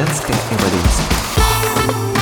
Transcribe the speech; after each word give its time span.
Женская 0.00 0.32
эволюция. 0.32 2.19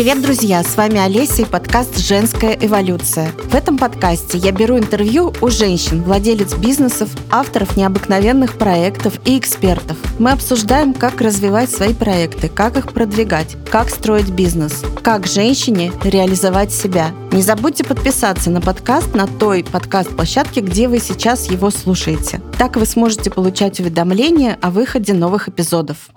Привет, 0.00 0.22
друзья! 0.22 0.62
С 0.62 0.78
вами 0.78 0.98
Олеся 0.98 1.42
и 1.42 1.44
подкаст 1.44 1.98
«Женская 1.98 2.56
эволюция». 2.58 3.32
В 3.32 3.54
этом 3.54 3.76
подкасте 3.76 4.38
я 4.38 4.50
беру 4.50 4.78
интервью 4.78 5.34
у 5.42 5.50
женщин, 5.50 6.02
владелец 6.02 6.54
бизнесов, 6.54 7.10
авторов 7.30 7.76
необыкновенных 7.76 8.56
проектов 8.56 9.20
и 9.26 9.36
экспертов. 9.36 9.98
Мы 10.18 10.30
обсуждаем, 10.30 10.94
как 10.94 11.20
развивать 11.20 11.70
свои 11.70 11.92
проекты, 11.92 12.48
как 12.48 12.78
их 12.78 12.94
продвигать, 12.94 13.58
как 13.70 13.90
строить 13.90 14.30
бизнес, 14.30 14.82
как 15.02 15.26
женщине 15.26 15.92
реализовать 16.02 16.72
себя. 16.72 17.10
Не 17.30 17.42
забудьте 17.42 17.84
подписаться 17.84 18.48
на 18.48 18.62
подкаст 18.62 19.14
на 19.14 19.26
той 19.26 19.64
подкаст-площадке, 19.64 20.62
где 20.62 20.88
вы 20.88 20.98
сейчас 20.98 21.50
его 21.50 21.68
слушаете. 21.68 22.40
Так 22.56 22.76
вы 22.76 22.86
сможете 22.86 23.30
получать 23.30 23.80
уведомления 23.80 24.58
о 24.62 24.70
выходе 24.70 25.12
новых 25.12 25.50
эпизодов. 25.50 26.08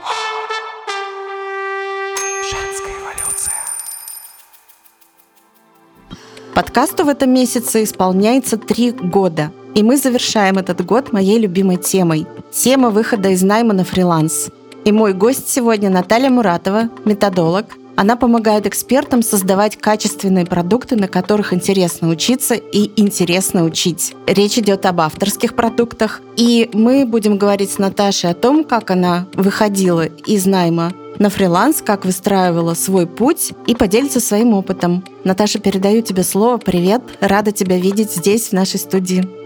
Подкасту 6.53 7.03
в 7.03 7.09
этом 7.09 7.31
месяце 7.33 7.83
исполняется 7.83 8.57
три 8.57 8.91
года. 8.91 9.51
И 9.73 9.81
мы 9.81 9.97
завершаем 9.97 10.59
этот 10.59 10.85
год 10.85 11.11
моей 11.11 11.39
любимой 11.39 11.77
темой. 11.77 12.27
Тема 12.51 12.91
выхода 12.91 13.29
из 13.29 13.41
найма 13.41 13.73
на 13.73 13.83
фриланс. 13.83 14.49
И 14.85 14.91
мой 14.91 15.13
гость 15.13 15.49
сегодня 15.49 15.89
Наталья 15.89 16.29
Муратова, 16.29 16.89
методолог. 17.05 17.65
Она 17.95 18.15
помогает 18.15 18.65
экспертам 18.65 19.21
создавать 19.21 19.77
качественные 19.77 20.45
продукты, 20.45 20.95
на 20.95 21.07
которых 21.07 21.53
интересно 21.53 22.09
учиться 22.09 22.55
и 22.55 22.91
интересно 22.99 23.63
учить. 23.63 24.15
Речь 24.25 24.57
идет 24.57 24.85
об 24.85 25.01
авторских 25.01 25.55
продуктах. 25.55 26.21
И 26.35 26.69
мы 26.73 27.05
будем 27.05 27.37
говорить 27.37 27.71
с 27.71 27.77
Наташей 27.77 28.31
о 28.31 28.33
том, 28.33 28.63
как 28.63 28.89
она 28.91 29.27
выходила 29.33 30.05
из 30.05 30.45
найма 30.45 30.91
на 31.19 31.29
фриланс, 31.29 31.83
как 31.83 32.05
выстраивала 32.05 32.73
свой 32.73 33.05
путь 33.05 33.53
и 33.67 33.75
поделится 33.75 34.19
своим 34.19 34.53
опытом. 34.53 35.03
Наташа, 35.23 35.59
передаю 35.59 36.01
тебе 36.01 36.23
слово. 36.23 36.57
Привет. 36.57 37.01
Рада 37.19 37.51
тебя 37.51 37.77
видеть 37.77 38.11
здесь, 38.11 38.49
в 38.49 38.53
нашей 38.53 38.79
студии. 38.79 39.42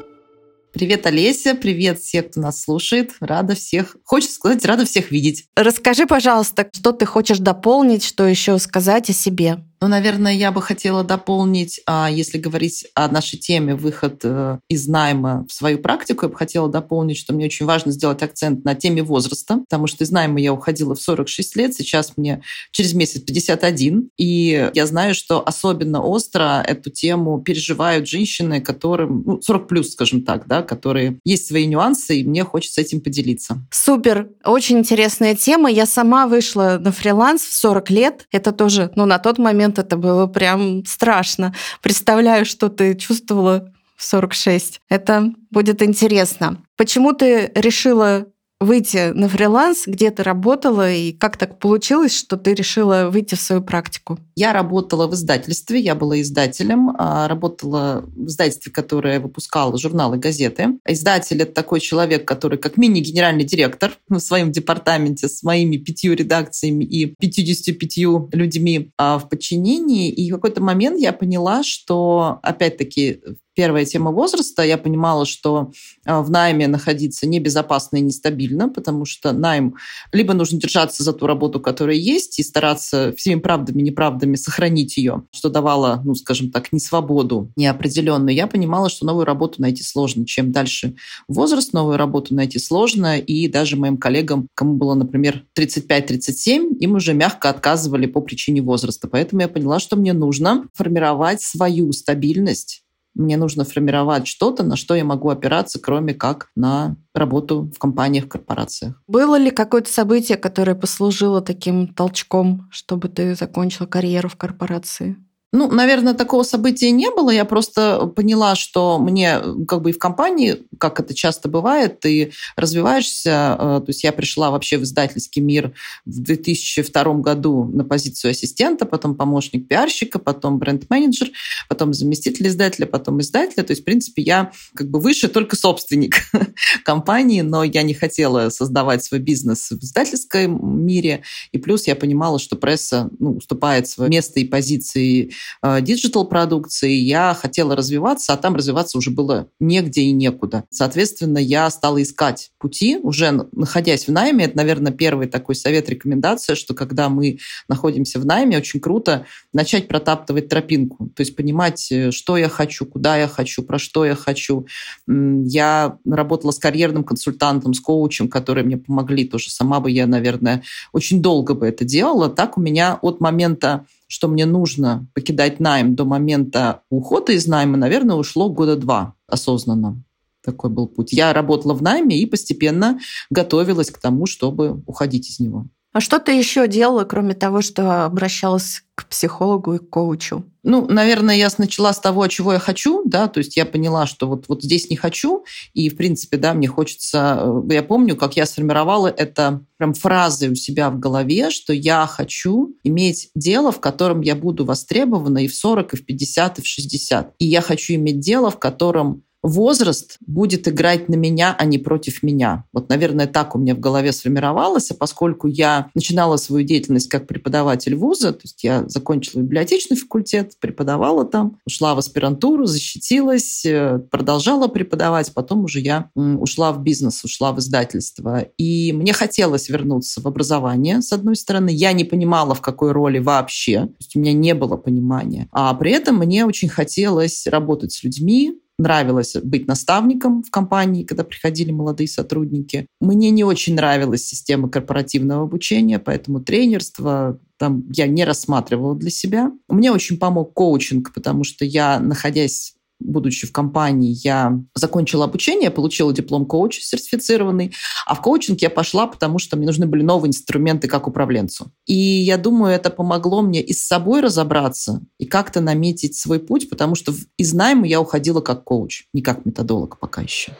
Привет, 0.78 1.08
Олеся, 1.08 1.56
привет 1.56 1.98
всех, 1.98 2.30
кто 2.30 2.40
нас 2.40 2.62
слушает. 2.62 3.14
Рада 3.20 3.56
всех, 3.56 3.98
хочется 4.04 4.36
сказать, 4.36 4.64
рада 4.64 4.86
всех 4.86 5.10
видеть. 5.10 5.46
Расскажи, 5.56 6.06
пожалуйста, 6.06 6.70
что 6.72 6.92
ты 6.92 7.08
хочешь 7.08 7.40
дополнить, 7.40 8.04
что 8.04 8.28
еще 8.28 8.60
сказать 8.60 9.10
о 9.10 9.14
себе. 9.14 9.58
Ну, 9.80 9.88
наверное, 9.88 10.34
я 10.34 10.52
бы 10.52 10.62
хотела 10.62 11.04
дополнить, 11.04 11.82
а, 11.86 12.10
если 12.10 12.40
говорить 12.40 12.88
о 12.96 13.08
нашей 13.10 13.38
теме 13.38 13.76
выход 13.76 14.22
э, 14.24 14.58
из 14.70 14.88
найма 14.88 15.46
в 15.48 15.54
свою 15.54 15.78
практику, 15.78 16.26
я 16.26 16.30
бы 16.30 16.36
хотела 16.36 16.68
дополнить, 16.68 17.18
что 17.18 17.34
мне 17.34 17.46
очень 17.46 17.66
важно 17.66 17.92
сделать 17.92 18.24
акцент 18.24 18.66
на 18.66 18.74
теме 18.74 19.04
возраста, 19.04 19.58
потому 19.58 19.86
что 19.86 20.04
из 20.04 20.10
найма 20.10 20.40
я 20.40 20.52
уходила 20.52 20.96
в 20.96 21.02
46 21.02 21.56
лет, 21.56 21.76
сейчас 21.76 22.14
мне 22.18 22.42
через 22.72 22.94
месяц 22.94 23.22
51, 23.22 24.10
и 24.18 24.72
я 24.74 24.86
знаю, 24.88 25.14
что 25.14 25.48
особенно 25.48 26.02
остро 26.02 26.64
эту 26.66 26.90
тему 26.90 27.40
переживают 27.42 28.08
женщины, 28.08 28.62
которым 28.62 29.24
ну, 29.26 29.42
40 29.42 29.68
плюс, 29.68 29.92
скажем 29.92 30.24
так, 30.24 30.48
да, 30.48 30.64
которые 30.64 31.20
есть 31.24 31.48
свои 31.48 31.68
нюансы, 31.68 32.20
и 32.20 32.24
мне 32.24 32.44
хочется 32.44 32.82
этим 32.82 33.00
поделиться. 33.02 33.58
Супер, 33.72 34.30
очень 34.44 34.80
интересная 34.80 35.36
тема. 35.36 35.70
Я 35.70 35.86
сама 35.86 36.26
вышла 36.28 36.80
на 36.82 36.92
фриланс 36.92 37.44
в 37.44 37.54
40 37.54 37.90
лет. 37.92 38.26
Это 38.32 38.52
тоже, 38.52 38.92
ну, 38.96 39.06
на 39.06 39.20
тот 39.20 39.38
момент 39.38 39.67
это 39.76 39.98
было 39.98 40.28
прям 40.28 40.86
страшно. 40.86 41.54
Представляю, 41.82 42.46
что 42.46 42.70
ты 42.70 42.96
чувствовала 42.96 43.72
в 43.96 44.04
46. 44.04 44.82
Это 44.90 45.32
будет 45.50 45.82
интересно. 45.82 46.62
Почему 46.76 47.14
ты 47.14 47.52
решила 47.56 48.28
выйти 48.60 49.12
на 49.12 49.30
фриланс, 49.30 49.84
где 49.86 50.10
ты 50.12 50.24
работала, 50.24 50.92
и 50.92 51.12
как 51.12 51.38
так 51.38 51.60
получилось, 51.60 52.18
что 52.18 52.38
ты 52.38 52.54
решила 52.54 53.10
выйти 53.12 53.36
в 53.36 53.42
свою 53.42 53.62
практику? 53.62 54.20
Я 54.36 54.54
работала 54.54 55.08
в 55.08 55.14
издательстве, 55.14 55.80
я 55.80 55.96
была 55.96 56.22
издателем, 56.22 56.92
а, 56.98 57.28
работала 57.28 58.04
в 58.06 58.28
издательстве, 58.28 58.72
которое 58.72 59.20
выпускало 59.20 59.78
журналы, 59.78 60.18
газеты. 60.18 60.80
Издатель— 60.88 61.42
это 61.44 61.54
такой 61.54 61.80
человек, 61.80 62.28
который 62.28 62.58
как 62.58 62.78
мини-генеральный 62.78 63.44
директор 63.44 63.94
в 64.10 64.20
своем 64.20 64.52
департаменте 64.52 65.28
с 65.28 65.44
моими 65.44 65.78
пятью 65.78 66.14
редакциями 66.14 66.84
и 66.84 67.16
55 67.20 67.98
людьми 68.34 68.92
а, 68.98 69.20
в 69.20 69.30
подчинении. 69.30 70.12
И 70.12 70.32
в 70.32 70.36
какой-то 70.36 70.64
момент 70.64 71.00
я 71.00 71.14
поняла, 71.14 71.64
что, 71.64 72.40
опять-таки, 72.42 73.22
Первая 73.58 73.86
тема 73.86 74.12
возраста. 74.12 74.62
Я 74.62 74.78
понимала, 74.78 75.26
что 75.26 75.72
а, 76.06 76.22
в 76.22 76.30
найме 76.30 76.68
находиться 76.68 77.26
небезопасно 77.26 77.98
и 77.98 78.02
нестабильно, 78.02 78.70
потому 78.70 79.06
что 79.06 79.32
найм 79.32 79.74
либо 80.14 80.36
нужно 80.36 80.60
держаться 80.60 81.02
за 81.02 81.12
ту 81.12 81.26
работу, 81.26 81.60
которая 81.60 81.96
есть, 81.96 82.38
и 82.38 82.44
стараться 82.44 83.16
всеми 83.18 83.40
правдами 83.40 83.80
и 83.80 83.86
неправдами 83.86 84.36
сохранить 84.36 84.98
ее, 84.98 85.24
что 85.32 85.50
давало, 85.50 86.04
ну, 86.06 86.14
скажем 86.14 86.52
так, 86.52 86.72
не 86.72 86.80
свободу 86.80 87.52
неопределенную. 87.56 88.36
Я 88.36 88.46
понимала, 88.46 88.90
что 88.90 89.08
новую 89.08 89.26
работу 89.26 89.60
найти 89.60 89.82
сложно. 89.82 90.28
Чем 90.28 90.52
дальше 90.52 90.94
возраст, 91.28 91.74
новую 91.74 91.98
работу 91.98 92.36
найти 92.36 92.60
сложно. 92.60 93.18
И 93.18 93.48
даже 93.48 93.76
моим 93.76 93.98
коллегам, 93.98 94.50
кому 94.54 94.76
было, 94.76 94.94
например, 94.94 95.46
35-37, 95.58 96.78
им 96.78 96.94
уже 96.94 97.16
мягко 97.16 97.50
отказывали 97.50 98.06
по 98.06 98.22
причине 98.22 98.62
возраста. 98.62 99.08
Поэтому 99.08 99.42
я 99.42 99.48
поняла, 99.48 99.80
что 99.80 99.96
мне 99.96 100.14
нужно 100.14 100.68
формировать 100.76 101.42
свою 101.42 101.92
стабильность 101.92 102.84
мне 103.18 103.38
нужно 103.38 103.66
формировать 103.66 104.28
что-то, 104.28 104.64
на 104.64 104.76
что 104.76 104.96
я 104.96 105.04
могу 105.04 105.30
опираться, 105.30 105.80
кроме 105.80 106.14
как 106.14 106.50
на 106.56 106.96
работу 107.14 107.72
в 107.76 107.80
компаниях, 107.80 108.28
корпорациях. 108.28 109.02
Было 109.08 109.38
ли 109.38 109.52
какое-то 109.52 109.92
событие, 109.92 110.38
которое 110.38 110.76
послужило 110.76 111.42
таким 111.42 111.88
толчком, 111.94 112.68
чтобы 112.72 113.10
ты 113.10 113.36
закончила 113.36 113.88
карьеру 113.88 114.30
в 114.30 114.36
корпорации? 114.36 115.18
Ну, 115.54 115.72
наверное, 115.72 116.14
такого 116.14 116.44
события 116.44 116.92
не 116.92 117.10
было. 117.10 117.30
Я 117.30 117.46
просто 117.46 118.08
поняла, 118.08 118.56
что 118.56 119.00
мне 119.00 119.40
как 119.66 119.82
бы 119.82 119.92
и 119.92 119.94
в 119.94 119.98
компании, 119.98 120.64
как 120.78 121.00
это 121.00 121.14
часто 121.14 121.48
бывает, 121.48 122.02
ты 122.02 122.34
развиваешься. 122.58 123.56
Э, 123.58 123.80
то 123.80 123.86
есть 123.88 124.04
я 124.04 124.12
пришла 124.12 124.52
вообще 124.52 124.78
в 124.78 124.84
издательский 124.84 125.42
мир 125.42 125.72
в 126.06 126.22
2002 126.22 127.14
году 127.16 127.64
на 127.64 127.86
позицию 127.86 128.32
ассистента, 128.32 128.86
потом 128.86 129.16
помощник 129.16 129.70
пиарщика, 129.70 130.20
потом 130.20 130.60
бренд-менеджер, 130.60 131.30
потом 131.70 131.94
заместитель 131.94 132.48
издателя, 132.48 132.86
потом 132.86 133.22
издателя. 133.22 133.64
То 133.64 133.72
есть, 133.72 133.84
в 133.84 133.86
принципе, 133.86 134.24
я 134.24 134.52
как 134.76 134.90
бы 134.90 135.00
выше 135.00 135.30
только 135.30 135.56
собственник 135.56 136.16
компании, 136.84 137.40
но 137.40 137.64
я 137.64 137.84
не 137.84 137.94
хотела 137.94 138.50
создавать 138.50 139.06
свой 139.06 139.22
бизнес 139.22 139.72
в 139.72 139.82
издательском 139.82 140.86
мире. 140.86 141.24
И 141.54 141.58
плюс 141.58 141.88
я 141.88 141.96
понимала, 141.96 142.38
что 142.38 142.58
пресса 142.58 143.10
ну, 143.18 143.38
уступает 143.38 143.88
свое 143.88 144.10
место 144.10 144.42
и 144.42 144.44
позиции 144.44 145.32
диджитал-продукции, 145.64 146.92
я 146.92 147.34
хотела 147.34 147.76
развиваться, 147.76 148.34
а 148.34 148.38
там 148.38 148.56
развиваться 148.56 148.98
уже 148.98 149.12
было 149.12 149.48
негде 149.60 150.02
и 150.02 150.12
некуда. 150.12 150.64
Соответственно, 150.70 151.38
я 151.38 151.70
стала 151.70 152.02
искать 152.02 152.52
пути, 152.58 152.98
уже 153.02 153.32
находясь 153.52 154.08
в 154.08 154.12
найме. 154.12 154.46
Это, 154.46 154.58
наверное, 154.58 154.92
первый 154.92 155.28
такой 155.28 155.56
совет, 155.56 155.90
рекомендация, 155.90 156.56
что 156.56 156.74
когда 156.74 157.10
мы 157.10 157.40
находимся 157.68 158.20
в 158.20 158.26
найме, 158.26 158.58
очень 158.58 158.80
круто 158.80 159.26
начать 159.54 159.88
протаптывать 159.88 160.50
тропинку, 160.50 161.10
то 161.16 161.22
есть 161.22 161.36
понимать, 161.36 161.92
э, 161.92 162.12
что 162.12 162.38
я 162.38 162.50
хочу, 162.50 162.86
куда 162.86 163.18
я 163.18 163.28
хочу, 163.28 163.64
про 163.64 163.80
что 163.80 164.06
я 164.06 164.16
хочу. 164.16 164.68
Я 165.08 165.98
работала 166.06 166.52
с 166.52 166.60
карьерным 166.60 167.04
консультантом, 167.04 167.74
с 167.74 167.80
коучем, 167.80 168.30
которые 168.30 168.66
мне 168.66 168.78
помогли 168.78 169.26
тоже. 169.26 169.50
Сама 169.50 169.80
бы 169.80 169.92
я, 169.92 170.08
наверное, 170.08 170.64
очень 170.94 171.22
долго 171.22 171.54
бы 171.54 171.68
это 171.68 171.86
делала. 171.86 172.30
Так 172.30 172.58
у 172.58 172.62
меня 172.62 173.00
от 173.02 173.20
момента 173.20 173.86
что 174.08 174.28
мне 174.28 174.46
нужно 174.46 175.08
покидать 175.14 175.60
найм 175.60 175.96
до 175.96 176.06
момента 176.06 176.82
ухода 176.90 177.34
из 177.34 177.46
найма, 177.48 177.78
наверное, 177.78 178.16
ушло 178.16 178.50
года 178.50 178.76
два 178.76 179.14
осознанно. 179.28 180.04
Такой 180.44 180.70
был 180.70 180.88
путь. 180.88 181.12
Я 181.12 181.34
работала 181.34 181.74
в 181.74 181.82
найме 181.82 182.18
и 182.18 182.26
постепенно 182.26 183.00
готовилась 183.30 183.92
к 183.92 183.98
тому, 183.98 184.26
чтобы 184.26 184.82
уходить 184.86 185.30
из 185.30 185.40
него. 185.40 185.68
А 185.94 186.00
что 186.02 186.20
ты 186.20 186.34
еще 186.34 186.68
делала, 186.68 187.06
кроме 187.06 187.34
того, 187.34 187.62
что 187.62 188.06
обращалась 188.06 188.84
к 188.94 189.08
психологу 189.08 189.76
и 189.76 189.80
к 189.80 189.90
коучу? 189.90 190.44
Ну, 190.64 190.86
наверное, 190.88 191.36
я 191.36 191.50
начала 191.58 191.94
с 191.94 192.00
того, 192.00 192.28
чего 192.28 192.54
я 192.54 192.60
хочу, 192.60 193.04
да, 193.06 193.28
то 193.28 193.38
есть 193.38 193.56
я 193.56 193.66
поняла, 193.66 194.06
что 194.06 194.28
вот, 194.28 194.46
вот 194.50 194.64
здесь 194.64 194.90
не 194.90 194.98
хочу, 194.98 195.46
и, 195.74 195.90
в 195.90 195.96
принципе, 195.96 196.38
да, 196.38 196.54
мне 196.54 196.68
хочется... 196.68 197.40
Э, 197.40 197.74
я 197.74 197.84
помню, 197.84 198.18
как 198.18 198.36
я 198.36 198.46
сформировала 198.46 199.08
это 199.08 199.64
прям 199.78 199.94
фразы 199.94 200.50
у 200.50 200.56
себя 200.56 200.90
в 200.90 201.00
голове, 201.00 201.52
что 201.52 201.72
я 201.74 202.06
хочу 202.06 202.76
иметь 202.84 203.30
дело, 203.34 203.72
в 203.72 203.80
котором 203.80 204.22
я 204.22 204.36
буду 204.36 204.66
востребована 204.66 205.46
и 205.46 205.48
в 205.48 205.56
40, 205.56 205.94
и 205.94 205.98
в 205.98 206.06
50, 206.06 206.60
и 206.60 206.62
в 206.62 206.68
60. 206.68 207.34
И 207.40 207.46
я 207.46 207.62
хочу 207.62 207.94
иметь 207.94 208.20
дело, 208.20 208.52
в 208.52 208.60
котором 208.60 209.24
возраст 209.48 210.18
будет 210.26 210.68
играть 210.68 211.10
на 211.10 211.16
меня, 211.16 211.56
а 211.58 211.66
не 211.66 211.78
против 211.78 212.24
меня. 212.24 212.66
Вот, 212.74 212.90
наверное, 212.90 213.28
так 213.28 213.56
у 213.56 213.60
меня 213.60 213.76
в 213.76 213.80
голове 213.80 214.12
сформировалось, 214.12 214.92
а 214.92 214.96
поскольку 214.96 215.48
я 215.48 215.90
начинала 215.96 216.38
свою 216.38 216.66
деятельность 216.66 217.10
как 217.10 217.28
преподаватель 217.28 217.96
вуза, 217.96 218.34
то 218.34 218.42
есть 218.44 218.64
я 218.64 218.88
закончила 218.88 219.42
библиотечный 219.42 219.98
факультет, 219.98 220.54
преподавала 220.60 221.26
там, 221.26 221.58
ушла 221.66 221.96
в 221.96 222.00
аспирантуру, 222.00 222.66
защитилась, 222.66 223.66
э, 223.66 224.00
продолжала 224.12 224.68
преподавать, 224.68 225.34
потом 225.34 225.64
уже 225.64 225.80
я 225.80 226.10
ушла 226.16 226.72
в 226.72 226.82
бизнес, 226.82 227.24
ушла 227.24 227.52
в 227.52 227.60
издательство. 227.60 228.42
И 228.58 228.94
мне 228.94 229.14
хотелось 229.14 229.70
вернуться 229.70 230.22
в 230.22 230.28
образование, 230.28 231.02
с 231.02 231.12
одной 231.14 231.36
стороны. 231.36 231.70
Я 231.72 231.94
не 231.94 232.04
понимала, 232.04 232.54
в 232.54 232.62
какой 232.62 232.92
роли 232.92 233.20
вообще. 233.20 233.82
То 233.82 233.96
есть 234.00 234.16
у 234.16 234.20
меня 234.20 234.34
не 234.34 234.54
было 234.54 234.78
понимания. 234.78 235.48
А 235.52 235.74
при 235.74 235.92
этом 235.92 236.18
мне 236.18 236.46
очень 236.46 236.70
хотелось 236.70 237.48
работать 237.48 237.92
с 237.92 238.04
людьми, 238.04 238.60
нравилось 238.78 239.36
быть 239.44 239.68
наставником 239.68 240.44
в 240.44 240.52
компании, 240.52 241.04
когда 241.04 241.24
приходили 241.24 241.72
молодые 241.72 242.08
сотрудники. 242.08 242.88
Мне 243.00 243.32
не 243.32 243.44
очень 243.44 243.76
нравилась 243.76 244.26
система 244.26 244.70
корпоративного 244.70 245.44
обучения, 245.44 246.00
поэтому 246.00 246.40
тренерство 246.40 247.40
там 247.58 247.86
я 247.92 248.08
не 248.08 248.24
рассматривала 248.24 248.96
для 248.96 249.10
себя. 249.10 249.52
Мне 249.68 249.92
очень 249.92 250.18
помог 250.18 250.54
коучинг, 250.54 251.14
потому 251.14 251.44
что 251.44 251.66
я, 251.66 252.00
находясь 252.00 252.77
будучи 253.00 253.48
в 253.48 253.52
компании, 253.52 254.18
я 254.24 254.60
закончила 254.76 255.26
обучение, 255.26 255.72
получила 255.72 256.14
диплом 256.14 256.46
коуча 256.46 256.82
сертифицированный, 256.82 257.74
а 258.06 258.16
в 258.16 258.22
коучинг 258.22 258.62
я 258.62 258.70
пошла, 258.70 259.08
потому 259.08 259.40
что 259.40 259.58
мне 259.58 259.68
нужны 259.68 259.86
были 259.86 260.04
новые 260.04 260.30
инструменты 260.30 260.88
как 260.88 261.08
управленцу. 261.08 261.72
И 261.86 261.96
я 261.96 262.38
думаю, 262.38 262.74
это 262.74 262.90
помогло 262.90 263.42
мне 263.42 263.62
и 263.62 263.74
с 263.74 263.86
собой 263.86 264.22
разобраться, 264.22 265.02
и 265.18 265.26
как-то 265.26 265.62
наметить 265.62 266.16
свой 266.16 266.40
путь, 266.40 266.70
потому 266.70 266.96
что 266.96 267.14
из 267.38 267.54
найма 267.54 267.88
я 267.88 268.02
уходила 268.02 268.42
как 268.42 268.64
коуч, 268.64 269.06
не 269.14 269.22
как 269.22 269.46
методолог 269.46 270.00
пока 270.00 270.22
еще. 270.22 270.54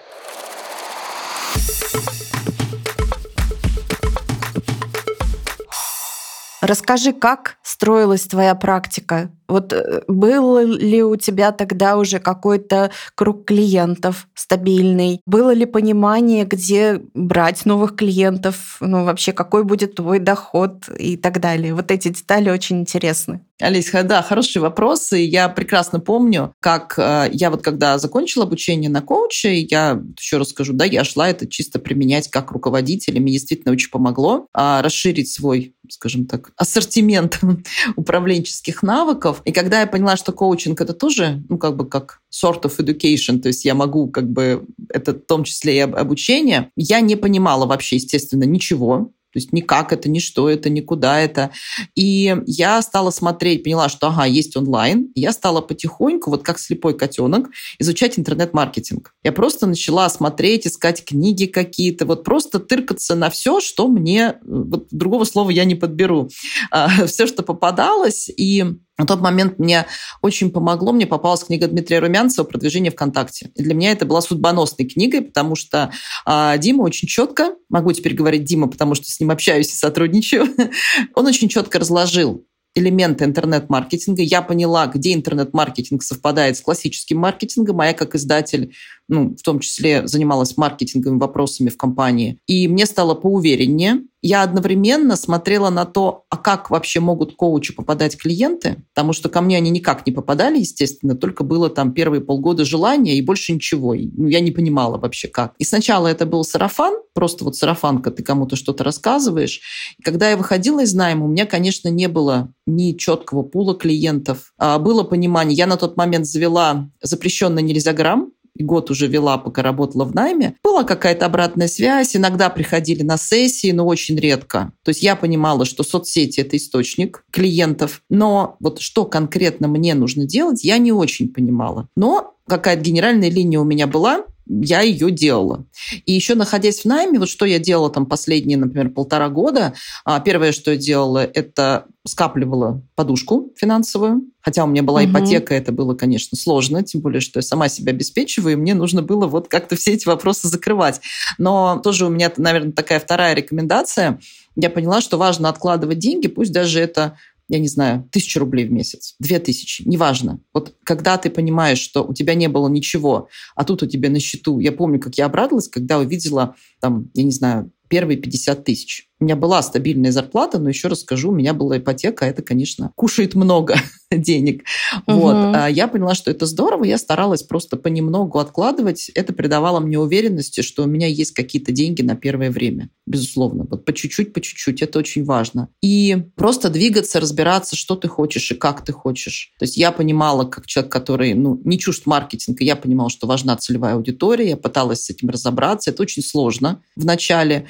Расскажи, 6.68 7.14
как 7.14 7.58
строилась 7.64 8.28
твоя 8.28 8.54
практика? 8.54 9.30
Вот 9.48 9.72
э, 9.72 10.02
был 10.10 10.60
ли 10.60 11.02
у 11.02 11.16
тебя 11.16 11.54
тогда 11.54 11.98
уже 11.98 12.20
какой-то 12.20 12.92
круг 13.16 13.46
клиентов 13.46 14.28
стабильный? 14.34 15.22
Было 15.26 15.54
ли 15.54 15.66
понимание, 15.66 16.44
где 16.44 17.02
брать 17.14 17.66
новых 17.66 17.96
клиентов? 17.96 18.78
Ну, 18.82 19.06
вообще, 19.06 19.32
какой 19.32 19.64
будет 19.64 19.96
твой 19.96 20.20
доход 20.20 20.90
и 20.90 21.16
так 21.16 21.40
далее? 21.40 21.74
Вот 21.74 21.90
эти 21.90 22.10
детали 22.10 22.50
очень 22.50 22.82
интересны. 22.82 23.40
Олесь, 23.60 23.90
да, 23.92 24.22
хорошие 24.22 24.62
вопросы. 24.62 25.18
Я 25.18 25.50
прекрасно 25.50 26.00
помню, 26.00 26.54
как 26.60 26.94
э, 27.00 27.30
я 27.34 27.50
вот 27.50 27.64
когда 27.64 27.98
закончила 27.98 28.46
обучение 28.46 28.90
на 28.90 29.02
коуче, 29.02 29.62
я 29.62 30.00
еще 30.16 30.38
расскажу, 30.38 30.74
да, 30.74 30.86
я 30.86 31.04
шла 31.04 31.30
это 31.30 31.48
чисто 31.48 31.80
применять 31.80 32.30
как 32.30 32.52
руководитель, 32.52 33.18
и 33.18 33.20
мне 33.20 33.34
действительно 33.34 33.72
очень 33.72 33.90
помогло 33.90 34.46
а, 34.54 34.84
расширить 34.84 35.32
свой, 35.32 35.74
скажем 35.90 36.28
так, 36.28 36.52
ассортимент 36.56 37.40
управленческих 37.96 38.84
навыков. 38.84 39.42
И 39.44 39.52
когда 39.52 39.82
я 39.82 39.88
поняла, 39.88 40.18
что 40.18 40.34
коучинг 40.34 40.80
это 40.80 40.94
тоже, 40.94 41.44
ну, 41.50 41.58
как 41.58 41.76
бы 41.76 41.88
как 41.88 42.20
sort 42.32 42.62
of 42.62 42.78
education, 42.78 43.40
то 43.40 43.48
есть 43.48 43.66
я 43.66 43.74
могу 43.74 44.12
как 44.12 44.30
бы, 44.30 44.68
это 44.90 45.14
в 45.14 45.22
том 45.22 45.44
числе 45.44 45.78
и 45.78 45.80
обучение, 45.80 46.70
я 46.76 47.00
не 47.00 47.16
понимала 47.16 47.66
вообще, 47.66 47.96
естественно, 47.96 48.44
ничего 48.44 49.14
то 49.38 49.40
есть 49.40 49.54
никак 49.54 49.94
это, 49.94 50.10
ни 50.10 50.18
что 50.18 50.50
это, 50.50 50.68
никуда 50.68 51.20
это. 51.20 51.52
И 51.94 52.36
я 52.48 52.82
стала 52.82 53.12
смотреть, 53.12 53.64
поняла, 53.64 53.88
что 53.88 54.08
ага, 54.08 54.26
есть 54.26 54.58
онлайн. 54.58 55.12
Я 55.14 55.32
стала 55.32 55.62
потихоньку, 55.62 56.32
вот 56.32 56.42
как 56.42 56.58
слепой 56.58 56.98
котенок, 56.98 57.50
изучать 57.78 58.18
интернет-маркетинг. 58.18 59.14
Я 59.24 59.32
просто 59.32 59.68
начала 59.68 60.10
смотреть, 60.10 60.66
искать 60.66 61.06
книги 61.06 61.46
какие-то, 61.46 62.08
вот 62.08 62.24
просто 62.24 62.60
тыркаться 62.60 63.14
на 63.14 63.30
все, 63.30 63.60
что 63.60 63.88
мне, 63.88 64.40
вот 64.44 64.88
другого 64.90 65.24
слова 65.24 65.52
я 65.52 65.66
не 65.66 65.76
подберу, 65.76 66.30
а, 66.72 66.90
все, 67.06 67.28
что 67.28 67.44
попадалось. 67.44 68.32
И 68.36 68.66
на 68.98 69.06
тот 69.06 69.22
момент 69.22 69.60
мне 69.60 69.86
очень 70.22 70.52
помогло, 70.52 70.92
мне 70.92 71.06
попалась 71.06 71.44
книга 71.44 71.68
Дмитрия 71.68 72.00
Румянцева 72.00 72.46
«Продвижение 72.46 72.92
ВКонтакте». 72.92 73.52
И 73.56 73.64
для 73.64 73.74
меня 73.74 73.92
это 73.92 74.06
была 74.06 74.22
судьбоносной 74.22 74.88
книгой, 74.88 75.22
потому 75.22 75.56
что 75.56 75.92
а, 76.26 76.58
Дима 76.58 76.82
очень 76.82 77.08
четко, 77.08 77.56
могу 77.70 77.94
теперь 77.94 78.16
говорить 78.16 78.44
Дима, 78.44 78.68
потому 78.68 78.96
что 78.96 79.06
с 79.06 79.20
ним 79.20 79.32
общаюсь 79.32 79.72
и 79.72 79.76
сотрудничаю, 79.76 80.48
он 81.16 81.28
очень 81.28 81.48
четко 81.48 81.80
разложил 81.80 82.46
элементы 82.78 83.26
интернет-маркетинга. 83.26 84.22
Я 84.22 84.42
поняла, 84.42 84.88
где 84.88 85.14
интернет-маркетинг 85.14 86.04
совпадает 86.04 86.58
с 86.58 86.62
классическим 86.62 87.18
маркетингом, 87.18 87.82
а 87.82 87.88
я 87.88 87.94
как 87.94 88.16
издатель, 88.16 88.76
ну, 89.08 89.36
в 89.36 89.42
том 89.42 89.60
числе 89.60 90.08
занималась 90.08 90.58
маркетинговыми 90.58 91.20
вопросами 91.20 91.70
в 91.70 91.78
компании. 91.78 92.40
И 92.48 92.68
мне 92.68 92.86
стало 92.86 93.14
поувереннее. 93.14 94.02
Я 94.22 94.42
одновременно 94.42 95.16
смотрела 95.16 95.70
на 95.70 95.86
то, 95.86 96.26
а 96.30 96.38
как 96.38 96.70
вообще 96.70 97.00
могут 97.00 97.36
коучи 97.36 97.74
попадать 97.74 98.18
клиенты, 98.18 98.84
потому 98.94 99.14
что 99.14 99.30
ко 99.30 99.42
мне 99.42 99.58
они 99.58 99.70
никак 99.70 100.06
не 100.08 100.12
попадали, 100.12 100.60
естественно, 100.60 101.16
только 101.16 101.44
было 101.44 101.70
там 101.70 101.94
первые 101.94 102.22
полгода 102.22 102.66
желания 102.66 103.18
и 103.18 103.22
больше 103.22 103.54
ничего. 103.54 103.94
Ну, 103.94 104.28
я 104.28 104.40
не 104.40 104.52
понимала 104.52 104.98
вообще 104.98 105.28
как. 105.28 105.54
И 105.60 105.64
сначала 105.64 106.08
это 106.08 106.26
был 106.26 106.44
сарафан, 106.44 106.96
просто 107.14 107.46
вот 107.46 107.56
сарафанка, 107.56 108.12
ты 108.12 108.24
кому-то 108.24 108.56
что-то 108.56 108.84
рассказываешь. 108.84 109.62
И 109.98 110.04
когда 110.04 110.32
я 110.32 110.38
выходила 110.38 110.82
из 110.84 110.94
найма, 110.94 111.26
у 111.26 111.30
меня, 111.30 111.46
конечно, 111.46 111.88
не 111.90 112.08
было 112.08 112.52
ни 112.66 112.94
четкого 112.94 113.44
пула 113.44 113.76
клиентов. 113.76 114.54
А 114.58 114.78
было 114.80 115.04
понимание. 115.04 115.56
Я 115.56 115.68
на 115.68 115.78
тот 115.78 115.96
момент 115.96 116.26
завела 116.26 116.90
запрещенный 117.02 117.64
нельзя 117.64 117.94
грамм, 117.94 118.32
год 118.64 118.92
уже 118.92 119.08
вела, 119.08 119.38
пока 119.38 119.62
работала 119.62 120.06
в 120.06 120.16
найме, 120.16 120.56
была 120.64 120.84
какая-то 120.84 121.26
обратная 121.26 121.68
связь, 121.68 122.16
иногда 122.16 122.50
приходили 122.50 123.04
на 123.04 123.18
сессии, 123.18 123.72
но 123.72 123.86
очень 123.86 124.18
редко. 124.18 124.72
То 124.84 124.90
есть 124.90 125.04
я 125.04 125.16
понимала, 125.16 125.66
что 125.66 125.84
соцсети– 125.84 126.40
это 126.42 126.58
источник 126.58 127.24
клиентов, 127.32 128.02
но 128.10 128.58
вот 128.60 128.80
что 128.80 129.06
конкретно 129.06 129.68
мне 129.68 129.94
нужно 129.96 130.26
делать, 130.26 130.64
я 130.64 130.78
не 130.78 130.92
очень 130.92 131.30
понимала. 131.30 131.88
Но 131.96 132.36
какая-то 132.48 132.82
генеральная 132.82 133.30
линия 133.30 133.60
у 133.60 133.66
меня 133.66 133.88
была, 133.88 134.26
я 134.50 134.82
ее 134.82 135.12
делала. 135.12 135.66
И 136.06 136.14
еще 136.14 136.36
находясь 136.36 136.82
в 136.82 136.86
найме, 136.86 137.20
вот 137.20 137.30
что 137.30 137.46
я 137.46 137.60
делала 137.60 137.90
там 137.90 138.06
последние, 138.06 138.58
например, 138.58 138.90
полтора 138.90 139.30
года, 139.30 139.74
а, 140.06 140.20
первое, 140.20 140.52
что 140.52 140.72
я 140.72 140.78
делала, 140.78 141.20
это 141.20 141.86
скапливала 142.06 142.82
подушку 142.96 143.52
финансовую. 143.56 144.24
Хотя 144.42 144.64
у 144.64 144.68
меня 144.68 144.82
была 144.82 145.02
угу. 145.02 145.12
ипотека, 145.12 145.54
это 145.54 145.72
было, 145.72 145.94
конечно, 145.94 146.38
сложно, 146.38 146.84
тем 146.84 147.02
более, 147.02 147.20
что 147.20 147.40
я 147.40 147.42
сама 147.42 147.68
себя 147.68 147.92
обеспечиваю, 147.92 148.54
и 148.54 148.56
мне 148.56 148.74
нужно 148.74 149.02
было 149.02 149.28
вот 149.28 149.50
как-то 149.50 149.76
все 149.76 149.94
эти 149.94 150.08
вопросы 150.08 150.48
закрывать. 150.48 151.02
Но 151.38 151.82
тоже 151.84 152.06
у 152.06 152.10
меня, 152.10 152.32
наверное, 152.38 152.72
такая 152.72 153.00
вторая 153.00 153.34
рекомендация. 153.34 154.20
Я 154.56 154.70
поняла, 154.70 155.02
что 155.02 155.18
важно 155.18 155.50
откладывать 155.50 156.00
деньги, 156.00 156.28
пусть 156.28 156.54
даже 156.54 156.80
это 156.80 157.18
я 157.48 157.60
не 157.60 157.68
знаю, 157.68 158.08
тысячу 158.12 158.40
рублей 158.40 158.66
в 158.66 158.72
месяц, 158.72 159.16
две 159.20 159.40
тысячи, 159.40 159.84
неважно. 159.86 160.42
Вот 160.54 160.76
когда 160.84 161.18
ты 161.18 161.30
понимаешь, 161.30 161.80
что 161.80 162.04
у 162.04 162.14
тебя 162.14 162.34
не 162.34 162.50
было 162.50 162.68
ничего, 162.68 163.30
а 163.56 163.64
тут 163.64 163.84
у 163.84 163.88
тебя 163.88 164.10
на 164.10 164.20
счету, 164.20 164.60
я 164.60 164.72
помню, 164.72 165.00
как 165.00 165.18
я 165.18 165.26
обрадовалась, 165.26 165.68
когда 165.68 166.00
увидела 166.00 166.56
там, 166.80 167.10
я 167.14 167.24
не 167.24 167.32
знаю, 167.32 167.72
первые 167.88 168.18
50 168.18 168.64
тысяч. 168.64 169.07
У 169.20 169.24
меня 169.24 169.36
была 169.36 169.64
стабильная 169.64 170.12
зарплата, 170.12 170.60
но 170.60 170.70
еще 170.70 170.90
раз 170.90 171.02
скажу, 171.02 171.32
у 171.32 171.36
меня 171.36 171.54
была 171.54 171.80
ипотека, 171.80 172.26
это, 172.26 172.44
конечно, 172.44 172.92
кушает 172.96 173.34
много 173.34 173.76
денег. 174.12 174.64
Угу. 175.08 175.18
Вот. 175.20 175.36
А 175.56 175.68
я 175.68 175.88
поняла, 175.88 176.14
что 176.14 176.30
это 176.30 176.46
здорово, 176.46 176.84
я 176.84 177.00
старалась 177.00 177.42
просто 177.42 177.78
понемногу 177.78 178.38
откладывать. 178.38 179.10
Это 179.16 179.34
придавало 179.34 179.80
мне 179.80 179.98
уверенности, 179.98 180.62
что 180.62 180.84
у 180.84 180.86
меня 180.86 181.08
есть 181.08 181.32
какие-то 181.32 181.72
деньги 181.72 182.04
на 182.04 182.16
первое 182.16 182.52
время. 182.52 182.90
Безусловно. 183.08 183.66
Вот 183.68 183.86
по 183.86 183.94
чуть-чуть, 183.94 184.34
по 184.34 184.42
чуть-чуть. 184.42 184.84
Это 184.84 185.00
очень 185.00 185.24
важно. 185.24 185.70
И 185.82 186.18
просто 186.36 186.70
двигаться, 186.70 187.20
разбираться, 187.20 187.76
что 187.76 187.96
ты 187.96 188.08
хочешь 188.08 188.52
и 188.52 188.56
как 188.56 188.86
ты 188.86 188.94
хочешь. 188.94 189.54
То 189.58 189.64
есть 189.64 189.78
я 189.78 189.92
понимала, 189.92 190.44
как 190.46 190.68
человек, 190.68 190.92
который 190.92 191.34
ну, 191.34 191.60
не 191.64 191.80
чужд 191.80 192.06
маркетинга, 192.06 192.64
я 192.64 192.76
понимала, 192.76 193.10
что 193.10 193.26
важна 193.26 193.58
целевая 193.58 193.96
аудитория, 193.96 194.50
я 194.50 194.58
пыталась 194.58 195.06
с 195.06 195.10
этим 195.10 195.30
разобраться. 195.30 195.90
Это 195.90 196.04
очень 196.04 196.22
сложно 196.22 196.84
в 196.96 197.04
начале 197.04 197.68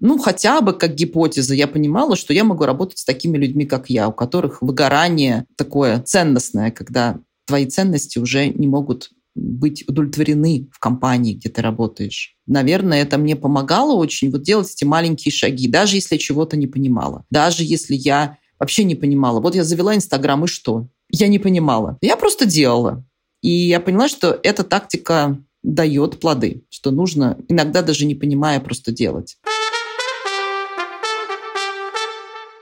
ну, 0.00 0.18
хотя 0.18 0.60
бы 0.60 0.72
как 0.72 0.94
гипотеза, 0.94 1.54
я 1.54 1.66
понимала, 1.66 2.16
что 2.16 2.32
я 2.32 2.44
могу 2.44 2.64
работать 2.64 2.98
с 2.98 3.04
такими 3.04 3.36
людьми, 3.36 3.66
как 3.66 3.90
я, 3.90 4.08
у 4.08 4.12
которых 4.12 4.62
выгорание 4.62 5.44
такое 5.56 6.00
ценностное, 6.00 6.70
когда 6.70 7.18
твои 7.46 7.66
ценности 7.66 8.18
уже 8.18 8.48
не 8.48 8.66
могут 8.66 9.10
быть 9.34 9.84
удовлетворены 9.88 10.68
в 10.72 10.78
компании, 10.78 11.34
где 11.34 11.48
ты 11.48 11.62
работаешь. 11.62 12.36
Наверное, 12.46 13.02
это 13.02 13.18
мне 13.18 13.36
помогало 13.36 13.94
очень 13.94 14.30
вот 14.30 14.42
делать 14.42 14.72
эти 14.72 14.84
маленькие 14.84 15.32
шаги, 15.32 15.68
даже 15.68 15.96
если 15.96 16.16
я 16.16 16.18
чего-то 16.18 16.56
не 16.56 16.66
понимала, 16.66 17.24
даже 17.30 17.64
если 17.64 17.94
я 17.94 18.36
вообще 18.58 18.84
не 18.84 18.94
понимала. 18.94 19.40
Вот 19.40 19.54
я 19.54 19.64
завела 19.64 19.94
Инстаграм, 19.94 20.44
и 20.44 20.48
что? 20.48 20.88
Я 21.10 21.28
не 21.28 21.38
понимала. 21.38 21.96
Я 22.00 22.16
просто 22.16 22.44
делала. 22.44 23.04
И 23.40 23.50
я 23.50 23.80
поняла, 23.80 24.08
что 24.08 24.38
эта 24.42 24.64
тактика 24.64 25.38
дает 25.62 26.18
плоды, 26.20 26.64
что 26.70 26.90
нужно 26.90 27.38
иногда 27.48 27.82
даже 27.82 28.04
не 28.04 28.14
понимая 28.14 28.60
просто 28.60 28.90
делать. 28.92 29.36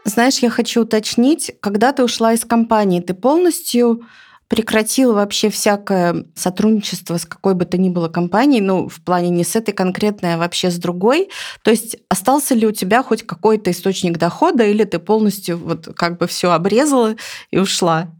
Знаешь, 0.06 0.38
я 0.38 0.50
хочу 0.50 0.82
уточнить, 0.82 1.52
когда 1.60 1.92
ты 1.92 2.04
ушла 2.04 2.32
из 2.32 2.44
компании, 2.44 3.00
ты 3.00 3.12
полностью 3.12 4.02
прекратила 4.46 5.12
вообще 5.12 5.50
всякое 5.50 6.26
сотрудничество 6.36 7.16
с 7.16 7.26
какой 7.26 7.54
бы 7.54 7.64
то 7.64 7.76
ни 7.76 7.88
было 7.88 8.08
компанией, 8.08 8.60
ну, 8.60 8.88
в 8.88 9.00
плане 9.02 9.30
не 9.30 9.42
с 9.42 9.56
этой 9.56 9.72
конкретной, 9.72 10.34
а 10.34 10.38
вообще 10.38 10.70
с 10.70 10.76
другой. 10.76 11.30
То 11.62 11.72
есть 11.72 11.96
остался 12.08 12.54
ли 12.54 12.68
у 12.68 12.70
тебя 12.70 13.02
хоть 13.02 13.24
какой-то 13.24 13.72
источник 13.72 14.16
дохода, 14.16 14.64
или 14.64 14.84
ты 14.84 15.00
полностью 15.00 15.58
вот 15.58 15.88
как 15.96 16.18
бы 16.18 16.28
все 16.28 16.52
обрезала 16.52 17.16
и 17.50 17.58
ушла? 17.58 18.15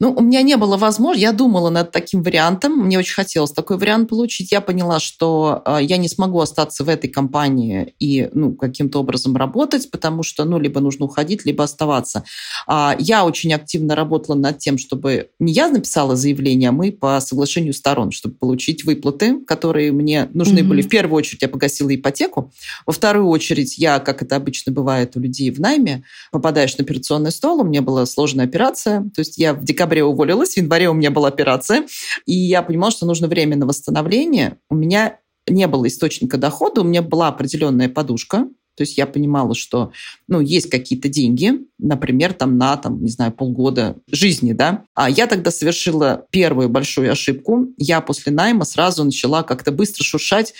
Ну, 0.00 0.12
у 0.12 0.22
меня 0.22 0.42
не 0.42 0.56
было 0.56 0.76
возможности, 0.76 1.22
я 1.22 1.32
думала 1.32 1.70
над 1.70 1.90
таким 1.90 2.22
вариантом, 2.22 2.72
мне 2.72 2.98
очень 2.98 3.14
хотелось 3.14 3.50
такой 3.50 3.78
вариант 3.78 4.08
получить. 4.08 4.52
Я 4.52 4.60
поняла, 4.60 5.00
что 5.00 5.62
э, 5.64 5.78
я 5.82 5.96
не 5.96 6.08
смогу 6.08 6.38
остаться 6.38 6.84
в 6.84 6.88
этой 6.88 7.08
компании 7.10 7.94
и 7.98 8.28
ну, 8.32 8.54
каким-то 8.54 9.00
образом 9.00 9.36
работать, 9.36 9.90
потому 9.90 10.22
что 10.22 10.44
ну, 10.44 10.60
либо 10.60 10.80
нужно 10.80 11.06
уходить, 11.06 11.44
либо 11.44 11.64
оставаться. 11.64 12.22
А 12.68 12.94
я 13.00 13.24
очень 13.24 13.52
активно 13.52 13.96
работала 13.96 14.36
над 14.36 14.58
тем, 14.58 14.78
чтобы 14.78 15.30
не 15.40 15.52
я 15.52 15.68
написала 15.68 16.14
заявление, 16.14 16.68
а 16.68 16.72
мы 16.72 16.92
по 16.92 17.18
соглашению 17.20 17.74
сторон, 17.74 18.12
чтобы 18.12 18.36
получить 18.36 18.84
выплаты, 18.84 19.40
которые 19.44 19.90
мне 19.90 20.28
нужны 20.32 20.60
mm-hmm. 20.60 20.62
были. 20.62 20.82
В 20.82 20.88
первую 20.88 21.18
очередь 21.18 21.42
я 21.42 21.48
погасила 21.48 21.92
ипотеку, 21.92 22.52
во 22.86 22.92
вторую 22.92 23.26
очередь 23.26 23.76
я, 23.78 23.98
как 23.98 24.22
это 24.22 24.36
обычно 24.36 24.70
бывает 24.70 25.16
у 25.16 25.20
людей 25.20 25.50
в 25.50 25.58
найме, 25.58 26.04
попадаешь 26.30 26.76
на 26.78 26.84
операционный 26.84 27.32
стол, 27.32 27.62
у 27.62 27.64
меня 27.64 27.82
была 27.82 28.06
сложная 28.06 28.44
операция, 28.44 29.00
то 29.12 29.18
есть 29.18 29.38
я 29.38 29.54
в 29.54 29.64
декабре 29.64 29.87
декабре 29.88 30.04
уволилась, 30.04 30.54
в 30.54 30.56
январе 30.58 30.88
у 30.88 30.94
меня 30.94 31.10
была 31.10 31.28
операция, 31.28 31.86
и 32.26 32.32
я 32.32 32.62
понимала, 32.62 32.92
что 32.92 33.06
нужно 33.06 33.26
время 33.26 33.56
на 33.56 33.66
восстановление. 33.66 34.58
У 34.68 34.74
меня 34.74 35.18
не 35.48 35.66
было 35.66 35.86
источника 35.86 36.36
дохода, 36.36 36.82
у 36.82 36.84
меня 36.84 37.02
была 37.02 37.28
определенная 37.28 37.88
подушка, 37.88 38.48
то 38.76 38.82
есть 38.82 38.96
я 38.96 39.06
понимала, 39.06 39.54
что 39.54 39.92
ну, 40.28 40.40
есть 40.40 40.70
какие-то 40.70 41.08
деньги, 41.08 41.52
например, 41.78 42.32
там 42.32 42.58
на, 42.58 42.76
там, 42.76 43.02
не 43.02 43.10
знаю, 43.10 43.32
полгода 43.32 43.96
жизни, 44.12 44.52
да. 44.52 44.84
А 44.94 45.10
я 45.10 45.26
тогда 45.26 45.50
совершила 45.50 46.26
первую 46.30 46.68
большую 46.68 47.10
ошибку. 47.10 47.66
Я 47.76 48.00
после 48.00 48.30
найма 48.30 48.64
сразу 48.64 49.02
начала 49.02 49.42
как-то 49.42 49.72
быстро 49.72 50.04
шуршать 50.04 50.54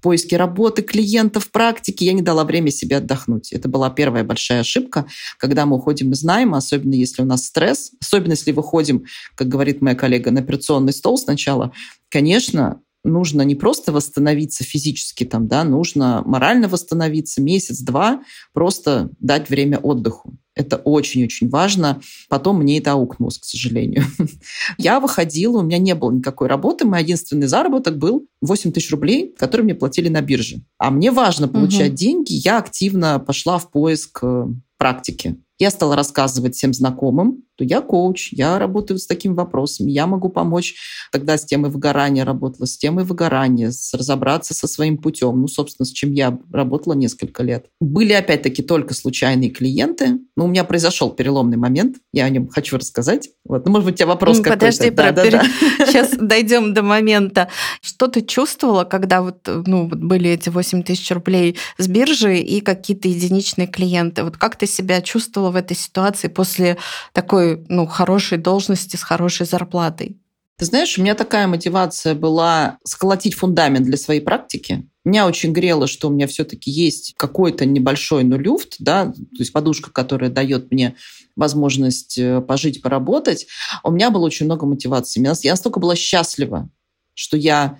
поиске 0.00 0.36
работы, 0.36 0.82
клиентов, 0.82 1.50
практики. 1.50 2.04
Я 2.04 2.12
не 2.12 2.22
дала 2.22 2.44
время 2.44 2.70
себе 2.70 2.96
отдохнуть. 2.98 3.52
Это 3.52 3.68
была 3.68 3.90
первая 3.90 4.24
большая 4.24 4.60
ошибка, 4.60 5.06
когда 5.38 5.66
мы 5.66 5.76
уходим 5.76 6.12
из 6.12 6.22
найма, 6.22 6.58
особенно 6.58 6.94
если 6.94 7.22
у 7.22 7.26
нас 7.26 7.46
стресс, 7.46 7.92
особенно 8.00 8.32
если 8.32 8.52
выходим, 8.52 9.04
как 9.34 9.48
говорит 9.48 9.80
моя 9.80 9.96
коллега, 9.96 10.30
на 10.30 10.40
операционный 10.40 10.92
стол 10.92 11.18
сначала. 11.18 11.72
Конечно, 12.08 12.80
нужно 13.04 13.42
не 13.42 13.54
просто 13.54 13.92
восстановиться 13.92 14.64
физически, 14.64 15.24
там, 15.24 15.48
да, 15.48 15.64
нужно 15.64 16.22
морально 16.24 16.68
восстановиться 16.68 17.42
месяц-два, 17.42 18.22
просто 18.52 19.10
дать 19.18 19.48
время 19.48 19.78
отдыху. 19.78 20.34
Это 20.54 20.76
очень-очень 20.76 21.48
важно. 21.48 22.00
Потом 22.28 22.58
мне 22.58 22.78
это 22.78 22.92
аукнулось, 22.92 23.38
к 23.38 23.44
сожалению. 23.44 24.04
Я 24.78 25.00
выходила, 25.00 25.58
у 25.58 25.62
меня 25.62 25.78
не 25.78 25.94
было 25.94 26.10
никакой 26.10 26.48
работы. 26.48 26.84
Мой 26.84 27.02
единственный 27.02 27.46
заработок 27.46 27.96
был 27.98 28.26
8 28.42 28.72
тысяч 28.72 28.90
рублей, 28.90 29.34
которые 29.38 29.64
мне 29.64 29.74
платили 29.74 30.08
на 30.08 30.20
бирже. 30.20 30.62
А 30.76 30.90
мне 30.90 31.12
важно 31.12 31.48
получать 31.48 31.90
угу. 31.90 31.96
деньги. 31.96 32.32
Я 32.32 32.58
активно 32.58 33.20
пошла 33.20 33.58
в 33.58 33.70
поиск 33.70 34.18
э, 34.22 34.46
практики. 34.76 35.36
Я 35.58 35.70
стала 35.70 35.94
рассказывать 35.94 36.56
всем 36.56 36.74
знакомым, 36.74 37.44
что 37.60 37.64
я 37.64 37.82
коуч, 37.82 38.32
я 38.32 38.58
работаю 38.58 38.98
с 38.98 39.06
такими 39.06 39.34
вопросами, 39.34 39.90
я 39.90 40.06
могу 40.06 40.30
помочь 40.30 40.76
тогда 41.12 41.36
с 41.36 41.44
темой 41.44 41.70
выгорания 41.70 42.24
работала, 42.24 42.64
с 42.64 42.78
темой 42.78 43.04
выгорания, 43.04 43.70
с, 43.70 43.92
разобраться 43.92 44.54
со 44.54 44.66
своим 44.66 44.96
путем, 44.96 45.40
ну, 45.40 45.46
собственно, 45.46 45.84
с 45.84 45.92
чем 45.92 46.12
я 46.12 46.38
работала 46.50 46.94
несколько 46.94 47.42
лет. 47.42 47.66
Были, 47.80 48.14
опять-таки, 48.14 48.62
только 48.62 48.94
случайные 48.94 49.50
клиенты, 49.50 50.20
но 50.36 50.46
у 50.46 50.48
меня 50.48 50.64
произошел 50.64 51.10
переломный 51.10 51.58
момент, 51.58 51.96
я 52.12 52.24
о 52.24 52.30
нем 52.30 52.48
хочу 52.48 52.78
рассказать. 52.78 53.28
Вот, 53.44 53.66
ну, 53.66 53.72
может 53.72 53.84
быть, 53.84 53.94
у 53.94 53.98
тебя 53.98 54.06
вопрос 54.06 54.38
ну, 54.38 54.44
какой-то. 54.44 54.66
Подожди, 54.66 54.90
да, 54.90 55.12
да, 55.12 55.30
да. 55.30 55.44
сейчас 55.86 56.10
дойдем 56.18 56.72
до 56.72 56.82
момента. 56.82 57.48
Что 57.82 58.06
ты 58.06 58.22
чувствовала, 58.22 58.84
когда 58.84 59.20
вот, 59.20 59.46
ну, 59.46 59.86
были 59.86 60.30
эти 60.30 60.48
8 60.48 60.82
тысяч 60.82 61.10
рублей 61.10 61.58
с 61.76 61.88
биржи 61.88 62.38
и 62.38 62.60
какие-то 62.60 63.08
единичные 63.08 63.66
клиенты? 63.66 64.24
Вот 64.24 64.38
как 64.38 64.56
ты 64.56 64.66
себя 64.66 65.02
чувствовала 65.02 65.50
в 65.50 65.56
этой 65.56 65.76
ситуации 65.76 66.28
после 66.28 66.78
такой 67.12 67.49
ну, 67.68 67.86
хорошей 67.86 68.38
должности 68.38 68.96
с 68.96 69.02
хорошей 69.02 69.46
зарплатой? 69.46 70.16
Ты 70.60 70.66
знаешь, 70.66 70.98
у 70.98 71.02
меня 71.02 71.14
такая 71.14 71.46
мотивация 71.46 72.14
была 72.14 72.78
сколотить 72.84 73.34
фундамент 73.34 73.86
для 73.86 73.96
своей 73.96 74.20
практики. 74.20 74.86
Меня 75.04 75.26
очень 75.26 75.54
грело, 75.54 75.86
что 75.86 76.08
у 76.08 76.12
меня 76.12 76.26
все-таки 76.26 76.70
есть 76.70 77.14
какой-то 77.16 77.64
небольшой, 77.64 78.24
ну, 78.24 78.36
люфт, 78.36 78.76
да, 78.78 79.06
то 79.06 79.38
есть 79.38 79.52
подушка, 79.52 79.90
которая 79.90 80.28
дает 80.28 80.70
мне 80.70 80.96
возможность 81.34 82.18
э, 82.18 82.42
пожить, 82.42 82.82
поработать. 82.82 83.46
У 83.82 83.90
меня 83.90 84.10
было 84.10 84.26
очень 84.26 84.44
много 84.44 84.66
мотивации. 84.66 85.22
Я 85.42 85.52
настолько 85.52 85.80
была 85.80 85.96
счастлива, 85.96 86.68
что 87.14 87.38
я 87.38 87.78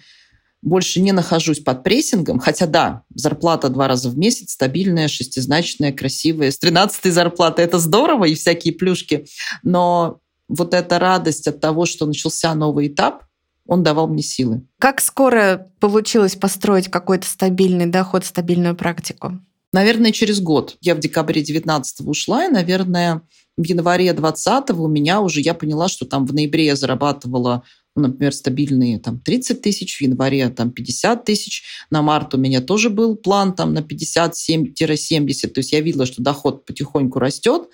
больше 0.63 1.01
не 1.01 1.13
нахожусь 1.13 1.61
под 1.61 1.83
прессингом, 1.83 2.39
хотя 2.39 2.67
да, 2.67 3.03
зарплата 3.15 3.69
два 3.69 3.89
раза 3.89 4.11
в 4.11 4.19
месяц, 4.19 4.53
стабильная, 4.53 5.09
шестизначная, 5.09 5.93
красивая. 5.93 6.51
С 6.51 6.59
13 6.59 7.13
зарплаты 7.13 7.63
это 7.63 7.79
здорово 7.79 8.27
и 8.27 8.35
всякие 8.35 8.75
плюшки, 8.75 9.27
но 9.63 10.21
вот 10.49 10.75
эта 10.75 10.99
радость 10.99 11.47
от 11.47 11.61
того, 11.61 11.87
что 11.87 12.07
начался 12.07 12.55
новый 12.55 12.89
этап, 12.89 13.25
он 13.67 13.83
давал 13.83 14.09
мне 14.09 14.23
силы. 14.23 14.63
Как 14.79 15.01
скоро 15.01 15.71
получилось 15.79 16.35
построить 16.35 16.89
какой-то 16.89 17.27
стабильный 17.27 17.87
доход, 17.87 18.25
стабильную 18.25 18.75
практику? 18.75 19.39
Наверное, 19.73 20.11
через 20.11 20.41
год. 20.41 20.77
Я 20.81 20.97
в 20.97 20.99
декабре 20.99 21.43
19 21.43 22.01
ушла, 22.01 22.47
и, 22.47 22.51
наверное, 22.51 23.23
в 23.57 23.63
январе 23.63 24.13
20 24.13 24.71
у 24.71 24.89
меня 24.89 25.21
уже, 25.21 25.41
я 25.41 25.55
поняла, 25.55 25.89
что 25.89 26.05
там 26.05 26.27
в 26.27 26.35
ноябре 26.35 26.67
я 26.67 26.77
зарабатывала 26.77 27.63
например, 27.97 28.33
стабильные 28.33 28.99
там 28.99 29.21
30 29.21 29.63
тысяч, 29.63 29.99
в 29.99 30.01
январе 30.01 30.49
там 30.51 30.71
50 30.71 31.25
тысяч, 31.25 31.65
на 31.91 32.03
март 32.03 32.35
у 32.35 32.39
меня 32.39 32.61
тоже 32.61 32.91
был 32.91 33.17
план 33.17 33.55
там 33.55 33.75
на 33.75 33.81
57-70, 33.81 35.49
то 35.49 35.61
есть 35.61 35.73
я 35.73 35.81
видела, 35.81 36.07
что 36.07 36.23
доход 36.23 36.65
потихоньку 36.65 37.19
растет, 37.19 37.69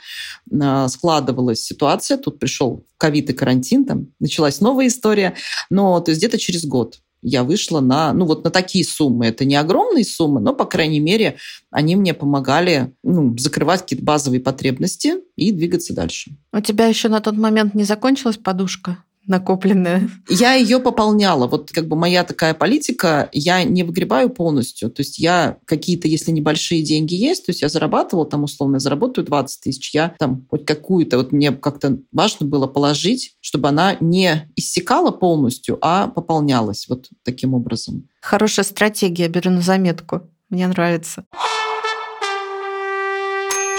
а, 0.60 0.88
складывалась 0.88 1.62
ситуация, 1.62 2.18
тут 2.18 2.38
пришел 2.38 2.84
ковид 2.98 3.30
и 3.30 3.32
карантин, 3.32 3.84
там 3.84 4.08
началась 4.18 4.60
новая 4.60 4.88
история, 4.88 5.34
но 5.70 6.00
то 6.00 6.10
есть 6.10 6.20
где-то 6.20 6.38
через 6.38 6.64
год 6.64 7.00
я 7.22 7.42
вышла 7.42 7.80
на, 7.80 8.12
ну 8.12 8.24
вот 8.24 8.44
на 8.44 8.50
такие 8.50 8.84
суммы. 8.84 9.26
Это 9.26 9.44
не 9.44 9.56
огромные 9.56 10.04
суммы, 10.04 10.40
но, 10.40 10.54
по 10.54 10.64
крайней 10.64 11.00
мере, 11.00 11.38
они 11.70 11.96
мне 11.96 12.14
помогали 12.14 12.94
ну, 13.02 13.36
закрывать 13.36 13.82
какие-то 13.82 14.04
базовые 14.04 14.40
потребности 14.40 15.14
и 15.34 15.50
двигаться 15.50 15.92
дальше. 15.92 16.36
У 16.52 16.60
тебя 16.60 16.86
еще 16.86 17.08
на 17.08 17.20
тот 17.20 17.36
момент 17.36 17.74
не 17.74 17.82
закончилась 17.82 18.36
подушка? 18.36 18.98
Накопленная? 19.26 20.08
Я 20.28 20.54
ее 20.54 20.78
пополняла. 20.80 21.46
Вот 21.46 21.70
как 21.72 21.88
бы 21.88 21.96
моя 21.96 22.24
такая 22.24 22.54
политика, 22.54 23.28
я 23.32 23.64
не 23.64 23.82
выгребаю 23.82 24.30
полностью. 24.30 24.90
То 24.90 25.00
есть 25.00 25.18
я 25.18 25.58
какие-то, 25.64 26.08
если 26.08 26.30
небольшие 26.30 26.82
деньги 26.82 27.14
есть, 27.14 27.46
то 27.46 27.50
есть 27.50 27.62
я 27.62 27.68
зарабатывала 27.68 28.26
там 28.26 28.44
условно, 28.44 28.76
я 28.76 28.80
заработаю 28.80 29.26
20 29.26 29.60
тысяч, 29.60 29.94
я 29.94 30.14
там 30.18 30.46
хоть 30.50 30.64
какую-то, 30.64 31.18
вот 31.18 31.32
мне 31.32 31.52
как-то 31.52 31.98
важно 32.12 32.46
было 32.46 32.66
положить, 32.66 33.36
чтобы 33.40 33.68
она 33.68 33.96
не 34.00 34.50
иссякала 34.56 35.10
полностью, 35.10 35.78
а 35.80 36.08
пополнялась 36.08 36.86
вот 36.88 37.08
таким 37.22 37.54
образом. 37.54 38.08
Хорошая 38.20 38.64
стратегия, 38.64 39.28
беру 39.28 39.50
на 39.50 39.60
заметку. 39.60 40.22
Мне 40.48 40.66
нравится. 40.68 41.24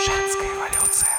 Женская 0.06 0.48
эволюция. 0.48 1.10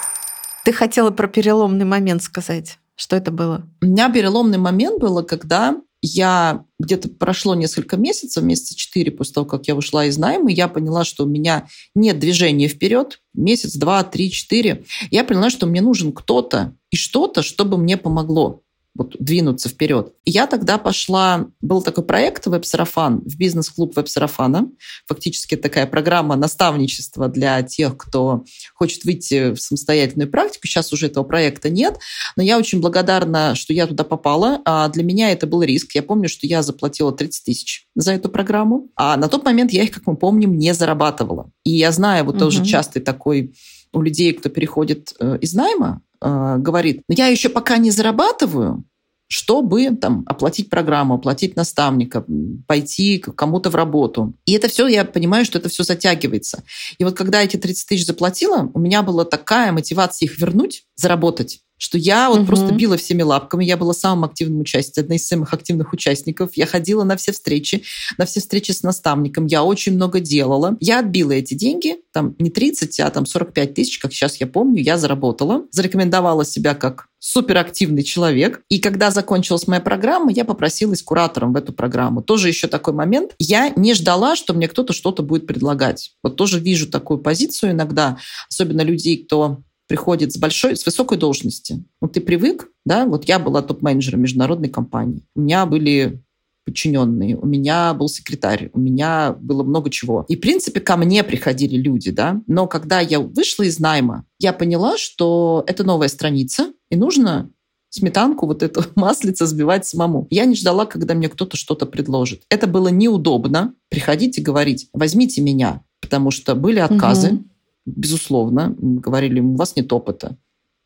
Ты 0.65 0.73
хотела 0.73 1.11
про 1.11 1.27
переломный 1.27 1.85
момент 1.85 2.23
сказать. 2.23 2.79
Что 2.99 3.15
это 3.15 3.31
было? 3.31 3.65
У 3.81 3.87
меня 3.87 4.13
переломный 4.13 4.59
момент 4.59 5.01
было, 5.01 5.23
когда 5.23 5.77
я 6.03 6.65
где-то 6.81 7.09
прошло 7.09 7.55
несколько 7.55 7.97
месяцев, 7.97 8.43
месяца 8.43 8.77
четыре 8.77 9.13
после 9.13 9.35
того, 9.35 9.47
как 9.47 9.69
я 9.69 9.77
ушла 9.77 10.07
из 10.07 10.19
найма, 10.19 10.51
я 10.51 10.67
поняла, 10.67 11.05
что 11.05 11.25
у 11.25 11.29
меня 11.29 11.69
нет 11.95 12.19
движения 12.19 12.67
вперед, 12.67 13.21
месяц, 13.35 13.77
два, 13.77 14.03
три, 14.03 14.31
четыре. 14.33 14.85
Я 15.13 15.23
поняла, 15.23 15.49
что 15.49 15.67
мне 15.67 15.81
нужен 15.81 16.13
кто-то 16.13 16.77
и 16.91 16.97
что-то, 16.97 17.43
чтобы 17.43 17.79
мне 17.79 17.97
помогло 17.97 18.63
вот, 18.99 19.15
двинуться 19.21 19.69
вперед. 19.69 20.13
И 20.25 20.33
я 20.33 20.49
тогда 20.49 20.77
пошла, 20.77 21.47
был 21.61 21.83
такой 21.83 22.05
проект 22.05 22.47
«Веб-сарафан» 22.47 23.21
в 23.25 23.37
бизнес-клуб 23.37 23.95
«Веб-сарафана». 23.97 24.71
Фактически 25.07 25.57
такая 25.57 25.87
программа 25.87 26.35
наставничества 26.35 27.29
для 27.29 27.63
тех, 27.63 27.97
кто 27.97 28.45
хочет 28.75 29.05
выйти 29.05 29.55
в 29.55 29.61
самостоятельную 29.61 30.29
практику. 30.29 30.67
Сейчас 30.67 30.93
уже 30.93 31.07
этого 31.07 31.23
проекта 31.23 31.71
нет, 31.71 31.99
но 32.37 32.43
я 32.43 32.59
очень 32.59 32.81
благодарна, 32.81 33.55
что 33.55 33.73
я 33.73 33.87
туда 33.87 34.03
попала. 34.03 34.61
А 34.65 34.89
для 34.89 35.05
меня 35.05 35.31
это 35.31 35.47
был 35.47 35.63
риск. 35.63 35.95
Я 35.95 36.03
помню, 36.03 36.29
что 36.29 36.49
я 36.49 36.63
заплатила 36.63 37.13
30 37.13 37.45
тысяч 37.45 37.87
за 37.95 38.13
эту 38.13 38.29
программу, 38.29 38.89
а 38.97 39.17
на 39.17 39.29
тот 39.29 39.45
момент 39.45 39.71
я 39.71 39.85
их, 39.85 39.93
как 39.93 40.07
мы 40.09 40.17
помним, 40.17 40.59
не 40.59 40.75
зарабатывала. 40.75 41.53
И 41.63 41.71
я 41.71 41.93
знаю, 41.93 42.25
вот 42.25 42.35
угу. 42.35 42.41
тоже 42.41 42.65
частый 42.65 43.01
такой 43.01 43.55
у 43.93 44.03
людей, 44.03 44.33
кто 44.33 44.49
переходит 44.49 45.15
э, 45.21 45.39
из 45.41 45.55
найма, 45.55 46.03
э, 46.21 46.57
говорит, 46.59 47.03
но 47.09 47.15
я 47.15 47.29
еще 47.29 47.49
пока 47.49 47.79
не 47.79 47.91
зарабатываю, 47.91 48.85
чтобы 49.29 49.91
там, 49.97 50.25
оплатить 50.27 50.71
программу, 50.71 51.15
оплатить 51.15 51.55
наставника, 51.55 52.25
пойти 52.67 53.19
кому-то 53.19 53.71
в 53.71 53.75
работу. 53.75 54.35
И 54.47 54.53
это 54.53 54.69
все, 54.69 54.87
я 54.87 55.05
понимаю, 55.05 55.45
что 55.45 55.59
это 55.59 55.69
все 55.69 55.85
затягивается. 55.85 56.65
И 56.97 57.05
вот 57.05 57.17
когда 57.17 57.43
эти 57.43 57.57
30 57.57 57.89
тысяч 57.89 58.07
заплатила, 58.07 58.71
у 58.73 58.79
меня 58.79 59.03
была 59.03 59.25
такая 59.25 59.71
мотивация 59.71 60.27
их 60.27 60.39
вернуть, 60.39 60.85
заработать. 60.97 61.61
Что 61.79 61.97
я 61.97 62.29
вот 62.29 62.41
Мгм. 62.41 62.47
просто 62.47 62.75
била 62.75 62.97
всеми 62.97 63.23
лапками. 63.23 63.65
Я 63.65 63.77
была 63.77 63.95
самым 63.95 64.25
активным 64.25 64.61
участником, 64.61 65.05
одной 65.05 65.17
из 65.17 65.27
самых 65.27 65.55
активных 65.55 65.93
участников. 65.93 66.51
Я 66.55 66.67
ходила 66.67 67.05
на 67.05 67.17
все 67.17 67.33
встречи, 67.33 67.85
на 68.19 68.27
все 68.27 68.41
встречи 68.41 68.73
с 68.73 68.83
наставником. 68.83 69.47
Я 69.47 69.63
очень 69.65 69.95
много 69.95 70.21
делала. 70.21 70.77
Я 70.81 70.99
отбила 70.99 71.33
эти 71.33 71.55
деньги, 71.55 71.97
там 72.13 72.35
не 72.39 72.51
30, 72.51 73.01
а 73.01 73.11
там 73.11 73.25
45 73.27 73.75
тысяч, 73.75 73.99
как 73.99 74.13
сейчас 74.13 74.37
я 74.41 74.47
помню, 74.47 74.83
я 74.83 74.99
заработала. 74.99 75.65
Зарекомендовала 75.71 76.45
себя 76.45 76.75
как 76.75 77.07
суперактивный 77.21 78.03
человек. 78.03 78.63
И 78.69 78.79
когда 78.79 79.11
закончилась 79.11 79.67
моя 79.67 79.81
программа, 79.81 80.31
я 80.33 80.45
попросилась 80.45 81.03
куратором 81.03 81.53
в 81.53 81.57
эту 81.57 81.73
программу. 81.73 82.23
Тоже 82.23 82.49
еще 82.49 82.69
такой 82.69 82.95
момент. 82.95 83.33
Я 83.39 83.71
не 83.71 83.95
ждала, 83.95 84.37
что 84.37 84.55
мне 84.55 84.69
кто-то 84.69 84.93
что-то 84.93 85.23
будет 85.23 85.47
предлагать. 85.47 86.13
Вот 86.23 86.37
тоже 86.37 86.61
вижу 86.61 86.89
такую 86.89 87.19
позицию 87.19 87.73
иногда, 87.73 88.19
особенно 88.51 88.83
людей, 88.83 89.25
кто 89.25 89.59
приходит 89.89 90.33
с 90.33 90.37
большой, 90.37 90.77
с 90.77 90.87
высокой 90.87 91.19
должности. 91.19 91.83
Вот 92.01 92.13
ты 92.13 92.21
привык, 92.21 92.69
да, 92.85 93.07
вот 93.07 93.25
я 93.25 93.39
была 93.39 93.63
топ-менеджером 93.63 94.21
международной 94.21 94.69
компании. 94.69 95.25
У 95.35 95.41
меня 95.41 95.67
были 95.67 96.23
подчиненные, 96.67 97.35
у 97.35 97.47
меня 97.47 97.95
был 97.95 98.09
секретарь, 98.09 98.71
у 98.75 98.79
меня 98.79 99.35
было 99.41 99.63
много 99.63 99.89
чего. 99.89 100.27
И, 100.29 100.37
в 100.37 100.41
принципе, 100.41 100.81
ко 100.81 100.99
мне 100.99 101.25
приходили 101.25 101.77
люди, 101.77 102.11
да. 102.11 102.43
Но 102.47 102.67
когда 102.67 103.01
я 103.01 103.21
вышла 103.21 103.63
из 103.63 103.81
найма, 103.81 104.27
я 104.39 104.53
поняла, 104.53 104.99
что 104.99 105.65
это 105.67 105.83
новая 105.83 106.09
страница, 106.09 106.73
и 106.91 106.97
нужно 106.97 107.51
сметанку, 107.89 108.47
вот 108.47 108.63
эту 108.63 108.85
маслица 108.97 109.47
сбивать 109.47 109.87
самому. 109.87 110.27
Я 110.29 110.45
не 110.45 110.55
ждала, 110.55 110.85
когда 110.85 111.15
мне 111.15 111.31
кто-то 111.31 111.57
что-то 111.57 111.87
предложит. 111.87 112.43
Это 112.51 112.67
было 112.67 112.89
неудобно 112.89 113.73
приходить 113.89 114.37
и 114.37 114.43
говорить, 114.43 114.91
возьмите 114.93 115.41
меня, 115.41 115.83
потому 116.03 116.31
что 116.31 116.55
были 116.55 116.81
отказы, 116.81 117.33
Мгм. 117.33 117.51
Безусловно. 117.97 118.75
Говорили, 118.79 119.41
у 119.41 119.55
вас 119.55 119.77
нет 119.77 119.93
опыта, 119.93 120.37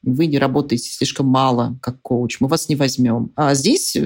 вы 0.03 0.27
не 0.27 0.39
работаете 0.39 0.91
слишком 0.91 1.27
мало 1.27 1.79
как 1.81 2.01
коуч, 2.03 2.41
мы 2.41 2.49
вас 2.49 2.69
не 2.69 2.77
возьмем. 2.77 3.33
А 3.37 3.55
здесь 3.55 3.97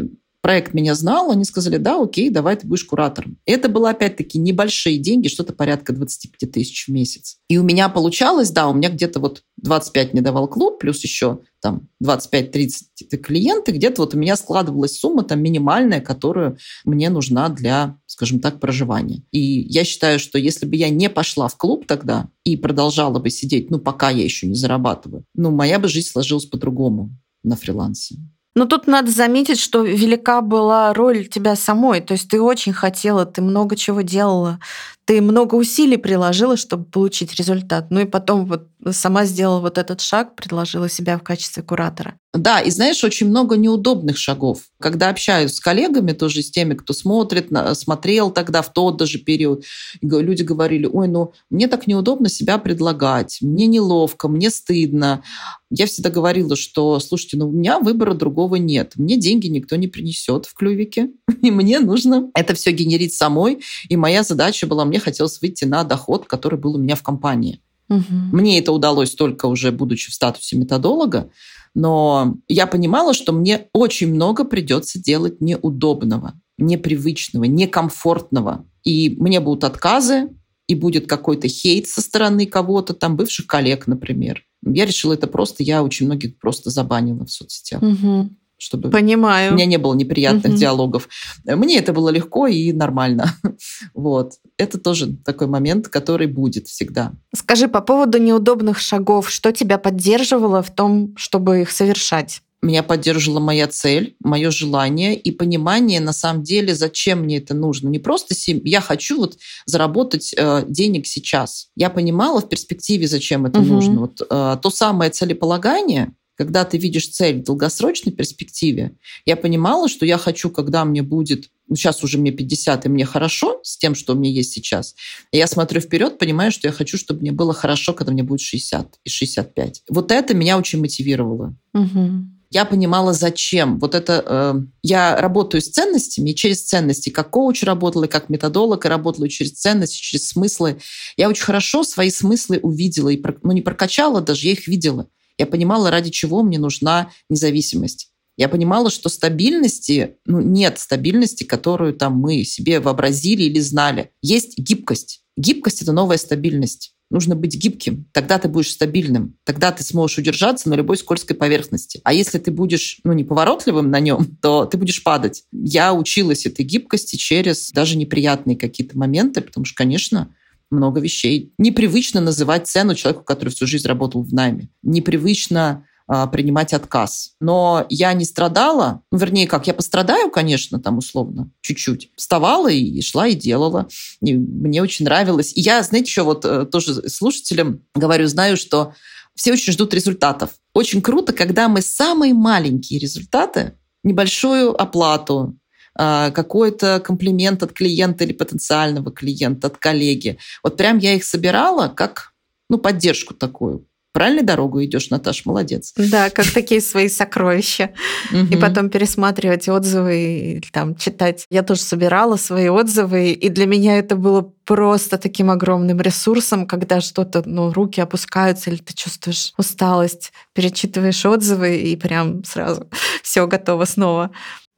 проект 0.46 0.74
меня 0.74 0.94
знал, 0.94 1.32
они 1.32 1.44
сказали, 1.44 1.76
да, 1.76 2.00
окей, 2.00 2.30
давай 2.30 2.54
ты 2.54 2.68
будешь 2.68 2.84
куратором. 2.84 3.36
Это 3.46 3.68
было, 3.68 3.90
опять-таки, 3.90 4.38
небольшие 4.38 4.96
деньги, 4.96 5.26
что-то 5.26 5.52
порядка 5.52 5.92
25 5.92 6.52
тысяч 6.52 6.86
в 6.86 6.92
месяц. 6.92 7.38
И 7.48 7.58
у 7.58 7.64
меня 7.64 7.88
получалось, 7.88 8.52
да, 8.52 8.68
у 8.68 8.72
меня 8.72 8.88
где-то 8.88 9.18
вот 9.18 9.42
25 9.56 10.12
мне 10.12 10.22
давал 10.22 10.46
клуб, 10.46 10.78
плюс 10.78 11.02
еще 11.02 11.40
там 11.60 11.88
25-30 12.00 12.68
это 13.00 13.16
клиенты, 13.18 13.72
где-то 13.72 14.02
вот 14.02 14.14
у 14.14 14.18
меня 14.18 14.36
складывалась 14.36 14.96
сумма 15.00 15.24
там 15.24 15.42
минимальная, 15.42 16.00
которую 16.00 16.58
мне 16.84 17.10
нужна 17.10 17.48
для, 17.48 17.98
скажем 18.06 18.38
так, 18.38 18.60
проживания. 18.60 19.24
И 19.32 19.40
я 19.40 19.82
считаю, 19.82 20.20
что 20.20 20.38
если 20.38 20.64
бы 20.64 20.76
я 20.76 20.90
не 20.90 21.10
пошла 21.10 21.48
в 21.48 21.56
клуб 21.56 21.88
тогда 21.88 22.28
и 22.44 22.54
продолжала 22.54 23.18
бы 23.18 23.30
сидеть, 23.30 23.72
ну, 23.72 23.80
пока 23.80 24.10
я 24.10 24.22
еще 24.22 24.46
не 24.46 24.54
зарабатываю, 24.54 25.24
ну, 25.34 25.50
моя 25.50 25.80
бы 25.80 25.88
жизнь 25.88 26.06
сложилась 26.06 26.46
по-другому 26.46 27.10
на 27.42 27.56
фрилансе. 27.56 28.20
Но 28.56 28.64
тут 28.64 28.86
надо 28.86 29.10
заметить, 29.10 29.60
что 29.60 29.82
велика 29.82 30.40
была 30.40 30.94
роль 30.94 31.26
тебя 31.26 31.54
самой. 31.56 32.00
То 32.00 32.12
есть 32.12 32.30
ты 32.30 32.40
очень 32.40 32.72
хотела, 32.72 33.26
ты 33.26 33.42
много 33.42 33.76
чего 33.76 34.00
делала, 34.00 34.58
ты 35.06 35.22
много 35.22 35.54
усилий 35.54 35.96
приложила, 35.96 36.56
чтобы 36.56 36.84
получить 36.84 37.34
результат. 37.36 37.86
Ну 37.90 38.00
и 38.00 38.06
потом 38.06 38.44
вот 38.44 38.68
сама 38.90 39.24
сделала 39.24 39.60
вот 39.60 39.78
этот 39.78 40.00
шаг, 40.00 40.34
предложила 40.34 40.88
себя 40.88 41.16
в 41.16 41.22
качестве 41.22 41.62
куратора. 41.62 42.18
Да, 42.34 42.60
и 42.60 42.70
знаешь, 42.70 43.02
очень 43.02 43.28
много 43.28 43.56
неудобных 43.56 44.18
шагов. 44.18 44.64
Когда 44.78 45.08
общаюсь 45.08 45.54
с 45.54 45.60
коллегами, 45.60 46.12
тоже 46.12 46.42
с 46.42 46.50
теми, 46.50 46.74
кто 46.74 46.92
смотрит, 46.92 47.48
смотрел 47.74 48.30
тогда 48.30 48.60
в 48.60 48.72
тот 48.72 48.98
даже 48.98 49.18
период, 49.18 49.64
люди 50.02 50.42
говорили, 50.42 50.86
ой, 50.86 51.08
ну 51.08 51.32
мне 51.48 51.66
так 51.66 51.86
неудобно 51.86 52.28
себя 52.28 52.58
предлагать, 52.58 53.38
мне 53.40 53.66
неловко, 53.66 54.28
мне 54.28 54.50
стыдно. 54.50 55.22
Я 55.70 55.86
всегда 55.86 56.10
говорила, 56.10 56.56
что, 56.56 57.00
слушайте, 57.00 57.38
ну 57.38 57.48
у 57.48 57.52
меня 57.52 57.80
выбора 57.80 58.14
другого 58.14 58.56
нет. 58.56 58.92
Мне 58.96 59.16
деньги 59.16 59.46
никто 59.46 59.76
не 59.76 59.88
принесет 59.88 60.46
в 60.46 60.54
клювике, 60.54 61.10
и 61.42 61.50
мне 61.50 61.80
нужно 61.80 62.30
это 62.34 62.54
все 62.54 62.70
генерить 62.70 63.14
самой. 63.14 63.62
И 63.88 63.96
моя 63.96 64.22
задача 64.22 64.66
была, 64.66 64.84
мне 64.84 64.95
хотелось 64.98 65.40
выйти 65.40 65.64
на 65.64 65.84
доход, 65.84 66.26
который 66.26 66.58
был 66.58 66.76
у 66.76 66.78
меня 66.78 66.94
в 66.96 67.02
компании. 67.02 67.60
Мгм. 67.88 68.30
Мне 68.32 68.58
это 68.58 68.72
удалось 68.72 69.14
только 69.14 69.46
уже 69.46 69.72
будучи 69.72 70.10
в 70.10 70.14
статусе 70.14 70.56
методолога, 70.56 71.30
но 71.74 72.36
я 72.48 72.66
понимала, 72.66 73.14
что 73.14 73.32
мне 73.32 73.68
очень 73.72 74.12
много 74.12 74.44
придется 74.44 74.98
делать 75.00 75.40
неудобного, 75.40 76.34
непривычного, 76.58 77.44
некомфортного. 77.44 78.64
И 78.82 79.14
мне 79.18 79.40
будут 79.40 79.64
отказы, 79.64 80.30
и 80.66 80.74
будет 80.74 81.06
какой-то 81.06 81.48
хейт 81.48 81.86
со 81.86 82.00
стороны 82.00 82.46
кого-то, 82.46 82.94
там 82.94 83.16
бывших 83.16 83.46
коллег, 83.46 83.86
например. 83.86 84.42
Я 84.64 84.86
решила 84.86 85.12
это 85.12 85.26
просто, 85.26 85.62
я 85.62 85.82
очень 85.82 86.06
многих 86.06 86.38
просто 86.38 86.70
забанила 86.70 87.24
в 87.24 87.30
соцсетях, 87.30 87.82
Мгм. 87.82 88.36
Чтобы 88.58 88.90
Понимаю. 88.90 89.52
у 89.52 89.54
меня 89.54 89.66
не 89.66 89.76
было 89.78 89.94
неприятных 89.94 90.52
Мгм. 90.52 90.56
диалогов. 90.56 91.08
Мне 91.44 91.78
это 91.78 91.92
было 91.92 92.08
легко 92.08 92.46
и 92.46 92.72
нормально. 92.72 93.34
Вот. 93.94 94.34
Это 94.58 94.78
тоже 94.78 95.16
такой 95.24 95.46
момент, 95.46 95.88
который 95.88 96.26
будет 96.26 96.66
всегда. 96.68 97.12
Скажи 97.34 97.68
по 97.68 97.80
поводу 97.80 98.18
неудобных 98.18 98.78
шагов, 98.78 99.30
что 99.30 99.52
тебя 99.52 99.78
поддерживало 99.78 100.62
в 100.62 100.74
том, 100.74 101.14
чтобы 101.16 101.62
их 101.62 101.70
совершать? 101.70 102.40
Меня 102.62 102.82
поддерживала 102.82 103.38
моя 103.38 103.66
цель, 103.68 104.16
мое 104.24 104.50
желание 104.50 105.14
и 105.14 105.30
понимание, 105.30 106.00
на 106.00 106.12
самом 106.12 106.42
деле, 106.42 106.74
зачем 106.74 107.20
мне 107.20 107.36
это 107.36 107.54
нужно. 107.54 107.88
Не 107.88 107.98
просто 107.98 108.34
сем- 108.34 108.62
я 108.64 108.80
хочу 108.80 109.18
вот 109.18 109.36
заработать 109.66 110.34
э, 110.36 110.64
денег 110.66 111.06
сейчас. 111.06 111.68
Я 111.76 111.90
понимала 111.90 112.40
в 112.40 112.48
перспективе, 112.48 113.06
зачем 113.08 113.44
это 113.46 113.60
Мгм. 113.60 113.68
нужно. 113.68 114.00
Вот 114.00 114.20
э, 114.28 114.56
то 114.62 114.70
самое 114.70 115.10
целеполагание, 115.10 116.12
когда 116.36 116.64
ты 116.64 116.76
видишь 116.78 117.08
цель 117.08 117.40
в 117.40 117.44
долгосрочной 117.44 118.12
перспективе, 118.12 118.92
я 119.24 119.36
понимала, 119.36 119.88
что 119.88 120.04
я 120.04 120.18
хочу, 120.18 120.50
когда 120.50 120.84
мне 120.84 121.02
будет, 121.02 121.50
ну, 121.66 121.76
сейчас 121.76 122.04
уже 122.04 122.18
мне 122.18 122.30
50, 122.30 122.86
и 122.86 122.88
мне 122.88 123.04
хорошо 123.06 123.60
с 123.62 123.78
тем, 123.78 123.94
что 123.94 124.12
у 124.12 124.16
меня 124.16 124.30
есть 124.30 124.52
сейчас. 124.52 124.94
И 125.32 125.38
я 125.38 125.46
смотрю 125.46 125.80
вперед, 125.80 126.18
понимаю, 126.18 126.52
что 126.52 126.68
я 126.68 126.72
хочу, 126.72 126.98
чтобы 126.98 127.20
мне 127.22 127.32
было 127.32 127.54
хорошо, 127.54 127.94
когда 127.94 128.12
мне 128.12 128.22
будет 128.22 128.40
60 128.40 128.98
и 129.02 129.08
65. 129.08 129.82
Вот 129.88 130.12
это 130.12 130.34
меня 130.34 130.58
очень 130.58 130.80
мотивировало 130.80 131.56
Мгм. 131.72 132.40
я 132.50 132.64
понимала, 132.64 133.12
зачем. 133.12 133.78
Вот 133.78 133.94
это 133.94 134.22
э, 134.24 134.54
я 134.82 135.16
работаю 135.20 135.60
с 135.60 135.68
ценностями, 135.68 136.30
и 136.30 136.34
через 136.34 136.62
ценности, 136.64 137.10
как 137.10 137.30
коуч 137.30 137.62
работала, 137.62 138.04
и 138.04 138.08
как 138.08 138.28
методолог, 138.28 138.84
и 138.84 138.88
работала 138.88 139.28
через 139.28 139.52
ценности, 139.52 140.00
через 140.00 140.28
смыслы. 140.28 140.78
Я 141.16 141.28
очень 141.28 141.44
хорошо 141.44 141.82
свои 141.82 142.10
смыслы 142.10 142.58
увидела, 142.62 143.08
и, 143.08 143.22
ну, 143.42 143.52
не 143.52 143.62
прокачала 143.62 144.20
даже, 144.20 144.46
я 144.46 144.52
их 144.52 144.68
видела. 144.68 145.08
Я 145.38 145.46
понимала, 145.46 145.90
ради 145.90 146.10
чего 146.10 146.42
мне 146.42 146.58
нужна 146.58 147.10
независимость. 147.28 148.10
Я 148.36 148.48
понимала, 148.48 148.90
что 148.90 149.08
стабильности, 149.08 150.16
ну, 150.26 150.40
нет 150.40 150.78
стабильности, 150.78 151.44
которую 151.44 151.94
там 151.94 152.18
мы 152.18 152.44
себе 152.44 152.80
вообразили 152.80 153.44
или 153.44 153.60
знали. 153.60 154.10
Есть 154.20 154.58
гибкость. 154.58 155.22
Гибкость– 155.36 155.82
это 155.82 155.92
новая 155.92 156.18
стабильность. 156.18 156.92
Нужно 157.08 157.36
быть 157.36 157.56
гибким, 157.56 158.06
тогда 158.12 158.38
ты 158.40 158.48
будешь 158.48 158.72
стабильным, 158.72 159.36
тогда 159.44 159.70
ты 159.70 159.84
сможешь 159.84 160.18
удержаться 160.18 160.68
на 160.68 160.74
любой 160.74 160.96
скользкой 160.96 161.36
поверхности. 161.36 162.00
А 162.02 162.12
если 162.12 162.38
ты 162.38 162.50
будешь 162.50 162.98
ну, 163.04 163.12
неповоротливым 163.12 163.90
на 163.90 164.00
нем, 164.00 164.36
то 164.42 164.64
ты 164.64 164.76
будешь 164.76 165.04
падать. 165.04 165.44
Я 165.52 165.94
училась 165.94 166.46
этой 166.46 166.64
гибкости 166.64 167.14
через 167.14 167.70
даже 167.70 167.96
неприятные 167.96 168.56
какие-то 168.56 168.98
моменты, 168.98 169.40
потому 169.40 169.64
что, 169.64 169.76
конечно, 169.76 170.34
много 170.70 171.00
вещей. 171.00 171.52
Непривычно 171.58 172.20
называть 172.20 172.66
цену 172.66 172.94
человеку, 172.94 173.24
который 173.24 173.50
всю 173.50 173.66
жизнь 173.66 173.86
работал 173.86 174.22
в 174.22 174.32
найме. 174.32 174.68
Непривычно 174.82 175.84
а, 176.08 176.28
принимать 176.28 176.72
отказ. 176.72 177.32
Но 177.40 177.84
я 177.88 178.12
не 178.12 178.24
страдала, 178.24 179.02
ну, 179.10 179.18
вернее, 179.18 179.48
как, 179.48 179.66
я 179.66 179.74
пострадаю, 179.74 180.30
конечно, 180.30 180.78
там 180.78 180.98
условно, 180.98 181.50
чуть-чуть. 181.62 182.10
Вставала 182.14 182.68
и 182.68 183.00
шла 183.00 183.26
и 183.26 183.34
делала. 183.34 183.88
И 184.20 184.34
мне 184.34 184.82
очень 184.82 185.04
нравилось. 185.04 185.52
И 185.56 185.60
я, 185.60 185.82
знаете, 185.82 186.06
еще 186.06 186.22
вот 186.22 186.44
э, 186.44 186.64
тоже 186.66 187.08
слушателям 187.08 187.80
говорю, 187.96 188.28
знаю, 188.28 188.56
что 188.56 188.94
все 189.34 189.52
очень 189.52 189.72
ждут 189.72 189.94
результатов. 189.94 190.50
Очень 190.72 191.02
круто, 191.02 191.32
когда 191.32 191.68
мы 191.68 191.82
самые 191.82 192.34
маленькие 192.34 193.00
результаты, 193.00 193.72
небольшую 194.04 194.80
оплату, 194.80 195.58
какой-то 195.96 197.00
комплимент 197.00 197.62
от 197.62 197.72
клиента 197.72 198.24
или 198.24 198.32
потенциального 198.32 199.10
клиента, 199.10 199.68
от 199.68 199.78
коллеги. 199.78 200.38
Вот 200.62 200.76
прям 200.76 200.98
я 200.98 201.14
их 201.14 201.24
собирала 201.24 201.88
как 201.88 202.32
ну, 202.68 202.78
поддержку 202.78 203.34
такую. 203.34 203.86
Правильной 204.16 204.44
дорогу 204.44 204.82
идешь, 204.82 205.10
Наташ, 205.10 205.44
молодец. 205.44 205.92
Да, 205.94 206.30
как 206.30 206.46
такие 206.50 206.80
свои 206.80 207.06
сокровища. 207.10 207.90
И 208.32 208.56
потом 208.56 208.88
пересматривать 208.88 209.68
отзывы, 209.68 210.16
и 210.16 210.60
там 210.72 210.96
читать. 210.96 211.44
Я 211.50 211.62
тоже 211.62 211.82
собирала 211.82 212.36
свои 212.36 212.70
отзывы, 212.70 213.32
и 213.32 213.50
для 213.50 213.66
меня 213.66 213.98
это 213.98 214.16
было 214.16 214.40
просто 214.64 215.18
таким 215.18 215.50
огромным 215.50 216.00
ресурсом, 216.00 216.66
когда 216.66 217.02
что-то, 217.02 217.42
ну, 217.44 217.70
руки 217.74 218.00
опускаются, 218.00 218.70
или 218.70 218.78
ты 218.78 218.94
чувствуешь 218.94 219.52
усталость, 219.58 220.32
перечитываешь 220.54 221.26
отзывы, 221.26 221.76
и 221.76 221.94
прям 221.94 222.42
сразу 222.42 222.88
все 223.22 223.46
готово 223.46 223.84
снова. 223.84 224.30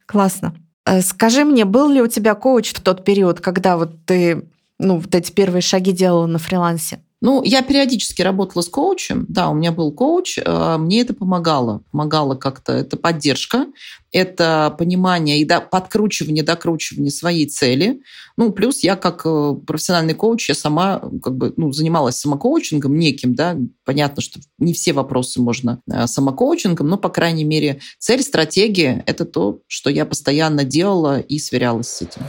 Классно. 0.06 0.56
Э, 0.88 1.00
Скажи 1.02 1.44
мне, 1.44 1.64
был 1.64 1.88
ли 1.90 2.00
у 2.00 2.06
тебя 2.06 2.34
коуч 2.34 2.72
в 2.72 2.80
тот 2.80 3.04
период, 3.04 3.40
когда 3.40 3.76
вот 3.76 4.04
ты 4.06 4.48
ну, 4.78 4.98
вот 4.98 5.14
эти 5.14 5.32
первые 5.32 5.60
шаги 5.60 5.92
делала 5.92 6.26
на 6.26 6.38
фрилансе? 6.38 7.00
Ну, 7.20 7.42
я 7.42 7.62
периодически 7.62 8.22
работала 8.22 8.62
с 8.62 8.68
коучем. 8.68 9.26
Да, 9.28 9.48
у 9.50 9.54
меня 9.54 9.72
был 9.72 9.90
коуч. 9.90 10.38
Э, 10.38 10.76
мне 10.78 11.00
это 11.00 11.14
помогало. 11.14 11.82
Помогало 11.90 12.36
как-то. 12.36 12.72
Это 12.72 12.96
поддержка, 12.96 13.66
это 14.12 14.74
понимание 14.78 15.40
и 15.40 15.44
подкручивание, 15.44 16.44
докручивание 16.44 17.10
своей 17.10 17.46
цели. 17.46 18.02
Ну, 18.36 18.52
плюс 18.52 18.84
я 18.84 18.94
как 18.94 19.22
э, 19.24 19.54
профессиональный 19.66 20.14
коуч, 20.14 20.48
я 20.48 20.54
сама 20.54 21.02
как 21.20 21.36
бы 21.36 21.52
ну, 21.56 21.72
занималась 21.72 22.18
самокоучингом 22.18 22.96
неким, 22.96 23.34
да. 23.34 23.56
Понятно, 23.84 24.22
что 24.22 24.38
не 24.58 24.72
все 24.72 24.92
вопросы 24.92 25.40
можно 25.40 25.80
э, 25.90 26.06
самокоучингом, 26.06 26.88
но, 26.88 26.98
по 26.98 27.08
крайней 27.08 27.44
мере, 27.44 27.80
цель, 27.98 28.22
стратегия– 28.22 29.02
это 29.06 29.24
то, 29.24 29.60
что 29.66 29.90
я 29.90 30.06
постоянно 30.06 30.62
делала 30.62 31.18
и 31.18 31.40
сверялась 31.40 31.88
с 31.88 32.02
этим. 32.02 32.22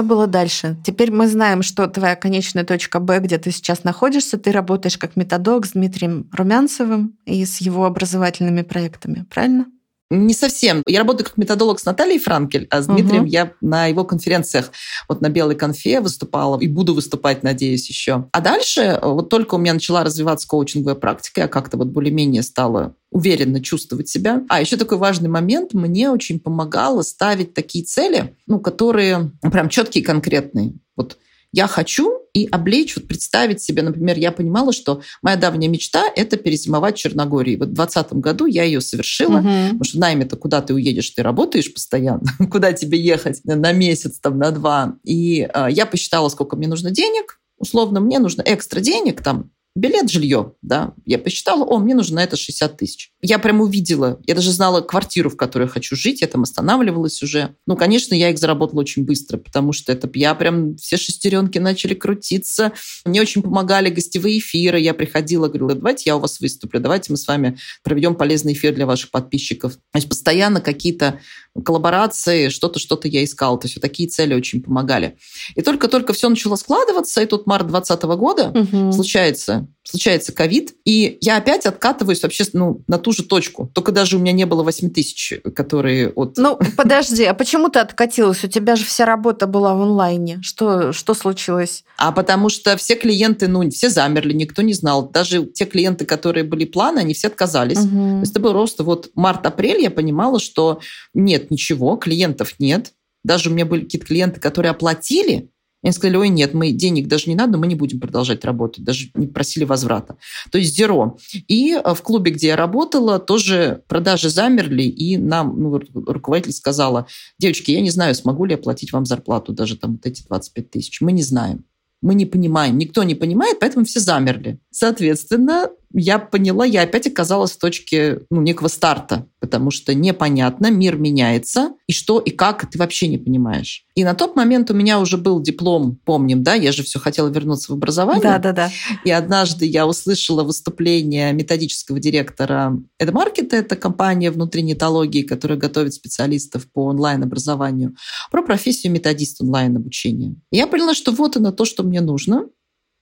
Что 0.00 0.08
было 0.08 0.26
дальше? 0.26 0.78
Теперь 0.82 1.12
мы 1.12 1.28
знаем, 1.28 1.62
что 1.62 1.86
твоя 1.86 2.16
конечная 2.16 2.64
точка 2.64 3.00
Б, 3.00 3.18
где 3.18 3.36
ты 3.36 3.50
сейчас 3.50 3.84
находишься, 3.84 4.38
ты 4.38 4.50
работаешь 4.50 4.96
как 4.96 5.14
методолог 5.14 5.66
с 5.66 5.72
Дмитрием 5.72 6.26
Румянцевым 6.32 7.18
и 7.26 7.44
с 7.44 7.58
его 7.58 7.84
образовательными 7.84 8.62
проектами, 8.62 9.26
правильно? 9.28 9.66
Не 10.10 10.34
совсем. 10.34 10.82
Я 10.86 10.98
работаю 10.98 11.24
как 11.24 11.36
методолог 11.36 11.78
с 11.78 11.84
Натальей 11.84 12.18
Франкель, 12.18 12.66
а 12.70 12.82
с 12.82 12.86
Дмитрием 12.86 13.22
угу. 13.22 13.30
я 13.30 13.52
на 13.60 13.86
его 13.86 14.04
конференциях 14.04 14.72
вот 15.08 15.20
на 15.20 15.28
Белой 15.28 15.54
конфе 15.54 16.00
выступала 16.00 16.58
и 16.58 16.66
буду 16.66 16.94
выступать, 16.94 17.44
надеюсь, 17.44 17.88
еще. 17.88 18.28
А 18.32 18.40
дальше, 18.40 18.98
вот 19.00 19.28
только 19.28 19.54
у 19.54 19.58
меня 19.58 19.72
начала 19.72 20.02
развиваться 20.02 20.48
коучинговая 20.48 20.96
практика, 20.96 21.42
я 21.42 21.48
как-то 21.48 21.76
вот 21.76 21.88
более-менее 21.88 22.42
стала 22.42 22.96
уверенно 23.12 23.62
чувствовать 23.62 24.08
себя. 24.08 24.42
А 24.48 24.60
еще 24.60 24.76
такой 24.76 24.98
важный 24.98 25.28
момент, 25.28 25.74
мне 25.74 26.10
очень 26.10 26.40
помогало 26.40 27.02
ставить 27.02 27.54
такие 27.54 27.84
цели, 27.84 28.34
ну, 28.48 28.58
которые 28.58 29.30
прям 29.52 29.68
четкие 29.68 30.02
и 30.02 30.06
конкретные. 30.06 30.74
Вот 30.96 31.18
я 31.52 31.66
хочу 31.66 32.20
и 32.32 32.46
облечь, 32.46 32.96
вот 32.96 33.08
представить 33.08 33.60
себе, 33.60 33.82
например, 33.82 34.16
я 34.16 34.30
понимала, 34.30 34.72
что 34.72 35.02
моя 35.20 35.36
давняя 35.36 35.68
мечта– 35.68 36.04
это 36.16 36.36
перезимовать 36.36 36.96
в 36.96 37.00
Черногории. 37.00 37.56
Вот 37.56 37.68
в 37.68 37.74
2020 37.74 38.12
году 38.14 38.46
я 38.46 38.62
ее 38.62 38.80
совершила, 38.80 39.38
угу. 39.38 39.48
потому 39.48 39.84
что 39.84 39.98
найме-то 39.98 40.36
куда 40.36 40.60
ты 40.62 40.74
уедешь, 40.74 41.10
ты 41.10 41.22
работаешь 41.22 41.72
постоянно, 41.72 42.22
куда 42.50 42.72
тебе 42.72 43.00
ехать 43.00 43.40
на 43.44 43.72
месяц, 43.72 44.20
там, 44.20 44.38
на 44.38 44.52
два. 44.52 44.94
И 45.04 45.48
э, 45.52 45.66
я 45.70 45.86
посчитала, 45.86 46.28
сколько 46.28 46.56
мне 46.56 46.68
нужно 46.68 46.90
денег, 46.90 47.40
условно, 47.58 48.00
мне 48.00 48.18
нужно 48.18 48.42
экстра 48.46 48.80
денег, 48.80 49.22
там, 49.22 49.50
билет, 49.74 50.10
жилье, 50.10 50.54
да. 50.62 50.94
Я 51.06 51.18
посчитала, 51.18 51.64
о, 51.64 51.78
мне 51.78 51.94
нужно 51.94 52.16
на 52.16 52.24
это 52.24 52.36
60 52.36 52.76
тысяч. 52.76 53.12
Я 53.22 53.38
прям 53.38 53.60
увидела, 53.60 54.20
я 54.26 54.34
даже 54.34 54.52
знала 54.52 54.80
квартиру, 54.80 55.30
в 55.30 55.36
которой 55.36 55.64
я 55.64 55.68
хочу 55.68 55.96
жить, 55.96 56.20
я 56.20 56.26
там 56.26 56.42
останавливалась 56.42 57.22
уже. 57.22 57.54
Ну, 57.66 57.76
конечно, 57.76 58.14
я 58.14 58.30
их 58.30 58.38
заработала 58.38 58.80
очень 58.80 59.04
быстро, 59.04 59.38
потому 59.38 59.72
что 59.72 59.92
это 59.92 60.10
я 60.14 60.34
прям, 60.34 60.76
все 60.76 60.96
шестеренки 60.96 61.58
начали 61.58 61.94
крутиться. 61.94 62.72
Мне 63.04 63.20
очень 63.20 63.42
помогали 63.42 63.90
гостевые 63.90 64.38
эфиры. 64.38 64.80
Я 64.80 64.94
приходила, 64.94 65.48
говорила, 65.48 65.74
давайте 65.74 66.04
я 66.06 66.16
у 66.16 66.20
вас 66.20 66.40
выступлю, 66.40 66.80
давайте 66.80 67.12
мы 67.12 67.16
с 67.16 67.26
вами 67.26 67.58
проведем 67.82 68.14
полезный 68.14 68.54
эфир 68.54 68.74
для 68.74 68.86
ваших 68.86 69.10
подписчиков. 69.10 69.74
То 69.74 69.96
есть 69.96 70.08
постоянно 70.08 70.60
какие-то 70.60 71.20
коллаборации, 71.62 72.48
что-то, 72.48 72.78
что-то 72.78 73.08
я 73.08 73.24
искала. 73.24 73.58
То 73.58 73.66
есть 73.66 73.76
вот 73.76 73.82
такие 73.82 74.08
цели 74.08 74.34
очень 74.34 74.62
помогали. 74.62 75.16
И 75.54 75.62
только-только 75.62 76.12
все 76.12 76.28
начало 76.28 76.56
складываться, 76.56 77.22
и 77.22 77.26
тут 77.26 77.46
март 77.46 77.66
2020 77.66 78.02
года 78.18 78.48
угу. 78.48 78.92
случается 78.92 79.68
случается 79.82 80.32
ковид, 80.32 80.74
и 80.84 81.18
я 81.20 81.36
опять 81.36 81.66
откатываюсь 81.66 82.22
вообще 82.22 82.44
ну, 82.52 82.82
на 82.86 82.98
ту 82.98 83.12
же 83.12 83.24
точку. 83.24 83.70
Только 83.74 83.92
даже 83.92 84.16
у 84.16 84.20
меня 84.20 84.32
не 84.32 84.44
было 84.44 84.62
8 84.62 84.90
тысяч, 84.90 85.34
которые 85.54 86.10
от... 86.10 86.36
Ну, 86.36 86.58
подожди, 86.76 87.24
а 87.24 87.34
почему 87.34 87.68
ты 87.68 87.78
откатилась? 87.78 88.44
У 88.44 88.48
тебя 88.48 88.76
же 88.76 88.84
вся 88.84 89.06
работа 89.06 89.46
была 89.46 89.74
в 89.74 89.82
онлайне. 89.82 90.40
Что, 90.42 90.92
что 90.92 91.14
случилось? 91.14 91.84
А 91.96 92.12
потому 92.12 92.50
что 92.50 92.76
все 92.76 92.94
клиенты, 92.94 93.48
ну, 93.48 93.68
все 93.70 93.88
замерли, 93.88 94.32
никто 94.32 94.62
не 94.62 94.74
знал. 94.74 95.08
Даже 95.08 95.46
те 95.46 95.64
клиенты, 95.64 96.04
которые 96.04 96.44
были 96.44 96.64
планы, 96.64 97.00
они 97.00 97.14
все 97.14 97.28
отказались. 97.28 97.78
Угу. 97.78 97.88
То 97.88 98.20
есть 98.20 98.32
это 98.32 98.40
был 98.40 98.52
просто 98.52 98.84
вот 98.84 99.10
март-апрель, 99.14 99.80
я 99.80 99.90
понимала, 99.90 100.40
что 100.40 100.80
нет 101.14 101.50
ничего, 101.50 101.96
клиентов 101.96 102.54
нет. 102.58 102.92
Даже 103.24 103.50
у 103.50 103.52
меня 103.52 103.66
были 103.66 103.84
какие-то 103.84 104.06
клиенты, 104.06 104.40
которые 104.40 104.70
оплатили, 104.70 105.50
они 105.82 105.92
сказали, 105.92 106.16
ой, 106.16 106.28
нет, 106.28 106.52
мы 106.52 106.72
денег 106.72 107.08
даже 107.08 107.28
не 107.28 107.34
надо, 107.34 107.56
мы 107.56 107.66
не 107.66 107.74
будем 107.74 108.00
продолжать 108.00 108.44
работать, 108.44 108.84
даже 108.84 109.10
не 109.14 109.26
просили 109.26 109.64
возврата. 109.64 110.16
То 110.50 110.58
есть 110.58 110.76
зеро. 110.76 111.16
И 111.48 111.72
э, 111.72 111.94
в 111.94 112.02
клубе, 112.02 112.32
где 112.32 112.48
я 112.48 112.56
работала, 112.56 113.18
тоже 113.18 113.82
продажи 113.88 114.28
замерли, 114.28 114.82
и 114.82 115.16
нам 115.16 115.58
ну, 115.58 115.80
руководитель 115.94 116.52
сказала, 116.52 117.06
девочки, 117.38 117.70
я 117.70 117.80
не 117.80 117.90
знаю, 117.90 118.14
смогу 118.14 118.44
ли 118.44 118.52
я 118.52 118.58
платить 118.58 118.92
вам 118.92 119.06
зарплату, 119.06 119.52
даже 119.52 119.76
там 119.76 119.92
вот 119.92 120.06
эти 120.06 120.22
25 120.22 120.70
тысяч. 120.70 121.00
Мы 121.00 121.12
не 121.12 121.22
знаем. 121.22 121.64
Мы 122.02 122.14
не 122.14 122.24
понимаем, 122.24 122.78
никто 122.78 123.02
не 123.02 123.14
понимает, 123.14 123.58
поэтому 123.60 123.84
все 123.84 124.00
замерли. 124.00 124.58
Соответственно, 124.70 125.68
я 125.92 126.18
поняла, 126.18 126.64
я 126.64 126.82
опять 126.82 127.06
оказалась 127.06 127.52
в 127.52 127.58
точке 127.58 128.20
ну, 128.30 128.40
некого 128.40 128.68
старта, 128.68 129.26
потому 129.40 129.70
что 129.70 129.94
непонятно, 129.94 130.70
мир 130.70 130.96
меняется, 130.96 131.72
и 131.86 131.92
что, 131.92 132.20
и 132.20 132.30
как, 132.30 132.70
ты 132.70 132.78
вообще 132.78 133.08
не 133.08 133.18
понимаешь. 133.18 133.84
И 133.94 134.04
на 134.04 134.14
тот 134.14 134.36
момент 134.36 134.70
у 134.70 134.74
меня 134.74 135.00
уже 135.00 135.16
был 135.16 135.40
диплом, 135.40 135.98
помним, 136.04 136.42
да, 136.42 136.54
я 136.54 136.72
же 136.72 136.82
все 136.82 136.98
хотела 137.00 137.28
вернуться 137.28 137.72
в 137.72 137.74
образование. 137.74 138.22
Да, 138.22 138.38
да, 138.38 138.52
да. 138.52 138.70
И 139.04 139.10
однажды 139.10 139.66
я 139.66 139.86
услышала 139.86 140.44
выступление 140.44 141.32
методического 141.32 141.98
директора 141.98 142.78
Эдмаркета, 142.98 143.56
это 143.56 143.76
компания 143.76 144.30
внутри 144.30 144.62
нетологии, 144.62 145.22
которая 145.22 145.58
готовит 145.58 145.94
специалистов 145.94 146.70
по 146.72 146.84
онлайн-образованию, 146.84 147.96
про 148.30 148.42
профессию 148.42 148.92
методист 148.92 149.40
онлайн-обучения. 149.40 150.36
Я 150.50 150.66
поняла, 150.66 150.94
что 150.94 151.12
вот 151.12 151.36
оно 151.36 151.50
то, 151.50 151.64
что 151.64 151.82
мне 151.82 152.00
нужно, 152.00 152.46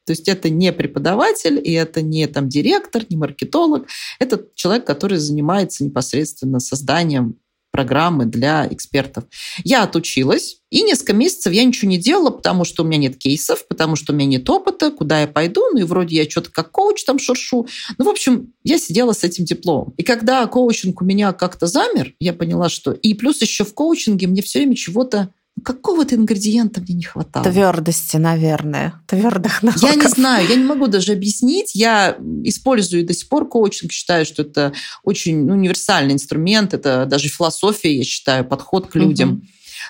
то 0.08 0.12
есть 0.12 0.26
это 0.26 0.48
не 0.48 0.72
преподаватель, 0.72 1.60
и 1.62 1.70
это 1.72 2.00
не 2.00 2.26
там 2.28 2.48
директор, 2.48 3.04
не 3.10 3.18
маркетолог. 3.18 3.86
Это 4.18 4.42
человек, 4.54 4.86
который 4.86 5.18
занимается 5.18 5.84
непосредственно 5.84 6.60
созданием 6.60 7.36
программы 7.70 8.24
для 8.24 8.66
экспертов. 8.70 9.24
Я 9.64 9.82
отучилась, 9.82 10.62
и 10.70 10.82
несколько 10.82 11.12
месяцев 11.12 11.52
я 11.52 11.62
ничего 11.62 11.90
не 11.90 11.98
делала, 11.98 12.30
потому 12.30 12.64
что 12.64 12.82
у 12.82 12.86
меня 12.86 12.96
нет 12.96 13.18
кейсов, 13.18 13.68
потому 13.68 13.96
что 13.96 14.14
у 14.14 14.16
меня 14.16 14.38
нет 14.38 14.48
опыта, 14.48 14.90
куда 14.90 15.20
я 15.20 15.28
пойду, 15.28 15.60
ну 15.74 15.80
и 15.80 15.82
вроде 15.82 16.16
я 16.16 16.30
что-то 16.30 16.50
как 16.50 16.70
коуч 16.70 17.04
там 17.04 17.18
шуршу. 17.18 17.66
Ну, 17.98 18.06
в 18.06 18.08
общем, 18.08 18.54
я 18.64 18.78
сидела 18.78 19.12
с 19.12 19.24
этим 19.24 19.44
дипломом. 19.44 19.92
И 19.98 20.04
когда 20.04 20.46
коучинг 20.46 21.02
у 21.02 21.04
меня 21.04 21.34
как-то 21.34 21.66
замер, 21.66 22.14
я 22.18 22.32
поняла, 22.32 22.70
что... 22.70 22.92
И 22.92 23.12
плюс 23.12 23.42
еще 23.42 23.66
в 23.66 23.74
коучинге 23.74 24.26
мне 24.26 24.40
все 24.40 24.60
время 24.60 24.74
чего-то 24.74 25.34
какого-то 25.64 26.14
ингредиента 26.14 26.80
мне 26.80 26.94
не 26.94 27.02
хватало. 27.04 27.44
Твердости, 27.44 28.16
наверное. 28.16 28.94
Твердых 29.06 29.62
навыков. 29.62 29.82
Я 29.90 29.94
не 29.94 30.08
знаю, 30.08 30.48
я 30.48 30.56
не 30.56 30.64
могу 30.64 30.86
даже 30.86 31.12
объяснить. 31.12 31.74
Я 31.74 32.16
использую 32.44 33.06
до 33.06 33.14
сих 33.14 33.28
пор 33.28 33.48
коучинг, 33.48 33.92
считаю, 33.92 34.24
что 34.24 34.42
это 34.42 34.72
очень 35.02 35.44
ну, 35.44 35.54
универсальный 35.54 36.14
инструмент, 36.14 36.74
это 36.74 37.06
даже 37.06 37.28
философия, 37.28 37.96
я 37.96 38.04
считаю, 38.04 38.44
подход 38.44 38.88
к 38.88 38.94
людям. 38.94 39.30
Угу. 39.30 39.42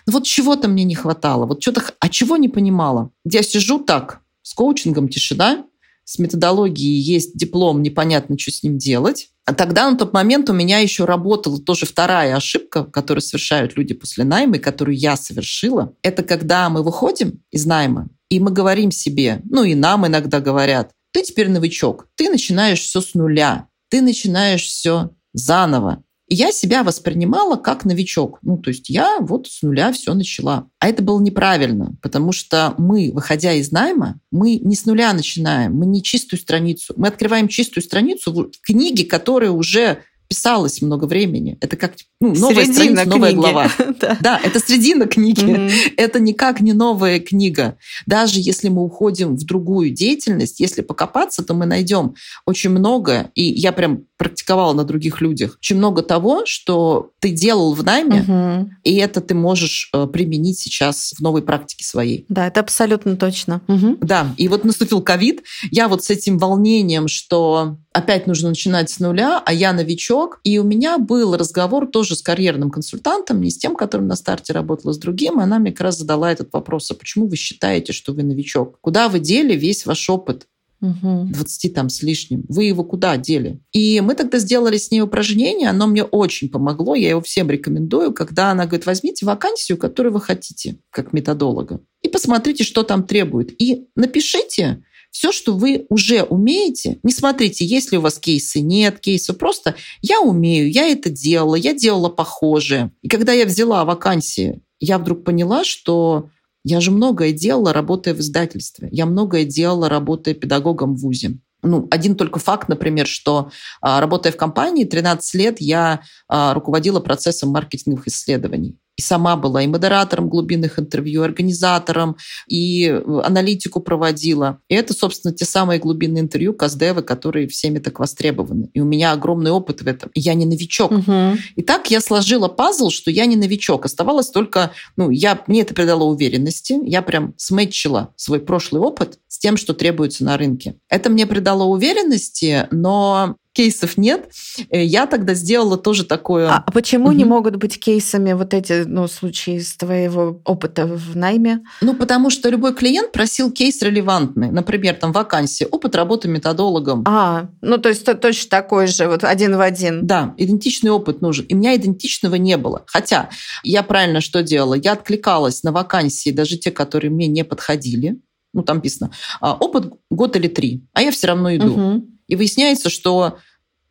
Но 0.07 0.12
вот 0.12 0.24
чего-то 0.24 0.68
мне 0.68 0.85
не 0.85 0.94
хватало, 0.94 1.46
вот 1.46 1.62
что-то, 1.62 1.83
а 1.98 2.09
чего 2.09 2.37
не 2.37 2.48
понимала. 2.48 3.11
Я 3.24 3.42
сижу 3.42 3.78
так, 3.78 4.20
с 4.42 4.54
коучингом 4.54 5.09
тишина, 5.09 5.64
с 6.09 6.18
методологией 6.18 6.99
есть 6.99 7.37
диплом, 7.37 7.83
непонятно, 7.83 8.38
что 8.38 8.51
с 8.51 8.62
ним 8.62 8.79
делать. 8.79 9.29
А 9.44 9.53
тогда 9.53 9.90
на 9.90 9.99
тот 9.99 10.14
момент 10.14 10.49
у 10.49 10.55
меня 10.55 10.79
еще 10.79 11.05
работала 11.05 11.61
тоже 11.61 11.85
вторая 11.85 12.35
ошибка, 12.35 12.85
которую 12.85 13.21
совершают 13.21 13.77
люди 13.77 13.92
после 13.92 14.25
найма, 14.25 14.57
и 14.57 14.59
которую 14.59 14.97
я 14.97 15.18
совершила. 15.18 15.92
Это 16.03 16.23
когда 16.23 16.71
мы 16.71 16.83
выходим 16.83 17.42
из 17.51 17.66
найма, 17.66 18.09
и 18.31 18.40
мы 18.40 18.51
говорим 18.51 18.90
себе, 18.90 19.42
ну 19.51 19.64
и 19.64 19.75
нам 19.75 20.07
иногда 20.07 20.40
говорят, 20.40 20.92
ты 21.12 21.23
теперь 21.23 21.51
новичок, 21.51 22.07
ты 22.14 22.31
начинаешь 22.31 22.81
все 22.81 23.03
с 23.03 23.12
нуля, 23.12 23.68
ты 23.90 24.01
начинаешь 24.01 24.64
все 24.64 25.11
заново. 25.35 26.03
Я 26.30 26.52
себя 26.52 26.82
воспринимала 26.82 27.56
как 27.56 27.86
новичок. 27.86 28.38
Ну, 28.42 28.58
то 28.58 28.68
есть 28.68 28.90
я 28.90 29.18
вот 29.20 29.46
с 29.48 29.62
нуля 29.62 29.92
все 29.92 30.12
начала. 30.12 30.68
А 30.78 30.88
это 30.88 31.02
было 31.02 31.20
неправильно, 31.20 31.96
потому 32.02 32.32
что 32.32 32.74
мы, 32.76 33.10
выходя 33.14 33.54
из 33.54 33.72
найма, 33.72 34.20
мы 34.30 34.56
не 34.56 34.76
с 34.76 34.84
нуля 34.84 35.12
начинаем, 35.14 35.74
мы 35.74 35.86
не 35.86 36.02
чистую 36.02 36.38
страницу. 36.38 36.92
Мы 36.96 37.08
открываем 37.08 37.48
чистую 37.48 37.82
страницу 37.82 38.32
в 38.32 38.50
книге, 38.62 39.04
которая 39.04 39.50
уже 39.52 40.02
писалось 40.28 40.82
много 40.82 41.06
времени. 41.06 41.56
Это 41.60 41.76
как 41.76 41.94
ну, 42.20 42.34
новая 42.34 42.64
Средина 42.64 42.74
страница, 42.74 43.02
книги. 43.04 43.14
новая 43.14 43.32
глава. 43.32 43.70
да. 44.00 44.18
да, 44.20 44.40
это 44.42 44.60
средина 44.60 45.06
книги. 45.06 45.44
Mm-hmm. 45.44 45.94
Это 45.96 46.20
никак 46.20 46.60
не 46.60 46.74
новая 46.74 47.18
книга. 47.18 47.78
Даже 48.06 48.40
если 48.40 48.68
мы 48.68 48.84
уходим 48.84 49.36
в 49.36 49.44
другую 49.44 49.90
деятельность, 49.90 50.60
если 50.60 50.82
покопаться, 50.82 51.42
то 51.42 51.54
мы 51.54 51.64
найдем 51.64 52.14
очень 52.44 52.70
много, 52.70 53.30
и 53.34 53.42
я 53.42 53.72
прям 53.72 54.04
практиковала 54.18 54.74
на 54.74 54.84
других 54.84 55.20
людях, 55.20 55.56
очень 55.58 55.76
много 55.76 56.02
того, 56.02 56.42
что 56.44 57.10
ты 57.20 57.31
делал 57.31 57.74
в 57.74 57.85
найме, 57.85 58.22
Мгм. 58.22 58.70
и 58.85 58.94
это 58.96 59.20
ты 59.20 59.35
можешь 59.35 59.90
э, 59.92 60.07
применить 60.07 60.59
сейчас 60.59 61.12
в 61.16 61.20
новой 61.20 61.42
практике 61.42 61.85
своей. 61.85 62.24
Да, 62.28 62.46
это 62.46 62.61
абсолютно 62.61 63.16
точно. 63.16 63.61
Мгм. 63.66 63.98
Да, 64.00 64.35
и 64.37 64.48
вот 64.48 64.64
наступил 64.64 65.02
ковид. 65.02 65.42
Я 65.70 65.88
вот 65.88 66.04
с 66.04 66.11
этим 66.11 66.38
волнением, 66.38 67.09
что 67.09 67.78
опять 67.92 68.26
нужно 68.26 68.50
начинать 68.50 68.90
с 68.90 69.00
нуля, 69.00 69.42
а 69.44 69.52
я 69.52 69.72
новичок. 69.72 70.40
И 70.44 70.59
у 70.59 70.62
меня 70.64 70.98
был 70.98 71.37
разговор 71.37 71.87
тоже 71.88 72.14
с 72.14 72.22
карьерным 72.22 72.70
консультантом, 72.70 73.40
не 73.40 73.50
с 73.50 73.59
тем, 73.59 73.74
которым 73.74 74.07
на 74.07 74.16
старте 74.16 74.52
работала, 74.52 74.92
с 74.92 74.98
другим. 74.98 75.40
И 75.40 75.42
она 75.42 75.59
мне 75.59 75.72
как 75.72 75.81
раз 75.83 75.98
задала 75.98 76.31
этот 76.31 76.52
вопрос, 76.52 76.90
а 76.90 76.94
почему 76.94 77.26
вы 77.28 77.37
считаете, 77.37 77.92
что 77.92 78.12
вы 78.12 78.22
новичок? 78.22 78.78
Куда 78.81 79.09
вы 79.09 79.18
дели 79.18 79.54
весь 79.57 79.87
ваш 79.87 80.09
опыт? 80.09 80.46
Мгм. 80.80 81.32
20 81.32 81.74
там 81.74 81.88
с 81.88 82.02
лишним. 82.02 82.44
Вы 82.48 82.64
его 82.64 82.84
куда 82.84 83.16
дели? 83.16 83.60
И 83.72 84.00
мы 84.00 84.14
тогда 84.14 84.38
сделали 84.38 84.76
с 84.76 84.90
ней 84.90 85.00
упражнение, 85.00 85.70
оно 85.70 85.86
мне 85.86 86.04
очень 86.04 86.48
помогло, 86.48 86.94
я 86.94 87.10
его 87.10 87.20
всем 87.20 87.50
рекомендую, 87.50 88.12
когда 88.12 88.50
она 88.50 88.66
говорит, 88.66 88.86
возьмите 88.86 89.26
вакансию, 89.26 89.76
которую 89.78 90.12
вы 90.12 90.20
хотите, 90.20 90.78
как 90.90 91.12
методолога, 91.12 91.80
и 92.02 92.08
посмотрите, 92.08 92.64
что 92.64 92.84
там 92.84 93.04
требует. 93.04 93.60
И 93.60 93.88
напишите 93.96 94.82
все, 95.10 95.32
что 95.32 95.54
вы 95.54 95.86
уже 95.88 96.22
умеете. 96.22 96.98
Не 97.02 97.12
смотрите, 97.12 97.64
есть 97.64 97.92
ли 97.92 97.98
у 97.98 98.02
вас 98.02 98.18
кейсы, 98.18 98.60
нет 98.60 99.00
кейсов. 99.00 99.38
Просто 99.38 99.74
я 100.00 100.20
умею, 100.20 100.70
я 100.70 100.86
это 100.86 101.10
делала, 101.10 101.54
я 101.54 101.74
делала 101.74 102.08
похожее. 102.08 102.92
И 103.02 103.08
когда 103.08 103.32
я 103.32 103.46
взяла 103.46 103.84
вакансии, 103.84 104.62
я 104.80 104.98
вдруг 104.98 105.24
поняла, 105.24 105.64
что 105.64 106.30
я 106.68 106.81
же 106.81 106.90
многое 106.90 107.33
делала, 107.33 107.72
работая 107.72 108.12
в 108.14 108.20
издательстве. 108.20 108.88
Я 108.92 109.07
многое 109.07 109.44
делала, 109.44 109.88
работая 109.88 110.35
педагогом 110.35 110.96
в 110.96 111.00
ВУЗе. 111.00 111.38
Ну, 111.62 111.88
один 111.90 112.14
только 112.14 112.38
факт, 112.38 112.68
например, 112.68 113.07
что 113.07 113.50
а, 113.81 114.00
работая 114.00 114.33
в 114.33 114.37
компании 114.37 114.85
13 114.85 115.35
лет, 115.35 115.61
я 115.61 116.02
а, 116.28 116.52
руководила 116.52 117.00
процессом 117.00 117.50
маркетинговых 117.50 118.07
исследований. 118.07 118.76
И 118.98 119.02
сама 119.02 119.37
была 119.37 119.62
и 119.62 119.68
модератором 119.68 120.28
глубинных 120.28 120.80
интервью, 120.80 121.22
и 121.22 121.24
организатором, 121.24 122.16
и 122.48 122.87
э, 122.87 123.20
аналитику 123.24 123.80
проводила. 123.80 124.58
И 124.68 124.74
это, 124.74 124.92
собственно, 124.92 125.32
те 125.32 125.44
самые 125.44 125.78
глубинные 125.78 126.22
интервью 126.22 126.52
Каздевы, 126.52 127.02
которые 127.02 127.46
всеми 127.46 127.78
так 127.78 128.00
востребованы. 128.00 128.70
И 128.74 128.80
у 128.80 128.84
меня 128.84 129.12
огромный 129.12 129.52
опыт 129.52 129.82
в 129.82 129.87
этом. 129.87 130.11
И 130.14 130.20
я 130.20 130.34
не 130.34 130.46
новичок. 130.46 130.90
Мгм. 130.90 131.38
И 131.54 131.62
так 131.62 131.92
я 131.92 132.00
сложила 132.00 132.48
пазл, 132.48 132.90
что 132.90 133.12
я 133.12 133.26
не 133.26 133.37
новичок. 133.37 133.84
Оставалось 133.84 134.30
только, 134.30 134.72
ну, 134.96 135.11
я, 135.11 135.44
мне 135.46 135.61
это 135.61 135.74
придало 135.74 136.02
уверенности. 136.02 136.76
Я 136.82 137.02
прям 137.02 137.34
сметчила 137.37 138.12
свой 138.16 138.40
прошлый 138.40 138.82
опыт 138.82 139.20
с 139.28 139.38
тем, 139.38 139.56
что 139.56 139.74
требуется 139.74 140.24
на 140.24 140.37
рынке. 140.37 140.74
Это 140.88 141.08
мне 141.08 141.24
придало 141.24 141.62
уверенности, 141.62 142.66
но 142.72 143.37
кейсов 143.59 143.97
нет. 143.99 144.31
Э, 144.71 144.85
Я 144.85 145.07
тогда 145.07 145.35
сделала 145.35 145.77
тоже 145.77 146.05
такое... 146.05 146.49
А 146.49 146.61
почему 146.71 147.11
не 147.11 147.25
Мгм. 147.25 147.29
могут 147.35 147.57
быть 147.57 147.81
кейсами 147.81 148.33
вот 148.35 148.55
эти 148.55 148.85
ну, 148.87 149.09
случаи 149.09 149.57
из 149.57 149.77
твоего 149.77 150.40
опыта 150.44 150.87
в 150.87 151.16
найме? 151.16 151.62
Ну, 151.81 151.94
потому 151.94 152.31
что 152.31 152.51
любой 152.51 152.73
клиент 152.73 153.11
просил 153.11 153.51
кейс 153.51 153.83
релевантный. 153.83 154.53
Например, 154.53 154.94
там 154.94 155.11
вакансия, 155.11 155.66
опыт 155.66 155.97
работы 155.97 156.29
методологом. 156.29 157.03
А, 157.09 157.49
ну 157.61 157.79
то 157.79 157.88
есть 157.88 158.05
то- 158.05 158.14
точно 158.14 158.49
такой 158.49 158.87
же, 158.87 159.09
вот 159.09 159.25
один 159.25 159.57
в 159.57 159.61
один. 159.61 160.07
Да, 160.07 160.35
идентичный 160.37 160.92
опыт 160.92 161.21
нужен. 161.21 161.44
И 161.47 161.55
у 161.55 161.57
меня 161.59 161.75
идентичного 161.75 162.37
не 162.37 162.57
было. 162.57 162.85
Хотя 162.87 163.29
я 163.64 163.83
правильно 163.83 164.21
что 164.21 164.44
делала? 164.44 164.75
Я 164.75 164.92
откликалась 164.92 165.64
на 165.64 165.73
вакансии, 165.73 166.31
даже 166.31 166.59
те, 166.59 166.71
которые 166.71 167.11
мне 167.11 167.27
не 167.27 167.42
подходили. 167.42 168.21
Ну, 168.55 168.62
там 168.62 168.77
написано, 168.77 169.11
а, 169.40 169.55
опыт 169.55 169.92
год 170.11 170.37
или 170.37 170.47
три, 170.47 170.85
а 170.94 171.03
я 171.03 171.11
все 171.11 171.27
равно 171.27 171.55
иду. 171.57 171.66
Мгм. 171.77 172.18
И 172.29 172.37
выясняется, 172.37 172.90
что 172.90 173.38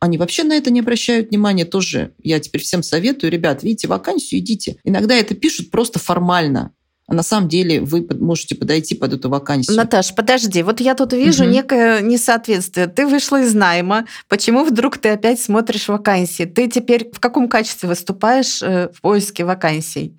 они 0.00 0.18
вообще 0.18 0.44
на 0.44 0.54
это 0.54 0.70
не 0.70 0.80
обращают 0.80 1.30
внимания 1.30 1.64
тоже. 1.64 2.12
Я 2.22 2.38
теперь 2.40 2.62
всем 2.62 2.82
советую, 2.82 3.30
ребят, 3.32 3.62
видите 3.62 3.88
вакансию, 3.88 4.40
идите. 4.40 4.76
Иногда 4.84 5.14
это 5.14 5.34
пишут 5.34 5.70
просто 5.70 5.98
формально. 5.98 6.72
А 7.08 7.14
на 7.14 7.22
самом 7.22 7.48
деле 7.48 7.80
вы 7.80 8.06
можете 8.20 8.54
подойти 8.54 8.94
под 8.94 9.14
эту 9.14 9.30
вакансию. 9.30 9.76
Наташ, 9.78 10.14
подожди, 10.14 10.62
вот 10.62 10.78
я 10.80 10.94
тут 10.94 11.14
вижу 11.14 11.44
Мгм. 11.44 11.52
некое 11.52 12.00
несоответствие. 12.02 12.86
Ты 12.86 13.06
вышла 13.06 13.40
из 13.40 13.54
найма, 13.54 14.04
почему 14.28 14.62
вдруг 14.62 14.98
ты 14.98 15.08
опять 15.08 15.40
смотришь 15.40 15.88
вакансии? 15.88 16.44
Ты 16.44 16.68
теперь 16.68 17.10
в 17.10 17.18
каком 17.18 17.48
качестве 17.48 17.88
выступаешь 17.88 18.62
э, 18.62 18.90
в 18.92 19.00
поиске 19.00 19.44
вакансий? 19.46 20.18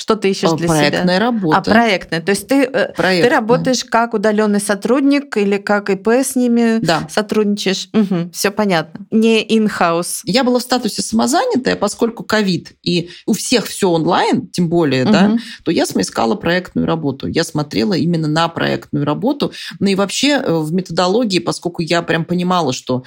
Что 0.00 0.16
ты 0.16 0.30
ищешь 0.30 0.52
для 0.52 0.66
Проектная 0.66 1.02
себя? 1.02 1.18
работа. 1.18 1.58
А, 1.58 1.60
проектная. 1.62 2.22
То 2.22 2.30
есть 2.30 2.48
ты, 2.48 2.62
э, 2.62 2.86
ты 2.88 2.94
Проектная. 2.94 3.36
работаешь 3.38 3.84
как 3.84 4.14
удаленный 4.14 4.58
сотрудник 4.60 5.36
или 5.36 5.58
как 5.58 5.90
ИП 5.90 6.08
с 6.08 6.36
ними 6.36 6.78
Да. 6.80 7.06
сотрудничаешь? 7.10 7.90
все 8.32 8.50
понятно. 8.50 9.04
Не 9.10 9.44
in-house. 9.46 10.20
Я 10.24 10.42
была 10.42 10.58
в 10.58 10.62
статусе 10.62 11.02
самозанятая, 11.02 11.76
поскольку 11.76 12.24
ковид, 12.24 12.72
и 12.82 13.10
у 13.26 13.34
всех 13.34 13.66
все 13.66 13.90
онлайн, 13.90 14.48
тем 14.48 14.70
более, 14.70 15.04
да, 15.04 15.28
Мгм. 15.28 15.40
то 15.64 15.70
я 15.70 15.84
искала 15.84 16.34
проектную 16.34 16.86
работу. 16.86 17.26
Я 17.26 17.44
смотрела 17.44 17.92
именно 17.92 18.26
на 18.28 18.48
проектную 18.48 19.04
работу. 19.04 19.52
Ну 19.80 19.88
и 19.90 19.94
вообще 19.94 20.40
э, 20.42 20.50
в 20.56 20.72
методологии, 20.72 21.40
поскольку 21.40 21.82
я 21.82 22.00
прям 22.00 22.24
понимала, 22.24 22.72
что 22.72 23.04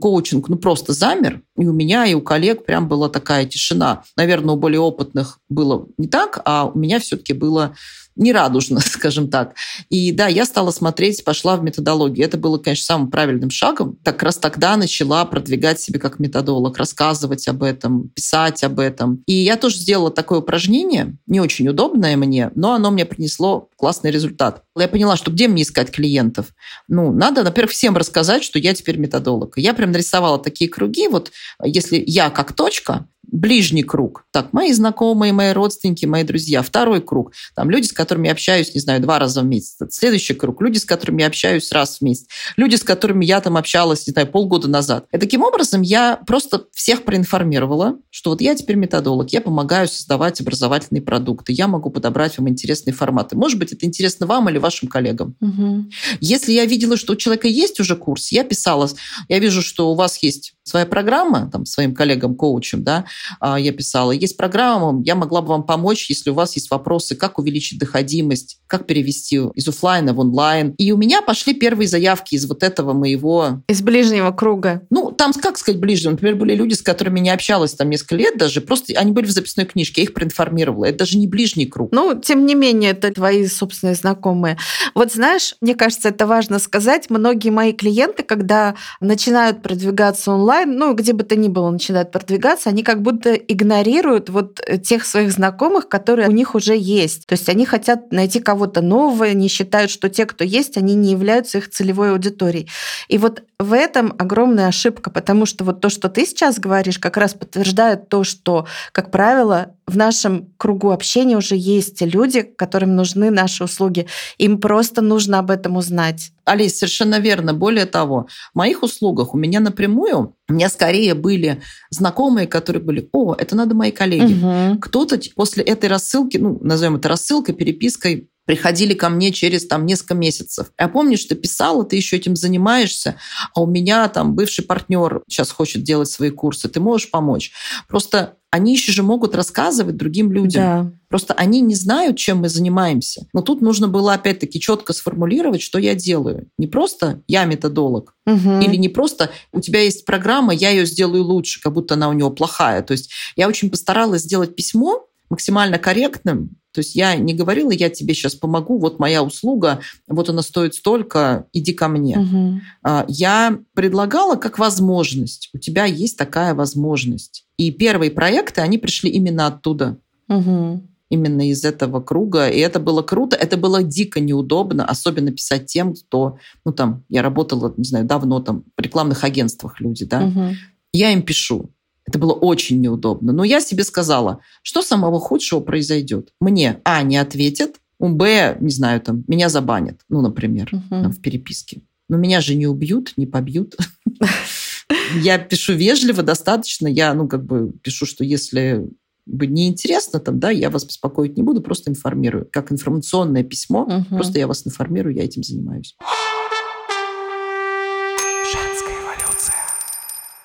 коучинг 0.00 0.48
ну 0.48 0.56
просто 0.56 0.92
замер, 0.92 1.42
и 1.56 1.66
у 1.66 1.72
меня, 1.72 2.06
и 2.06 2.14
у 2.14 2.20
коллег 2.20 2.64
прям 2.64 2.88
была 2.88 3.08
такая 3.08 3.46
тишина. 3.46 4.04
Наверное, 4.16 4.54
у 4.54 4.58
более 4.58 4.80
опытных 4.80 5.40
было 5.48 5.86
не 5.96 6.08
так, 6.08 6.40
а 6.44 6.66
у 6.66 6.78
меня 6.78 7.00
все-таки 7.00 7.32
было 7.32 7.74
нерадужно, 8.18 8.80
скажем 8.84 9.30
так. 9.30 9.54
И 9.88 10.12
да, 10.12 10.26
я 10.26 10.44
стала 10.44 10.70
смотреть, 10.70 11.24
пошла 11.24 11.56
в 11.56 11.62
методологию. 11.62 12.26
Это 12.26 12.36
было, 12.36 12.58
конечно, 12.58 12.84
самым 12.84 13.10
правильным 13.10 13.50
шагом. 13.50 13.96
Так 14.04 14.18
как 14.18 14.24
раз 14.24 14.36
тогда 14.36 14.76
начала 14.76 15.24
продвигать 15.24 15.80
себя 15.80 16.00
как 16.00 16.18
методолог, 16.18 16.76
рассказывать 16.76 17.46
об 17.46 17.62
этом, 17.62 18.08
писать 18.08 18.64
об 18.64 18.80
этом. 18.80 19.22
И 19.26 19.32
я 19.32 19.56
тоже 19.56 19.76
сделала 19.76 20.10
такое 20.10 20.40
упражнение, 20.40 21.16
не 21.28 21.40
очень 21.40 21.68
удобное 21.68 22.16
мне, 22.16 22.50
но 22.56 22.72
оно 22.72 22.90
мне 22.90 23.04
принесло 23.04 23.68
классный 23.76 24.10
результат. 24.10 24.64
Я 24.76 24.88
поняла, 24.88 25.16
что 25.16 25.30
где 25.30 25.46
мне 25.46 25.62
искать 25.62 25.92
клиентов? 25.92 26.46
Ну, 26.88 27.12
надо, 27.12 27.44
во-первых, 27.44 27.70
всем 27.70 27.96
рассказать, 27.96 28.42
что 28.42 28.58
я 28.58 28.74
теперь 28.74 28.96
методолог. 28.96 29.56
Я 29.56 29.72
прям 29.72 29.92
нарисовала 29.92 30.40
такие 30.40 30.68
круги. 30.68 31.06
Вот 31.06 31.30
если 31.62 32.02
я 32.04 32.30
как 32.30 32.54
точка, 32.54 33.06
ближний 33.30 33.82
круг. 33.82 34.24
Так, 34.32 34.52
мои 34.52 34.72
знакомые, 34.72 35.32
мои 35.32 35.52
родственники, 35.52 36.06
мои 36.06 36.24
друзья. 36.24 36.62
Второй 36.62 37.00
круг. 37.00 37.32
Там 37.54 37.70
люди, 37.70 37.86
с 37.86 37.92
которыми 37.92 38.26
я 38.26 38.32
общаюсь, 38.32 38.74
не 38.74 38.80
знаю, 38.80 39.00
два 39.00 39.18
раза 39.18 39.42
в 39.42 39.44
месяц. 39.44 39.76
Следующий 39.90 40.34
круг. 40.34 40.60
Люди, 40.62 40.78
с 40.78 40.84
которыми 40.84 41.22
я 41.22 41.28
общаюсь 41.28 41.70
раз 41.72 41.98
в 41.98 42.02
месяц. 42.02 42.26
Люди, 42.56 42.76
с 42.76 42.82
которыми 42.82 43.24
я 43.24 43.40
там 43.40 43.56
общалась, 43.56 44.06
не 44.06 44.12
знаю, 44.12 44.28
полгода 44.28 44.68
назад. 44.68 45.06
И 45.12 45.18
таким 45.18 45.42
образом 45.42 45.82
я 45.82 46.16
просто 46.26 46.64
всех 46.72 47.04
проинформировала, 47.04 47.96
что 48.10 48.30
вот 48.30 48.40
я 48.40 48.54
теперь 48.54 48.76
методолог, 48.76 49.30
я 49.30 49.40
помогаю 49.40 49.88
создавать 49.88 50.40
образовательные 50.40 51.02
продукты, 51.02 51.52
я 51.52 51.68
могу 51.68 51.90
подобрать 51.90 52.38
вам 52.38 52.48
интересные 52.48 52.94
форматы. 52.94 53.36
Может 53.36 53.58
быть, 53.58 53.72
это 53.72 53.86
интересно 53.86 54.26
вам 54.26 54.48
или 54.48 54.58
вашим 54.58 54.88
коллегам. 54.88 55.36
Мгм. 55.40 55.90
Если 56.20 56.52
я 56.52 56.64
видела, 56.64 56.96
что 56.96 57.12
у 57.12 57.16
человека 57.16 57.48
есть 57.48 57.78
уже 57.80 57.96
курс, 57.96 58.32
я 58.32 58.44
писала, 58.44 58.88
я 59.28 59.38
вижу, 59.38 59.62
что 59.62 59.90
у 59.90 59.94
вас 59.94 60.22
есть 60.22 60.54
своя 60.68 60.86
программа, 60.86 61.50
там, 61.50 61.66
своим 61.66 61.94
коллегам-коучам, 61.94 62.82
да, 62.84 63.04
а, 63.40 63.58
я 63.58 63.72
писала, 63.72 64.12
есть 64.12 64.36
программа, 64.36 65.02
я 65.04 65.14
могла 65.14 65.42
бы 65.42 65.48
вам 65.48 65.64
помочь, 65.64 66.08
если 66.10 66.30
у 66.30 66.34
вас 66.34 66.54
есть 66.56 66.70
вопросы, 66.70 67.16
как 67.16 67.38
увеличить 67.38 67.78
доходимость, 67.78 68.58
как 68.66 68.86
перевести 68.86 69.36
из 69.54 69.68
офлайна 69.68 70.12
в 70.12 70.20
онлайн. 70.20 70.74
И 70.78 70.92
у 70.92 70.96
меня 70.96 71.22
пошли 71.22 71.54
первые 71.54 71.88
заявки 71.88 72.34
из 72.34 72.46
вот 72.46 72.62
этого 72.62 72.92
моего 72.92 73.62
Из 73.68 73.82
ближнего 73.82 74.30
круга. 74.32 74.82
ну, 74.90 75.12
там, 75.12 75.32
как 75.32 75.58
сказать, 75.58 75.80
ближе. 75.80 76.10
Например, 76.10 76.36
были 76.36 76.54
люди, 76.54 76.74
с 76.74 76.82
которыми 76.82 77.20
не 77.20 77.30
общалась 77.30 77.74
там 77.74 77.90
несколько 77.90 78.16
лет 78.16 78.36
даже. 78.36 78.60
Просто 78.60 78.92
они 78.96 79.12
были 79.12 79.26
в 79.26 79.30
записной 79.30 79.66
книжке, 79.66 80.02
я 80.02 80.04
их 80.04 80.14
проинформировала. 80.14 80.84
Это 80.86 80.98
даже 80.98 81.18
не 81.18 81.26
ближний 81.26 81.66
круг. 81.66 81.90
Ну, 81.92 82.20
тем 82.20 82.46
не 82.46 82.54
менее, 82.54 82.90
это 82.90 83.12
твои 83.12 83.46
собственные 83.46 83.94
знакомые. 83.94 84.58
Вот 84.94 85.12
знаешь, 85.12 85.54
мне 85.60 85.74
кажется, 85.74 86.08
это 86.08 86.26
важно 86.26 86.58
сказать. 86.58 87.10
Многие 87.10 87.50
мои 87.50 87.72
клиенты, 87.72 88.22
когда 88.22 88.74
начинают 89.00 89.62
продвигаться 89.62 90.32
онлайн, 90.32 90.48
ну, 90.66 90.94
где 90.94 91.12
бы 91.12 91.24
то 91.24 91.36
ни 91.36 91.48
было 91.48 91.70
начинают 91.70 92.10
продвигаться, 92.10 92.70
они 92.70 92.82
как 92.82 93.02
будто 93.02 93.34
игнорируют 93.34 94.30
вот 94.30 94.60
э, 94.66 94.78
тех 94.78 95.04
своих 95.04 95.32
знакомых, 95.32 95.88
которые 95.88 96.28
у 96.28 96.32
них 96.32 96.54
уже 96.54 96.76
есть. 96.76 97.26
То 97.26 97.34
есть 97.34 97.48
они 97.48 97.66
хотят 97.66 98.12
найти 98.12 98.40
кого-то 98.40 98.80
нового, 98.80 99.32
не 99.32 99.48
считают, 99.48 99.90
что 99.90 100.08
те, 100.08 100.26
кто 100.26 100.44
есть, 100.44 100.76
они 100.76 100.94
не 100.94 101.12
являются 101.12 101.58
их 101.58 101.70
целевой 101.70 102.12
аудиторией. 102.12 102.68
И 103.08 103.18
вот 103.18 103.42
в 103.58 103.72
этом 103.72 104.14
огромная 104.18 104.68
ошибка, 104.68 105.10
потому 105.10 105.46
что 105.46 105.64
вот 105.64 105.80
то, 105.80 105.88
что 105.88 106.08
ты 106.08 106.24
сейчас 106.24 106.58
говоришь, 106.58 106.98
как 106.98 107.16
раз 107.16 107.34
подтверждает 107.34 108.08
то, 108.08 108.22
что, 108.24 108.66
как 108.92 109.10
правило, 109.10 109.74
в 109.88 109.96
нашем 109.96 110.52
кругу 110.56 110.90
общения 110.90 111.36
уже 111.36 111.56
есть 111.56 112.00
люди, 112.02 112.42
которым 112.42 112.94
нужны 112.94 113.30
наши 113.30 113.64
услуги. 113.64 114.06
Им 114.36 114.60
просто 114.60 115.00
нужно 115.00 115.38
об 115.38 115.50
этом 115.50 115.76
узнать. 115.76 116.32
Олесь, 116.44 116.78
совершенно 116.78 117.18
верно. 117.18 117.54
Более 117.54 117.86
того, 117.86 118.28
в 118.52 118.58
моих 118.58 118.82
услугах 118.82 119.34
у 119.34 119.38
меня 119.38 119.60
напрямую, 119.60 120.34
у 120.48 120.52
меня 120.52 120.68
скорее 120.68 121.14
были 121.14 121.62
знакомые, 121.90 122.46
которые 122.46 122.82
были, 122.82 123.08
о, 123.12 123.34
это 123.34 123.56
надо 123.56 123.74
мои 123.74 123.90
коллеги. 123.90 124.34
Мгм. 124.34 124.78
Кто-то 124.78 125.18
после 125.34 125.64
этой 125.64 125.88
рассылки, 125.88 126.36
ну, 126.36 126.58
назовем 126.60 126.96
это 126.96 127.08
рассылкой, 127.08 127.54
перепиской, 127.54 128.28
приходили 128.48 128.94
ко 128.94 129.10
мне 129.10 129.30
через 129.30 129.66
там 129.66 129.84
несколько 129.84 130.14
месяцев. 130.14 130.72
Я 130.80 130.88
помню, 130.88 131.18
что 131.18 131.34
писала, 131.34 131.84
ты 131.84 131.96
еще 131.96 132.16
этим 132.16 132.34
занимаешься, 132.34 133.16
а 133.54 133.60
у 133.60 133.66
меня 133.66 134.08
там 134.08 134.34
бывший 134.34 134.64
партнер 134.64 135.20
сейчас 135.28 135.50
хочет 135.50 135.82
делать 135.82 136.08
свои 136.08 136.30
курсы, 136.30 136.66
ты 136.70 136.80
можешь 136.80 137.10
помочь. 137.10 137.52
Просто 137.88 138.36
они 138.50 138.72
еще 138.72 138.90
же 138.90 139.02
могут 139.02 139.34
рассказывать 139.34 139.98
другим 139.98 140.32
людям. 140.32 140.62
Да. 140.62 140.92
Просто 141.10 141.34
они 141.34 141.60
не 141.60 141.74
знают, 141.74 142.16
чем 142.16 142.38
мы 142.38 142.48
занимаемся. 142.48 143.26
Но 143.34 143.42
тут 143.42 143.60
нужно 143.60 143.86
было 143.86 144.14
опять-таки 144.14 144.58
четко 144.58 144.94
сформулировать, 144.94 145.60
что 145.60 145.78
я 145.78 145.94
делаю. 145.94 146.48
Не 146.56 146.66
просто 146.68 147.22
я 147.28 147.44
методолог, 147.44 148.14
Мгм. 148.24 148.60
или 148.60 148.76
не 148.76 148.88
просто 148.88 149.30
у 149.52 149.60
тебя 149.60 149.82
есть 149.82 150.06
программа, 150.06 150.54
я 150.54 150.70
ее 150.70 150.86
сделаю 150.86 151.22
лучше, 151.24 151.60
как 151.60 151.74
будто 151.74 151.94
она 151.94 152.08
у 152.08 152.14
него 152.14 152.30
плохая. 152.30 152.80
То 152.82 152.92
есть 152.92 153.10
я 153.36 153.46
очень 153.46 153.68
постаралась 153.68 154.22
сделать 154.22 154.56
письмо 154.56 155.04
максимально 155.30 155.78
корректным. 155.78 156.50
То 156.72 156.80
есть 156.80 156.94
я 156.94 157.16
не 157.16 157.34
говорила, 157.34 157.70
я 157.70 157.90
тебе 157.90 158.14
сейчас 158.14 158.34
помогу, 158.34 158.78
вот 158.78 158.98
моя 158.98 159.22
услуга, 159.22 159.80
вот 160.06 160.28
она 160.28 160.42
стоит 160.42 160.74
столько, 160.74 161.46
иди 161.52 161.72
ко 161.72 161.88
мне. 161.88 162.62
А, 162.82 163.04
Я 163.08 163.58
предлагала 163.74 164.36
как 164.36 164.58
возможность. 164.58 165.50
У 165.54 165.58
тебя 165.58 165.86
есть 165.86 166.16
такая 166.16 166.54
возможность. 166.54 167.46
И 167.56 167.70
первые 167.72 168.10
проекты, 168.10 168.60
они 168.60 168.78
пришли 168.78 169.10
именно 169.10 169.46
оттуда 169.46 169.98
Мгм. 170.28 170.88
именно 171.10 171.48
из 171.48 171.64
этого 171.64 172.00
круга. 172.00 172.48
И 172.48 172.58
это 172.60 172.78
было 172.78 173.02
круто, 173.02 173.34
это 173.34 173.56
было 173.56 173.82
дико 173.82 174.20
неудобно, 174.20 174.84
особенно 174.84 175.32
писать 175.32 175.66
тем, 175.66 175.94
кто, 175.94 176.36
ну 176.64 176.72
там, 176.72 177.02
я 177.08 177.22
работала, 177.22 177.72
не 177.76 177.84
знаю, 177.84 178.04
давно 178.04 178.40
там 178.40 178.64
в 178.76 178.80
рекламных 178.80 179.24
агентствах 179.24 179.80
люди, 179.80 180.04
да. 180.04 180.20
Мгм. 180.20 180.56
Я 180.92 181.12
им 181.12 181.22
пишу. 181.22 181.70
Это 182.08 182.18
было 182.18 182.32
очень 182.32 182.80
неудобно. 182.80 183.34
Но 183.34 183.44
я 183.44 183.60
себе 183.60 183.84
сказала, 183.84 184.40
что 184.62 184.80
самого 184.80 185.20
худшего 185.20 185.60
произойдет. 185.60 186.30
Мне, 186.40 186.80
а, 186.84 187.02
не 187.02 187.18
ответят, 187.18 187.76
б, 188.00 188.56
не 188.60 188.70
знаю, 188.70 189.02
там, 189.02 189.24
меня 189.28 189.50
забанят, 189.50 190.00
ну, 190.08 190.22
например, 190.22 190.70
Мгм. 190.72 190.88
там, 191.02 191.12
в 191.12 191.20
переписке. 191.20 191.82
Но 192.08 192.16
меня 192.16 192.40
же 192.40 192.54
не 192.54 192.66
убьют, 192.66 193.12
не 193.18 193.26
побьют. 193.26 193.76
Я 195.22 195.36
пишу 195.38 195.74
вежливо 195.74 196.22
достаточно. 196.22 196.86
Я, 196.88 197.12
ну, 197.12 197.28
как 197.28 197.44
бы 197.44 197.72
пишу, 197.82 198.06
что 198.06 198.24
если 198.24 198.88
бы 199.26 199.46
неинтересно, 199.46 200.18
там, 200.18 200.40
да, 200.40 200.48
я 200.50 200.70
вас 200.70 200.86
беспокоить 200.86 201.36
не 201.36 201.42
буду, 201.42 201.60
просто 201.60 201.90
информирую. 201.90 202.48
Как 202.50 202.72
информационное 202.72 203.42
письмо, 203.42 203.84
Мгм. 203.84 204.04
просто 204.16 204.38
я 204.38 204.46
вас 204.46 204.66
информирую, 204.66 205.14
я 205.14 205.24
этим 205.24 205.42
занимаюсь. 205.42 205.94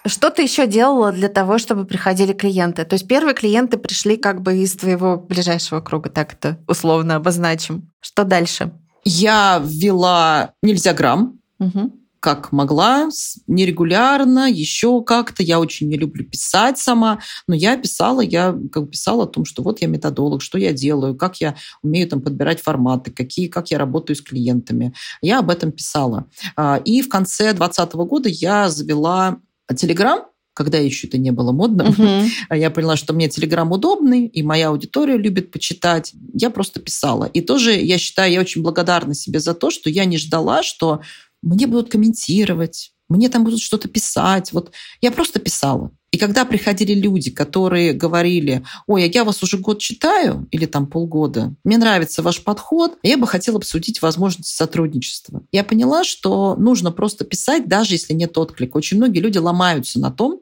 Что 0.06 0.30
ты 0.30 0.42
еще 0.44 0.68
делала 0.68 1.12
для 1.14 1.30
того, 1.30 1.58
чтобы 1.58 1.86
приходили 1.86 2.34
клиенты? 2.34 2.84
То 2.84 2.96
есть 2.96 3.08
первые 3.08 3.34
клиенты 3.34 3.78
пришли 3.78 4.18
как 4.18 4.42
бы 4.42 4.58
из 4.58 4.74
твоего 4.76 5.18
ближайшего 5.18 5.80
круга, 5.80 6.10
так 6.10 6.34
это 6.34 6.60
условно 6.68 7.16
обозначим. 7.16 7.90
Что 8.02 8.26
дальше? 8.26 8.74
Я 9.06 9.62
ввела 9.64 10.52
нельзя 10.62 10.94
грамм, 10.94 11.40
Мгм. 11.60 11.94
как 12.20 12.52
могла, 12.52 13.10
нерегулярно, 13.48 14.50
еще 14.50 15.02
как-то. 15.04 15.42
Я 15.44 15.60
очень 15.62 15.88
не 15.88 15.98
люблю 15.98 16.26
писать 16.26 16.78
сама, 16.80 17.20
но 17.48 17.56
я 17.56 17.78
писала, 17.78 18.20
я 18.22 18.58
как 18.72 18.90
писала 18.92 19.24
о 19.24 19.28
том, 19.28 19.46
что 19.46 19.64
вот 19.64 19.82
я 19.82 19.88
методолог, 19.88 20.42
что 20.42 20.58
я 20.58 20.74
делаю, 20.74 21.16
как 21.16 21.38
я 21.42 21.56
умею 21.82 22.10
там 22.10 22.22
подбирать 22.22 22.62
форматы, 22.62 23.12
какие, 23.12 23.48
как 23.48 23.72
я 23.72 23.78
работаю 23.78 24.16
с 24.18 24.22
клиентами. 24.22 24.94
Я 25.22 25.40
об 25.40 25.50
этом 25.50 25.72
писала. 25.72 26.26
А, 26.58 26.82
И 26.84 27.02
в 27.02 27.08
конце 27.10 27.54
2020 27.54 27.94
года 27.96 28.28
я 28.30 28.70
завела 28.70 29.38
Телеграм, 29.76 30.26
когда 30.54 30.78
еще 30.78 31.08
это 31.08 31.18
не 31.18 31.32
было 31.32 31.52
модно. 31.52 31.86
Мгм. 31.86 32.30
А 32.50 32.58
Я 32.58 32.70
поняла, 32.70 32.96
что 32.96 33.14
мне 33.14 33.28
Телеграм 33.30 33.72
удобный, 33.72 34.26
и 34.26 34.44
моя 34.44 34.70
аудитория 34.70 35.18
любит 35.18 35.52
почитать. 35.52 36.14
Я 36.34 36.50
просто 36.50 36.80
писала. 36.80 37.26
И 37.26 37.42
тоже, 37.42 37.74
я 37.74 37.98
считаю, 37.98 38.32
я 38.32 38.40
очень 38.40 38.62
благодарна 38.62 39.14
себе 39.14 39.40
за 39.40 39.54
то, 39.54 39.72
что 39.72 39.90
я 39.90 40.06
не 40.06 40.18
ждала, 40.18 40.64
что 40.64 41.02
мне 41.42 41.68
будут 41.68 41.92
комментировать, 41.92 42.94
мне 43.10 43.30
там 43.30 43.44
будут 43.44 43.60
что-то 43.60 43.88
писать. 43.88 44.54
Вот 44.54 44.72
я 45.02 45.12
просто 45.12 45.40
писала. 45.40 45.92
И 46.14 46.18
когда 46.20 46.46
приходили 46.46 46.94
люди, 46.94 47.32
которые 47.32 47.92
говорили, 47.92 48.64
ой, 48.86 49.06
а 49.06 49.08
я 49.08 49.24
вас 49.24 49.42
уже 49.42 49.58
год 49.58 49.80
читаю, 49.80 50.48
или 50.52 50.68
там 50.68 50.86
полгода, 50.86 51.56
мне 51.64 51.80
нравится 51.80 52.22
ваш 52.22 52.44
подход, 52.44 53.00
я 53.02 53.18
бы 53.18 53.26
хотела 53.26 53.58
обсудить 53.58 54.00
возможности 54.00 54.56
сотрудничества. 54.56 55.42
Я 55.52 55.64
поняла, 55.64 56.04
что 56.04 56.56
нужно 56.56 56.92
просто 56.92 57.26
писать, 57.26 57.68
даже 57.68 57.96
если 57.96 58.14
нет 58.14 58.38
отклика. 58.38 58.78
Очень 58.78 58.98
многие 58.98 59.22
люди 59.22 59.40
ломаются 59.40 60.00
на 60.00 60.12
том, 60.12 60.42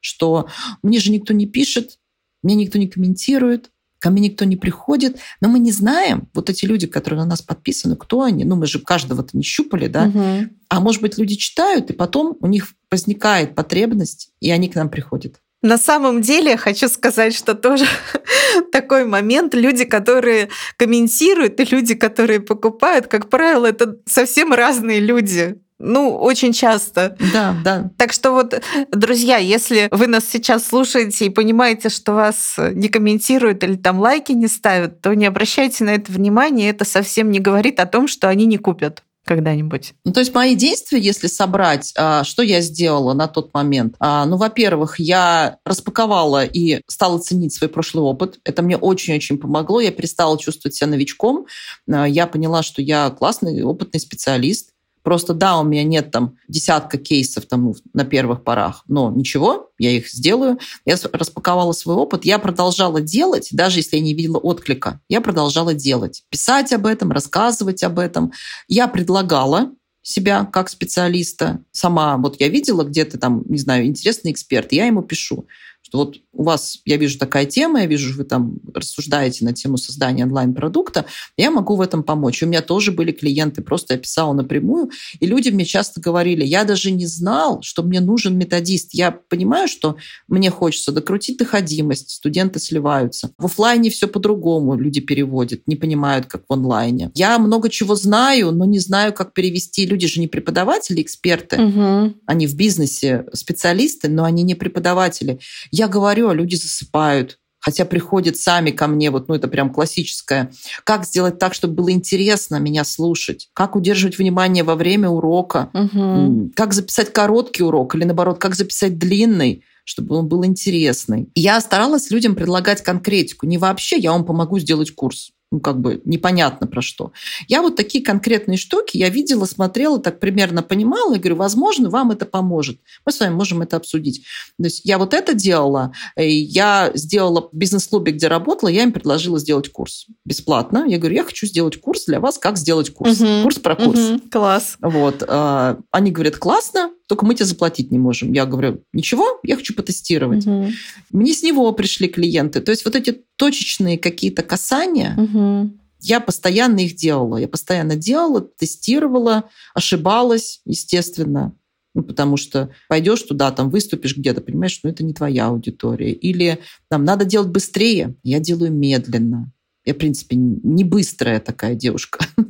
что 0.00 0.48
мне 0.82 0.98
же 0.98 1.12
никто 1.12 1.34
не 1.34 1.44
пишет, 1.44 1.98
мне 2.42 2.54
никто 2.54 2.78
не 2.78 2.88
комментирует, 2.88 3.70
ко 4.00 4.10
мне 4.10 4.28
никто 4.28 4.44
не 4.44 4.56
приходит, 4.56 5.18
но 5.40 5.48
мы 5.48 5.58
не 5.60 5.70
знаем, 5.72 6.28
вот 6.34 6.50
эти 6.50 6.64
люди, 6.64 6.86
которые 6.86 7.20
на 7.20 7.26
нас 7.26 7.42
подписаны, 7.42 7.96
кто 7.96 8.22
они, 8.22 8.44
ну 8.44 8.56
мы 8.56 8.66
же 8.66 8.80
каждого-то 8.80 9.36
не 9.36 9.42
щупали, 9.44 9.86
да, 9.86 10.06
Мгм. 10.06 10.50
а 10.68 10.80
может 10.80 11.02
быть 11.02 11.18
люди 11.18 11.36
читают, 11.36 11.90
и 11.90 11.92
потом 11.92 12.36
у 12.40 12.46
них 12.46 12.68
возникает 12.90 13.54
потребность, 13.54 14.30
и 14.40 14.50
они 14.50 14.68
к 14.68 14.74
нам 14.74 14.88
приходят. 14.88 15.36
На 15.62 15.76
самом 15.76 16.22
деле, 16.22 16.56
хочу 16.56 16.88
сказать, 16.88 17.34
что 17.34 17.54
тоже 17.54 17.84
такой 18.72 19.04
момент. 19.04 19.54
Люди, 19.54 19.84
которые 19.84 20.48
комментируют, 20.78 21.60
и 21.60 21.64
люди, 21.64 21.94
которые 21.94 22.40
покупают, 22.40 23.06
как 23.08 23.28
правило, 23.28 23.66
это 23.66 23.98
совсем 24.06 24.54
разные 24.54 25.00
люди. 25.00 25.60
Ну, 25.80 26.14
очень 26.14 26.52
часто. 26.52 27.16
Да, 27.32 27.56
да. 27.64 27.90
Так 27.96 28.12
что 28.12 28.32
вот, 28.32 28.60
друзья, 28.92 29.38
если 29.38 29.88
вы 29.90 30.06
нас 30.06 30.24
сейчас 30.28 30.66
слушаете 30.66 31.26
и 31.26 31.30
понимаете, 31.30 31.88
что 31.88 32.12
вас 32.12 32.56
не 32.58 32.88
комментируют 32.88 33.64
или 33.64 33.76
там 33.76 33.98
лайки 33.98 34.32
не 34.32 34.46
ставят, 34.46 35.00
то 35.00 35.14
не 35.14 35.24
обращайте 35.26 35.84
на 35.84 35.90
это 35.90 36.12
внимания. 36.12 36.68
Это 36.68 36.84
совсем 36.84 37.30
не 37.30 37.40
говорит 37.40 37.80
о 37.80 37.86
том, 37.86 38.08
что 38.08 38.28
они 38.28 38.44
не 38.44 38.58
купят 38.58 39.02
когда-нибудь. 39.24 39.94
Ну, 40.04 40.12
то 40.12 40.20
есть 40.20 40.34
мои 40.34 40.54
действия, 40.54 40.98
если 40.98 41.28
собрать, 41.28 41.92
а, 41.96 42.24
что 42.24 42.42
я 42.42 42.60
сделала 42.60 43.14
на 43.14 43.28
тот 43.28 43.54
момент? 43.54 43.94
А, 44.00 44.26
Ну, 44.26 44.36
во-первых, 44.36 44.98
я 44.98 45.58
распаковала 45.64 46.44
и 46.44 46.80
стала 46.88 47.18
ценить 47.18 47.54
свой 47.54 47.68
прошлый 47.70 48.02
опыт. 48.04 48.38
Это 48.44 48.62
мне 48.62 48.76
очень-очень 48.76 49.38
помогло. 49.38 49.80
Я 49.80 49.92
перестала 49.92 50.38
чувствовать 50.38 50.74
себя 50.74 50.88
новичком. 50.88 51.46
А, 51.90 52.06
Я 52.08 52.26
поняла, 52.26 52.62
что 52.62 52.82
я 52.82 53.10
классный, 53.10 53.62
опытный 53.62 54.00
специалист. 54.00 54.70
Просто 55.02 55.34
да, 55.34 55.58
у 55.58 55.64
меня 55.64 55.82
нет 55.84 56.10
там 56.10 56.36
десятка 56.48 56.98
кейсов 56.98 57.46
там 57.46 57.72
на 57.94 58.04
первых 58.04 58.44
порах, 58.44 58.84
но 58.86 59.10
ничего, 59.10 59.70
я 59.78 59.90
их 59.90 60.08
сделаю. 60.08 60.58
Я 60.84 60.96
распаковала 61.12 61.72
свой 61.72 61.96
опыт, 61.96 62.24
я 62.24 62.38
продолжала 62.38 63.00
делать, 63.00 63.48
даже 63.52 63.78
если 63.78 63.96
я 63.96 64.02
не 64.02 64.14
видела 64.14 64.38
отклика, 64.38 65.00
я 65.08 65.20
продолжала 65.20 65.72
делать. 65.74 66.24
Писать 66.28 66.72
об 66.72 66.86
этом, 66.86 67.12
рассказывать 67.12 67.82
об 67.82 67.98
этом. 67.98 68.32
Я 68.68 68.88
предлагала 68.88 69.70
себя 70.02 70.44
как 70.44 70.68
специалиста. 70.68 71.62
Сама 71.72 72.16
вот 72.16 72.40
я 72.40 72.48
видела 72.48 72.84
где-то 72.84 73.18
там, 73.18 73.42
не 73.46 73.58
знаю, 73.58 73.86
интересный 73.86 74.32
эксперт, 74.32 74.72
я 74.72 74.86
ему 74.86 75.02
пишу, 75.02 75.46
что 75.82 75.98
вот 75.98 76.16
у 76.32 76.44
вас, 76.44 76.78
я 76.84 76.96
вижу 76.96 77.18
такая 77.18 77.44
тема, 77.44 77.80
я 77.80 77.86
вижу, 77.86 78.16
вы 78.16 78.24
там 78.24 78.60
рассуждаете 78.72 79.44
на 79.44 79.52
тему 79.52 79.76
создания 79.76 80.24
онлайн-продукта, 80.24 81.06
я 81.36 81.50
могу 81.50 81.76
в 81.76 81.80
этом 81.80 82.02
помочь. 82.02 82.42
У 82.42 82.46
меня 82.46 82.62
тоже 82.62 82.92
были 82.92 83.12
клиенты, 83.12 83.62
просто 83.62 83.94
я 83.94 84.00
писала 84.00 84.32
напрямую, 84.32 84.90
и 85.18 85.26
люди 85.26 85.50
мне 85.50 85.64
часто 85.64 86.00
говорили, 86.00 86.44
я 86.44 86.64
даже 86.64 86.90
не 86.90 87.06
знал, 87.06 87.62
что 87.62 87.82
мне 87.82 88.00
нужен 88.00 88.38
методист. 88.38 88.90
Я 88.92 89.10
понимаю, 89.10 89.68
что 89.68 89.96
мне 90.28 90.50
хочется 90.50 90.92
докрутить 90.92 91.38
доходимость, 91.38 92.10
студенты 92.10 92.60
сливаются. 92.60 93.32
В 93.36 93.46
офлайне 93.46 93.90
все 93.90 94.06
по-другому, 94.06 94.76
люди 94.78 95.00
переводят, 95.00 95.66
не 95.66 95.76
понимают, 95.76 96.26
как 96.26 96.44
в 96.48 96.52
онлайне. 96.52 97.10
Я 97.14 97.38
много 97.38 97.68
чего 97.68 97.96
знаю, 97.96 98.52
но 98.52 98.64
не 98.64 98.78
знаю, 98.78 99.12
как 99.12 99.32
перевести. 99.32 99.86
Люди 99.86 100.06
же 100.06 100.20
не 100.20 100.28
преподаватели, 100.28 101.02
эксперты. 101.02 101.60
Мгм. 101.60 102.16
Они 102.26 102.46
в 102.46 102.54
бизнесе 102.54 103.24
специалисты, 103.32 104.08
но 104.08 104.24
они 104.24 104.42
не 104.42 104.54
преподаватели. 104.54 105.40
Я 105.70 105.88
говорю, 105.88 106.19
а 106.28 106.34
люди 106.34 106.54
засыпают. 106.56 107.38
Хотя 107.62 107.84
приходят 107.84 108.38
сами 108.38 108.70
ко 108.70 108.86
мне, 108.86 109.10
вот, 109.10 109.28
ну 109.28 109.34
это 109.34 109.46
прям 109.46 109.70
классическое. 109.70 110.50
Как 110.84 111.04
сделать 111.04 111.38
так, 111.38 111.52
чтобы 111.52 111.74
было 111.74 111.92
интересно 111.92 112.56
меня 112.56 112.84
слушать? 112.84 113.50
Как 113.52 113.76
удерживать 113.76 114.16
внимание 114.16 114.64
во 114.64 114.76
время 114.76 115.10
урока? 115.10 115.68
М, 115.74 116.52
Как 116.56 116.72
записать 116.72 117.12
короткий 117.12 117.62
урок 117.62 117.94
или 117.94 118.04
наоборот, 118.04 118.38
как 118.38 118.54
записать 118.54 118.96
длинный, 118.98 119.62
чтобы 119.84 120.16
он 120.16 120.26
был 120.26 120.44
интересный. 120.46 121.28
Я 121.34 121.60
старалась 121.60 122.10
людям 122.10 122.34
предлагать 122.34 122.82
конкретику. 122.82 123.46
Не 123.46 123.58
вообще, 123.58 123.96
я 123.98 124.12
вам 124.12 124.24
помогу 124.24 124.58
сделать 124.58 124.94
курс. 124.94 125.32
Ну, 125.52 125.58
как 125.58 125.80
бы 125.80 126.00
непонятно 126.04 126.68
про 126.68 126.80
что. 126.80 127.12
Я 127.48 127.60
вот 127.60 127.74
такие 127.74 128.04
конкретные 128.04 128.56
штуки 128.56 128.96
я 128.96 129.08
видела, 129.08 129.46
смотрела, 129.46 129.98
так 129.98 130.20
примерно 130.20 130.62
понимала 130.62 131.14
и 131.14 131.18
говорю, 131.18 131.36
возможно, 131.36 131.90
вам 131.90 132.12
это 132.12 132.24
поможет. 132.24 132.78
Мы 133.04 133.10
с 133.10 133.18
вами 133.18 133.34
можем 133.34 133.60
это 133.62 133.76
обсудить. 133.76 134.24
То 134.58 134.64
есть 134.64 134.82
я 134.84 134.98
вот 134.98 135.12
это 135.12 135.34
делала. 135.34 135.92
и 136.16 136.30
Я 136.32 136.92
сделала 136.94 137.48
бизнес-клубе, 137.52 138.12
где 138.12 138.28
работала, 138.28 138.68
я 138.68 138.84
им 138.84 138.92
предложила 138.92 139.40
сделать 139.40 139.72
курс 139.72 140.06
бесплатно. 140.24 140.84
Я 140.86 140.98
говорю, 140.98 141.16
я 141.16 141.24
хочу 141.24 141.46
сделать 141.46 141.80
курс 141.80 142.04
для 142.06 142.20
вас, 142.20 142.38
как 142.38 142.56
сделать 142.56 142.90
курс. 142.90 143.18
Мгм. 143.18 143.42
Курс 143.42 143.58
про 143.58 143.74
курс. 143.74 143.98
Мгм. 143.98 144.20
Класс. 144.30 144.76
Вот. 144.80 145.24
а, 145.26 145.78
Они 145.90 146.12
говорят, 146.12 146.36
классно, 146.36 146.92
только 147.10 147.26
мы 147.26 147.34
тебе 147.34 147.46
заплатить 147.46 147.90
не 147.90 147.98
можем. 147.98 148.32
Я 148.32 148.46
говорю, 148.46 148.84
ничего, 148.92 149.40
я 149.42 149.56
хочу 149.56 149.74
потестировать. 149.74 150.46
Мгм. 150.46 150.70
Мне 151.10 151.34
с 151.34 151.42
него 151.42 151.72
пришли 151.72 152.06
клиенты. 152.06 152.60
То 152.60 152.70
есть 152.70 152.84
вот 152.84 152.94
эти 152.94 153.22
точечные 153.34 153.98
какие-то 153.98 154.44
касания, 154.44 155.16
Мгм. 155.16 155.80
Я 156.02 156.20
постоянно 156.20 156.78
их 156.78 156.94
делала. 156.94 157.36
Я 157.36 157.48
постоянно 157.48 157.94
делала, 157.94 158.40
тестировала, 158.40 159.50
ошибалась, 159.74 160.62
естественно. 160.64 161.52
Ну, 161.94 162.04
потому 162.04 162.36
что 162.36 162.70
пойдешь 162.88 163.22
туда, 163.22 163.50
там 163.50 163.68
выступишь 163.68 164.16
где-то, 164.16 164.40
понимаешь, 164.40 164.80
ну, 164.82 164.88
это 164.88 165.04
не 165.04 165.12
твоя 165.12 165.48
аудитория. 165.48 166.12
Или 166.12 166.60
там 166.88 167.04
надо 167.04 167.24
делать 167.24 167.48
быстрее, 167.48 168.14
я 168.22 168.38
делаю 168.38 168.72
медленно. 168.72 169.52
Я, 169.84 169.94
в 169.94 169.98
принципе, 169.98 170.36
не 170.36 170.84
быстрая 170.84 171.40
такая 171.40 171.74
девушка. 171.74 172.24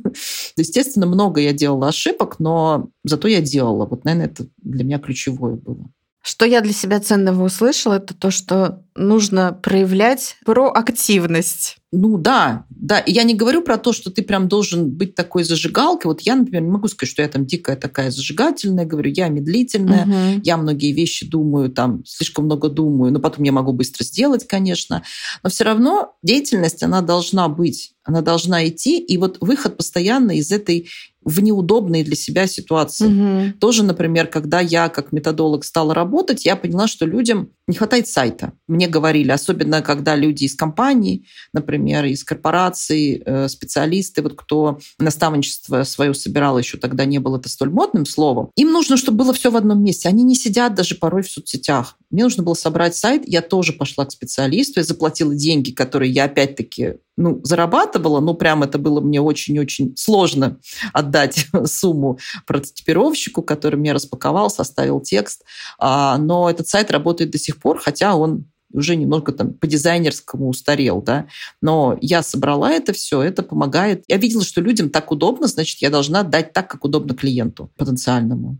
Естественно, 0.55 1.05
много 1.05 1.41
я 1.41 1.53
делала 1.53 1.89
ошибок, 1.89 2.39
но 2.39 2.89
зато 3.03 3.27
я 3.27 3.41
делала. 3.41 3.85
Вот, 3.85 4.05
наверное, 4.05 4.27
это 4.27 4.45
для 4.57 4.83
меня 4.83 4.99
ключевое 4.99 5.55
было. 5.55 5.89
Что 6.21 6.45
я 6.45 6.61
для 6.61 6.73
себя 6.73 6.99
ценного 6.99 7.43
услышала, 7.43 7.95
это 7.95 8.13
то, 8.13 8.29
что 8.29 8.83
нужно 8.95 9.53
проявлять 9.53 10.37
проактивность. 10.45 11.77
Ну 11.93 12.17
да, 12.17 12.65
да. 12.69 13.03
я 13.05 13.23
не 13.23 13.33
говорю 13.33 13.61
про 13.61 13.77
то, 13.77 13.91
что 13.91 14.11
ты 14.11 14.21
прям 14.21 14.47
должен 14.47 14.89
быть 14.89 15.13
такой 15.13 15.43
зажигалкой. 15.43 16.09
Вот 16.09 16.21
я, 16.21 16.35
например, 16.35 16.61
не 16.61 16.69
могу 16.69 16.87
сказать, 16.87 17.11
что 17.11 17.21
я 17.21 17.27
там 17.27 17.45
дикая 17.45 17.75
такая 17.75 18.11
зажигательная. 18.11 18.85
Говорю, 18.85 19.11
я 19.11 19.27
медлительная, 19.27 20.03
угу. 20.03 20.41
я 20.43 20.55
многие 20.55 20.93
вещи 20.93 21.27
думаю, 21.27 21.69
там 21.69 22.05
слишком 22.05 22.45
много 22.45 22.69
думаю, 22.69 23.11
но 23.11 23.19
потом 23.19 23.43
я 23.43 23.51
могу 23.51 23.73
быстро 23.73 24.05
сделать, 24.05 24.47
конечно. 24.47 25.03
Но 25.43 25.49
все 25.49 25.65
равно 25.65 26.15
деятельность, 26.23 26.81
она 26.81 27.01
должна 27.01 27.49
быть, 27.49 27.93
она 28.05 28.21
должна 28.21 28.65
идти. 28.65 28.97
И 28.97 29.17
вот 29.17 29.37
выход 29.41 29.75
постоянно 29.75 30.31
из 30.31 30.49
этой 30.53 30.87
в 31.23 31.39
неудобные 31.41 32.03
для 32.03 32.15
себя 32.15 32.47
ситуации. 32.47 33.05
Угу. 33.05 33.59
Тоже, 33.59 33.83
например, 33.83 34.27
когда 34.27 34.59
я 34.59 34.89
как 34.89 35.11
методолог 35.11 35.63
стала 35.63 35.93
работать, 35.93 36.45
я 36.45 36.55
поняла, 36.55 36.87
что 36.87 37.05
людям 37.05 37.49
не 37.67 37.75
хватает 37.75 38.07
сайта. 38.07 38.53
Мне 38.67 38.87
говорили, 38.87 39.31
особенно 39.31 39.81
когда 39.81 40.15
люди 40.15 40.45
из 40.45 40.55
компаний, 40.55 41.27
например, 41.53 42.05
из 42.05 42.23
корпораций, 42.23 43.21
э, 43.23 43.47
специалисты, 43.47 44.21
вот 44.21 44.35
кто 44.35 44.79
наставничество 44.97 45.83
свое 45.83 46.13
собирал, 46.13 46.57
еще 46.57 46.77
тогда 46.77 47.05
не 47.05 47.19
было 47.19 47.37
это 47.37 47.49
столь 47.49 47.69
модным 47.69 48.05
словом, 48.05 48.49
им 48.55 48.71
нужно, 48.71 48.97
чтобы 48.97 49.19
было 49.19 49.33
все 49.33 49.51
в 49.51 49.55
одном 49.55 49.83
месте. 49.83 50.09
Они 50.09 50.23
не 50.23 50.35
сидят 50.35 50.73
даже 50.73 50.95
порой 50.95 51.21
в 51.21 51.29
соцсетях. 51.29 51.97
Мне 52.11 52.23
нужно 52.23 52.43
было 52.43 52.53
собрать 52.53 52.95
сайт, 52.95 53.23
я 53.25 53.41
тоже 53.41 53.73
пошла 53.73 54.05
к 54.05 54.11
специалисту, 54.11 54.79
я 54.79 54.83
заплатила 54.83 55.33
деньги, 55.33 55.71
которые 55.71 56.11
я 56.11 56.25
опять-таки 56.25 56.95
ну, 57.17 57.39
зарабатывала, 57.43 58.19
но 58.19 58.33
прям 58.33 58.63
это 58.63 58.77
было 58.77 58.99
мне 58.99 59.21
очень-очень 59.21 59.95
сложно 59.97 60.59
отдать 60.93 61.47
сумму 61.65 62.19
прототипировщику, 62.45 63.41
который 63.41 63.77
мне 63.77 63.93
распаковал, 63.93 64.49
составил 64.49 64.99
текст. 64.99 65.43
А, 65.79 66.17
но 66.17 66.49
этот 66.49 66.67
сайт 66.67 66.91
работает 66.91 67.31
до 67.31 67.37
сих 67.37 67.57
пор, 67.57 67.79
хотя 67.79 68.15
он 68.15 68.45
уже 68.73 68.95
немного 68.95 69.31
там 69.31 69.53
по 69.53 69.67
дизайнерскому 69.67 70.49
устарел, 70.49 71.01
да. 71.01 71.27
Но 71.61 71.97
я 72.01 72.23
собрала 72.23 72.71
это 72.71 72.93
все, 72.93 73.21
это 73.21 73.43
помогает. 73.43 74.03
Я 74.07 74.17
видела, 74.17 74.43
что 74.43 74.61
людям 74.61 74.89
так 74.89 75.11
удобно, 75.11 75.47
значит, 75.47 75.81
я 75.81 75.89
должна 75.89 76.23
дать 76.23 76.53
так, 76.53 76.69
как 76.69 76.85
удобно 76.85 77.13
клиенту 77.13 77.71
потенциальному. 77.77 78.57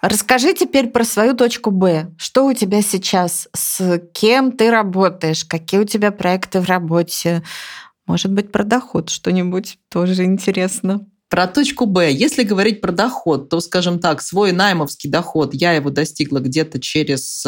Расскажи 0.00 0.54
теперь 0.54 0.88
про 0.88 1.04
свою 1.04 1.34
точку 1.34 1.70
Б. 1.70 2.12
Что 2.18 2.46
у 2.46 2.52
тебя 2.52 2.82
сейчас? 2.82 3.48
С 3.54 3.98
кем 4.12 4.52
ты 4.52 4.70
работаешь? 4.70 5.44
Какие 5.44 5.80
у 5.80 5.84
тебя 5.84 6.12
проекты 6.12 6.60
в 6.60 6.66
работе? 6.66 7.42
Может 8.06 8.32
быть, 8.32 8.52
про 8.52 8.62
доход 8.62 9.10
что-нибудь 9.10 9.78
тоже 9.88 10.24
интересно. 10.24 11.06
Про 11.28 11.46
точку 11.46 11.84
Б. 11.86 12.10
Если 12.10 12.42
говорить 12.42 12.80
про 12.80 12.90
доход, 12.90 13.48
то, 13.48 13.60
скажем 13.60 13.98
так, 13.98 14.22
свой 14.22 14.52
наймовский 14.52 15.10
доход, 15.10 15.52
я 15.52 15.72
его 15.72 15.90
достигла 15.90 16.40
где-то 16.40 16.80
через, 16.80 17.44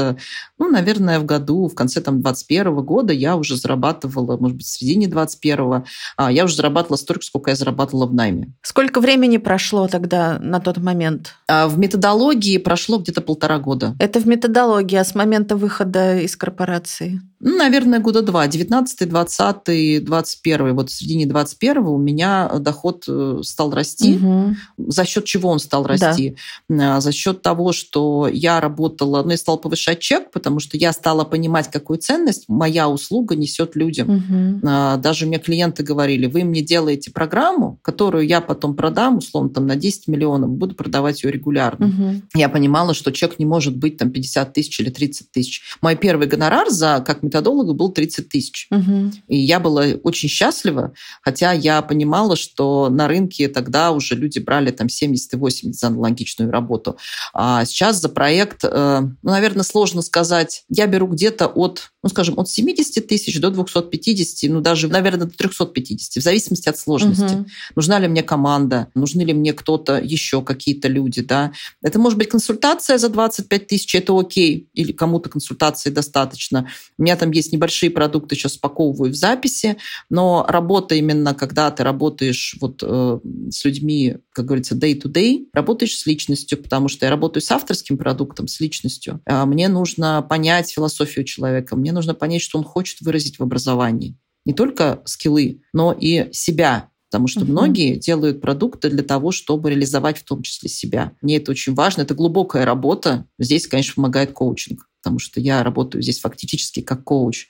ну, 0.58 0.70
наверное, 0.70 1.18
в 1.18 1.24
году, 1.24 1.66
в 1.66 1.74
конце 1.74 2.00
там 2.00 2.20
21 2.20 2.74
года 2.82 3.12
я 3.12 3.36
уже 3.36 3.56
зарабатывала, 3.56 4.36
может 4.36 4.58
быть, 4.58 4.66
в 4.66 4.70
середине 4.70 5.08
21 5.08 5.84
а, 6.16 6.30
я 6.30 6.44
уже 6.44 6.56
зарабатывала 6.56 6.96
столько, 6.96 7.24
сколько 7.24 7.50
я 7.50 7.56
зарабатывала 7.56 8.06
в 8.06 8.14
найме. 8.14 8.52
Сколько 8.62 9.00
времени 9.00 9.38
прошло 9.38 9.88
тогда 9.88 10.38
на 10.38 10.60
тот 10.60 10.76
момент? 10.78 11.34
А 11.48 11.66
в 11.66 11.78
методологии 11.78 12.58
прошло 12.58 12.98
где-то 12.98 13.22
полтора 13.22 13.58
года. 13.58 13.96
Это 13.98 14.20
в 14.20 14.26
методологии, 14.26 14.96
а 14.96 15.04
с 15.04 15.14
момента 15.14 15.56
выхода 15.56 16.18
из 16.18 16.36
корпорации? 16.36 17.22
Ну, 17.40 17.56
наверное, 17.56 18.00
года 18.00 18.20
два. 18.20 18.46
19 18.46 19.08
20 19.08 20.04
21 20.04 20.74
Вот 20.74 20.90
в 20.90 20.92
середине 20.92 21.26
21 21.26 21.78
у 21.78 21.96
меня 21.96 22.50
доход 22.58 23.04
э, 23.08 23.40
стал 23.70 23.76
расти. 23.76 24.16
Угу. 24.16 24.56
За 24.88 25.04
счет 25.04 25.24
чего 25.24 25.50
он 25.50 25.58
стал 25.58 25.84
расти? 25.86 26.36
Да. 26.68 27.00
За 27.00 27.12
счет 27.12 27.42
того, 27.42 27.72
что 27.72 28.28
я 28.28 28.60
работала, 28.60 29.22
ну, 29.22 29.30
я 29.30 29.36
стала 29.36 29.56
повышать 29.56 30.00
чек, 30.00 30.30
потому 30.30 30.60
что 30.60 30.76
я 30.76 30.92
стала 30.92 31.24
понимать, 31.24 31.70
какую 31.70 31.98
ценность 31.98 32.44
моя 32.48 32.88
услуга 32.88 33.36
несет 33.36 33.76
людям. 33.76 34.08
Угу. 34.10 35.00
Даже 35.00 35.26
мне 35.26 35.38
клиенты 35.38 35.82
говорили, 35.82 36.26
вы 36.26 36.44
мне 36.44 36.62
делаете 36.62 37.10
программу, 37.10 37.78
которую 37.82 38.26
я 38.26 38.40
потом 38.40 38.74
продам, 38.74 39.18
условно, 39.18 39.50
там, 39.50 39.66
на 39.66 39.76
10 39.76 40.08
миллионов, 40.08 40.50
буду 40.50 40.74
продавать 40.74 41.22
ее 41.22 41.30
регулярно. 41.30 41.86
Угу. 41.86 42.22
Я 42.34 42.48
понимала, 42.48 42.94
что 42.94 43.12
чек 43.12 43.38
не 43.38 43.44
может 43.44 43.76
быть 43.76 43.96
там 43.96 44.10
50 44.10 44.52
тысяч 44.52 44.80
или 44.80 44.90
30 44.90 45.30
тысяч. 45.30 45.62
Мой 45.80 45.96
первый 45.96 46.26
гонорар 46.26 46.70
за, 46.70 47.02
как 47.06 47.22
методолога 47.22 47.72
был 47.72 47.92
30 47.92 48.28
тысяч. 48.28 48.68
Угу. 48.70 49.12
И 49.28 49.38
я 49.38 49.60
была 49.60 49.84
очень 50.02 50.28
счастлива, 50.28 50.92
хотя 51.22 51.52
я 51.52 51.82
понимала, 51.82 52.36
что 52.36 52.88
на 52.88 53.08
рынке 53.08 53.48
тогда 53.60 53.90
уже 53.90 54.14
люди 54.14 54.38
брали 54.38 54.70
там 54.70 54.88
70 54.88 55.34
и 55.34 55.36
80 55.36 55.78
за 55.78 55.88
аналогичную 55.88 56.50
работу. 56.50 56.96
А 57.34 57.66
сейчас 57.66 58.00
за 58.00 58.08
проект, 58.08 58.64
э, 58.64 59.00
ну, 59.00 59.30
наверное, 59.30 59.64
сложно 59.64 60.00
сказать, 60.00 60.64
я 60.70 60.86
беру 60.86 61.06
где-то 61.08 61.46
от, 61.46 61.92
ну, 62.02 62.08
скажем, 62.08 62.38
от 62.38 62.48
70 62.48 63.06
тысяч 63.06 63.38
до 63.38 63.50
250, 63.50 64.50
ну, 64.50 64.62
даже, 64.62 64.88
наверное, 64.88 65.26
до 65.26 65.36
350, 65.36 66.22
в 66.22 66.24
зависимости 66.24 66.70
от 66.70 66.78
сложности. 66.78 67.34
Угу. 67.34 67.46
Нужна 67.76 67.98
ли 67.98 68.08
мне 68.08 68.22
команда, 68.22 68.86
нужны 68.94 69.20
ли 69.24 69.34
мне 69.34 69.52
кто-то 69.52 69.98
еще, 69.98 70.40
какие-то 70.40 70.88
люди, 70.88 71.20
да. 71.20 71.52
Это 71.82 71.98
может 71.98 72.16
быть 72.16 72.30
консультация 72.30 72.96
за 72.96 73.10
25 73.10 73.66
тысяч, 73.66 73.94
это 73.94 74.18
окей, 74.18 74.70
или 74.72 74.92
кому-то 74.92 75.28
консультации 75.28 75.90
достаточно. 75.90 76.66
У 76.96 77.02
меня 77.02 77.16
там 77.16 77.30
есть 77.32 77.52
небольшие 77.52 77.90
продукты, 77.90 78.36
сейчас 78.36 78.54
спаковываю 78.54 79.12
в 79.12 79.16
записи, 79.16 79.76
но 80.08 80.46
работа 80.48 80.94
именно, 80.94 81.34
когда 81.34 81.70
ты 81.70 81.84
работаешь 81.84 82.56
вот 82.58 82.82
э, 82.82 83.18
с 83.50 83.64
людьми, 83.64 84.16
как 84.32 84.46
говорится, 84.46 84.74
day-to-day, 84.74 85.46
работаешь 85.52 85.96
с 85.96 86.06
личностью, 86.06 86.62
потому 86.62 86.88
что 86.88 87.06
я 87.06 87.10
работаю 87.10 87.42
с 87.42 87.50
авторским 87.50 87.98
продуктом, 87.98 88.48
с 88.48 88.60
личностью. 88.60 89.20
А 89.26 89.46
мне 89.46 89.68
нужно 89.68 90.22
понять 90.22 90.70
философию 90.70 91.24
человека, 91.24 91.76
мне 91.76 91.92
нужно 91.92 92.14
понять, 92.14 92.42
что 92.42 92.58
он 92.58 92.64
хочет 92.64 93.00
выразить 93.00 93.38
в 93.38 93.42
образовании. 93.42 94.16
Не 94.44 94.54
только 94.54 95.02
скиллы, 95.04 95.62
но 95.72 95.92
и 95.92 96.28
себя, 96.32 96.90
Потому 97.10 97.26
что 97.26 97.40
uh-huh. 97.40 97.50
многие 97.50 97.96
делают 97.96 98.40
продукты 98.40 98.88
для 98.88 99.02
того, 99.02 99.32
чтобы 99.32 99.70
реализовать 99.70 100.18
в 100.18 100.22
том 100.22 100.42
числе 100.42 100.68
себя. 100.68 101.10
Мне 101.22 101.38
это 101.38 101.50
очень 101.50 101.74
важно. 101.74 102.02
Это 102.02 102.14
глубокая 102.14 102.64
работа. 102.64 103.26
Здесь, 103.36 103.66
конечно, 103.66 103.94
помогает 103.96 104.30
коучинг 104.30 104.86
потому 105.02 105.18
что 105.18 105.40
я 105.40 105.62
работаю 105.62 106.02
здесь 106.02 106.20
фактически 106.20 106.80
как 106.80 107.04
коуч, 107.04 107.48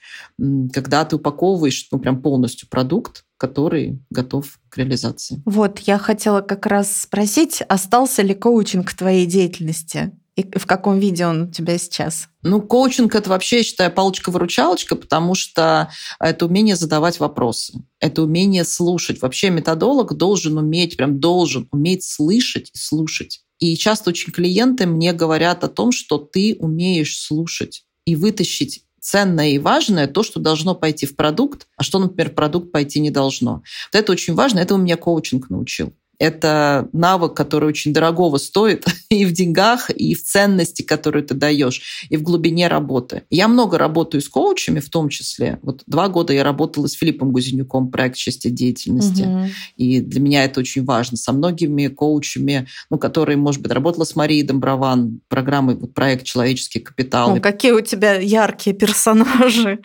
когда 0.73 1.05
ты 1.05 1.17
упаковываешь 1.17 1.89
ну, 1.91 1.99
прям 1.99 2.23
полностью 2.23 2.69
продукт, 2.69 3.25
который 3.37 4.01
готов 4.11 4.59
к 4.69 4.79
реализации. 4.79 5.43
Вот, 5.45 5.81
я 5.81 5.99
хотела 5.99 6.41
как 6.43 6.67
раз 6.67 7.03
спросить, 7.03 7.63
остался 7.69 8.23
ли 8.23 8.35
коучинг 8.35 8.91
в 8.91 8.97
твоей 8.97 9.27
деятельности? 9.27 10.13
И 10.37 10.59
в 10.59 10.65
каком 10.65 10.99
виде 10.99 11.27
он 11.27 11.43
у 11.43 11.51
тебя 11.51 11.77
сейчас? 11.77 12.29
Ну, 12.43 12.63
коучинг 12.63 13.15
это 13.15 13.29
вообще, 13.29 13.59
я 13.59 13.63
считаю, 13.63 13.93
палочка-выручалочка, 13.93 14.95
потому 14.95 15.35
что 15.35 15.91
это 16.19 16.47
умение 16.47 16.77
задавать 16.77 17.19
вопросы, 17.19 17.83
это 17.99 18.23
умение 18.23 18.65
слушать. 18.65 19.21
Вообще 19.21 19.51
методолог 19.51 20.17
должен 20.17 20.57
уметь, 20.57 20.97
прям 20.97 21.19
должен 21.19 21.69
уметь 21.73 22.05
слышать 22.05 22.71
и 22.73 22.79
слушать. 22.79 23.43
И 23.61 23.77
часто 23.77 24.11
очень 24.11 24.33
клиенты 24.33 24.87
мне 24.87 25.13
говорят 25.13 25.63
о 25.65 25.69
том, 25.69 25.93
что 25.93 26.19
ты 26.19 26.57
умеешь 26.59 27.19
слушать 27.19 27.85
и 28.07 28.17
вытащить 28.17 28.85
ценное 29.01 29.51
и 29.51 29.59
важное, 29.59 30.07
то, 30.07 30.23
что 30.23 30.41
должно 30.41 30.75
пойти 30.75 31.07
в 31.07 31.17
продукт, 31.17 31.69
а 31.77 31.83
что, 31.83 31.99
например, 31.99 32.33
в 32.33 32.35
продукт 32.35 32.73
пойти 32.73 33.01
не 33.01 33.11
должно. 33.11 33.63
Вот 33.93 33.99
это 33.99 34.13
очень 34.13 34.35
важно, 34.35 34.59
это 34.59 34.75
у 34.75 34.79
меня 34.79 34.97
коучинг 34.97 35.51
научил 35.51 35.95
это 36.21 36.89
навык, 36.93 37.33
который 37.35 37.71
очень 37.71 37.95
дорогого 37.95 38.37
стоит 38.37 38.85
и 39.09 39.25
в 39.25 39.33
деньгах, 39.33 39.91
и 39.91 40.15
в 40.15 40.23
ценности, 40.23 40.83
которую 40.83 41.25
ты 41.25 41.35
даешь, 41.35 42.07
и 42.11 42.17
в 42.17 42.23
глубине 42.23 42.69
работы. 42.69 43.23
Я 43.31 43.49
много 43.49 43.79
работаю 43.79 44.21
с 44.21 44.29
коучами, 44.29 44.81
в 44.81 44.91
том 44.91 45.09
числе. 45.09 45.59
Вот 45.63 45.83
два 45.87 46.09
года 46.09 46.35
я 46.35 46.45
работала 46.45 46.87
с 46.87 46.93
Филиппом 46.93 47.33
Гузенюком, 47.33 47.91
проект 47.91 48.19
«Счастье 48.19 48.51
деятельности». 48.51 49.23
Угу. 49.23 49.45
И 49.77 50.01
для 50.01 50.21
меня 50.21 50.45
это 50.45 50.61
очень 50.61 50.85
важно. 50.85 51.17
Со 51.17 51.33
многими 51.33 51.89
коучами, 51.89 52.69
ну, 52.91 52.99
которые, 52.99 53.39
может 53.39 53.63
быть, 53.63 53.73
работала 53.73 54.05
с 54.05 54.15
Марией 54.15 54.43
Домброван, 54.43 55.21
программой, 55.29 55.77
вот, 55.77 55.95
проект 55.95 56.25
«Человеческий 56.25 56.81
капитал». 56.81 57.35
О, 57.35 57.41
какие 57.41 57.73
у 57.73 57.81
тебя 57.81 58.17
яркие 58.21 58.77
персонажи 58.77 59.81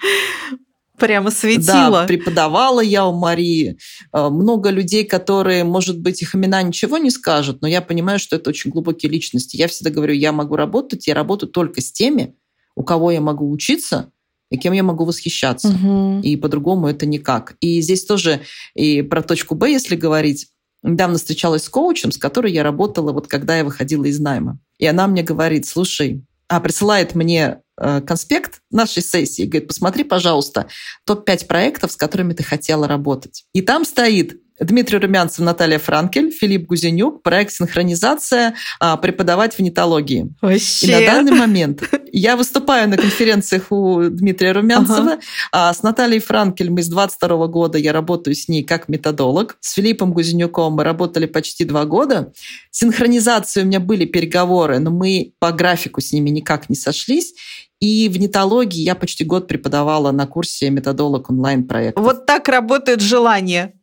прямо 0.97 1.31
светила. 1.31 2.01
Да, 2.01 2.05
преподавала 2.05 2.81
я 2.81 3.05
у 3.05 3.13
Марии. 3.13 3.77
Э, 4.13 4.29
много 4.29 4.69
людей, 4.69 5.05
которые, 5.05 5.63
может 5.63 5.99
быть, 5.99 6.21
их 6.21 6.35
имена 6.35 6.61
ничего 6.61 6.97
не 6.97 7.11
скажут, 7.11 7.61
но 7.61 7.67
я 7.67 7.81
понимаю, 7.81 8.19
что 8.19 8.35
это 8.35 8.49
очень 8.49 8.71
глубокие 8.71 9.11
личности. 9.11 9.57
Я 9.57 9.67
всегда 9.67 9.91
говорю, 9.91 10.13
я 10.13 10.31
могу 10.31 10.55
работать, 10.55 11.07
я 11.07 11.13
работаю 11.13 11.49
только 11.49 11.81
с 11.81 11.91
теми, 11.91 12.35
у 12.75 12.83
кого 12.83 13.11
я 13.11 13.21
могу 13.21 13.49
учиться, 13.49 14.11
и 14.49 14.57
кем 14.57 14.73
я 14.73 14.83
могу 14.83 15.05
восхищаться. 15.05 15.69
Мгм. 15.69 16.21
И 16.21 16.35
по-другому 16.35 16.87
это 16.87 17.05
никак. 17.05 17.55
И 17.59 17.81
здесь 17.81 18.05
тоже 18.05 18.41
и 18.75 19.01
про 19.01 19.21
точку 19.21 19.55
Б, 19.55 19.71
если 19.71 19.95
говорить, 19.95 20.47
недавно 20.83 21.17
встречалась 21.17 21.63
с 21.63 21.69
коучем, 21.69 22.11
с 22.11 22.17
которой 22.17 22.51
я 22.51 22.63
работала, 22.63 23.11
вот 23.11 23.27
когда 23.27 23.57
я 23.57 23.63
выходила 23.63 24.05
из 24.05 24.19
найма. 24.19 24.59
И 24.77 24.85
она 24.85 25.07
мне 25.07 25.23
говорит, 25.23 25.65
слушай, 25.65 26.23
а 26.47 26.59
присылает 26.59 27.15
мне 27.15 27.61
конспект 27.77 28.61
нашей 28.71 29.03
сессии, 29.03 29.43
говорит, 29.43 29.67
посмотри, 29.67 30.03
пожалуйста, 30.03 30.67
топ-5 31.05 31.47
проектов, 31.47 31.91
с 31.91 31.95
которыми 31.95 32.33
ты 32.33 32.43
хотела 32.43 32.87
работать. 32.87 33.45
И 33.53 33.61
там 33.61 33.85
стоит 33.85 34.41
Дмитрий 34.59 34.99
Румянцев, 34.99 35.39
Наталья 35.39 35.79
Франкель, 35.79 36.31
Филипп 36.31 36.67
Гузенюк, 36.67 37.23
проект 37.23 37.51
«Синхронизация. 37.51 38.55
а, 38.79 38.95
Преподавать 38.97 39.55
в 39.55 39.59
нетологии». 39.59 40.21
И 40.41 40.45
Вообще. 40.45 40.99
на 40.99 41.05
данный 41.05 41.33
момент 41.33 41.83
я 42.11 42.37
выступаю 42.37 42.89
на 42.89 42.97
конференциях 42.97 43.71
у 43.71 44.03
Дмитрия 44.03 44.53
Румянцева. 44.53 45.19
А 45.51 45.73
с 45.73 45.83
Натальей 45.83 46.21
Франкель 46.21 46.69
мы 46.69 46.81
с 46.83 46.87
22 46.87 47.47
года, 47.47 47.77
я 47.77 47.91
работаю 47.91 48.33
с 48.35 48.47
ней 48.47 48.63
как 48.63 48.87
методолог. 48.87 49.57
С 49.59 49.73
Филиппом 49.73 50.13
Гузенюком 50.13 50.73
мы 50.73 50.83
работали 50.83 51.25
почти 51.25 51.65
два 51.65 51.85
года. 51.85 52.31
Синхронизации 52.71 53.61
у 53.61 53.65
меня 53.65 53.81
были 53.81 54.05
переговоры, 54.05 54.79
но 54.79 54.91
мы 54.91 55.33
по 55.39 55.51
графику 55.51 55.99
с 55.99 56.13
ними 56.13 56.29
никак 56.29 56.69
не 56.69 56.75
сошлись. 56.75 57.33
И 57.81 58.07
в 58.09 58.17
нетологии 58.17 58.81
я 58.81 58.95
почти 58.95 59.25
год 59.25 59.47
преподавала 59.47 60.11
на 60.11 60.25
курсе 60.25 60.69
методолог 60.69 61.29
онлайн-проект. 61.29 61.99
Вот 61.99 62.25
так 62.25 62.47
работает 62.47 63.01
желание. 63.01 63.73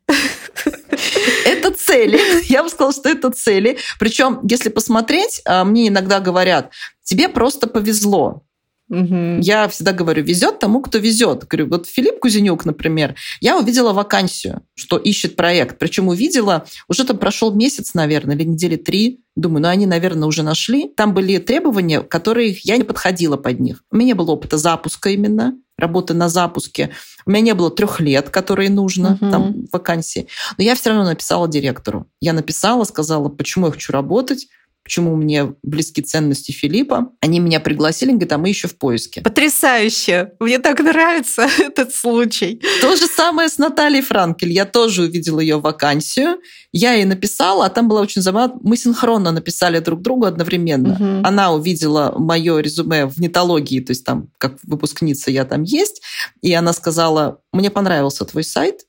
Это 1.44 1.70
цели. 1.72 2.20
Я 2.50 2.62
бы 2.62 2.68
сказала, 2.68 2.92
что 2.92 3.08
это 3.08 3.30
цели. 3.30 3.78
Причем, 3.98 4.40
если 4.48 4.68
посмотреть, 4.68 5.42
а, 5.44 5.64
мне 5.64 5.88
иногда 5.88 6.20
говорят, 6.20 6.70
тебе 7.02 7.28
просто 7.28 7.66
повезло. 7.66 8.44
Мгм. 8.93 9.40
Я 9.40 9.68
всегда 9.68 9.93
говорю, 9.93 10.22
везет 10.22 10.59
тому, 10.59 10.82
кто 10.82 10.99
везет. 10.99 11.47
Говорю, 11.49 11.68
вот 11.70 11.86
Филипп 11.86 12.20
Кузенюк, 12.20 12.66
например, 12.66 13.14
я 13.40 13.57
увидела 13.57 13.95
вакансию, 13.95 14.61
что 14.74 14.99
ищет 14.99 15.34
проект. 15.34 15.78
Причем 15.78 16.09
увидела, 16.09 16.66
уже 16.88 17.05
там 17.05 17.16
прошел 17.16 17.55
месяц, 17.55 17.95
наверное, 17.95 18.36
или 18.36 18.45
недели 18.45 18.76
три. 18.76 19.20
Думаю, 19.34 19.62
ну 19.62 19.68
они, 19.68 19.86
наверное, 19.86 20.28
уже 20.28 20.43
нашли. 20.43 20.88
Там 20.95 21.14
были 21.14 21.38
требования, 21.38 22.03
которые 22.03 22.55
я 22.64 22.76
не 22.76 22.84
подходила 22.84 23.38
под 23.38 23.61
них. 23.61 23.82
У 23.90 23.97
меня 23.97 24.09
не 24.09 24.14
было 24.14 24.32
опыта 24.32 24.59
запуска 24.59 25.09
именно, 25.09 25.55
работы 25.78 26.12
на 26.12 26.28
запуске. 26.28 26.90
У 27.24 27.30
меня 27.30 27.40
не 27.40 27.55
было 27.55 27.70
трех 27.70 27.99
лет, 27.99 28.28
которые 28.28 28.68
нужно 28.68 29.16
Мгм. 29.18 29.30
там 29.30 29.55
вакансии. 29.72 30.28
Но 30.59 30.64
я 30.64 30.74
все 30.74 30.90
равно 30.90 31.05
написала 31.07 31.49
директору. 31.49 32.07
Я 32.20 32.34
написала, 32.34 32.84
сказала, 32.84 33.30
почему 33.30 33.66
я 33.66 33.72
хочу 33.72 33.90
работать, 33.90 34.49
почему 34.84 35.16
мне 35.16 35.54
близки 35.62 36.02
ценности 36.02 36.52
Филиппа. 36.52 37.10
Они 37.20 37.38
меня 37.38 37.60
пригласили, 37.60 38.10
говорят, 38.10 38.32
а 38.32 38.38
мы 38.38 38.48
еще 38.48 38.68
в 38.68 38.76
поиске. 38.76 39.20
Потрясающе. 39.20 40.32
Мне 40.40 40.58
так 40.58 40.80
нравится 40.80 41.48
этот 41.58 41.94
случай. 41.94 42.60
То 42.80 42.96
же 42.96 43.06
самое 43.06 43.48
с 43.48 43.58
Натальей 43.58 44.02
Франкель. 44.02 44.50
Я 44.50 44.64
тоже 44.64 45.02
увидела 45.02 45.40
ее 45.40 45.60
вакансию. 45.60 46.38
Я 46.72 46.94
ей 46.94 47.04
написала, 47.04 47.66
а 47.66 47.70
там 47.70 47.88
была 47.88 48.00
очень 48.00 48.22
забавно. 48.22 48.58
Мы 48.62 48.76
синхронно 48.76 49.30
написали 49.30 49.78
друг 49.78 50.02
другу 50.02 50.26
одновременно. 50.26 50.94
Мгм. 50.98 51.26
Она 51.26 51.52
увидела 51.52 52.14
мое 52.18 52.58
резюме 52.58 53.06
в 53.06 53.20
нетологии, 53.20 53.80
то 53.80 53.90
есть 53.90 54.04
там 54.04 54.28
как 54.38 54.56
выпускница 54.64 55.30
я 55.30 55.44
там 55.44 55.62
есть, 55.62 56.02
и 56.40 56.52
она 56.52 56.72
сказала, 56.72 57.40
мне 57.52 57.70
понравился 57.70 58.24
твой 58.24 58.44
сайт, 58.44 58.80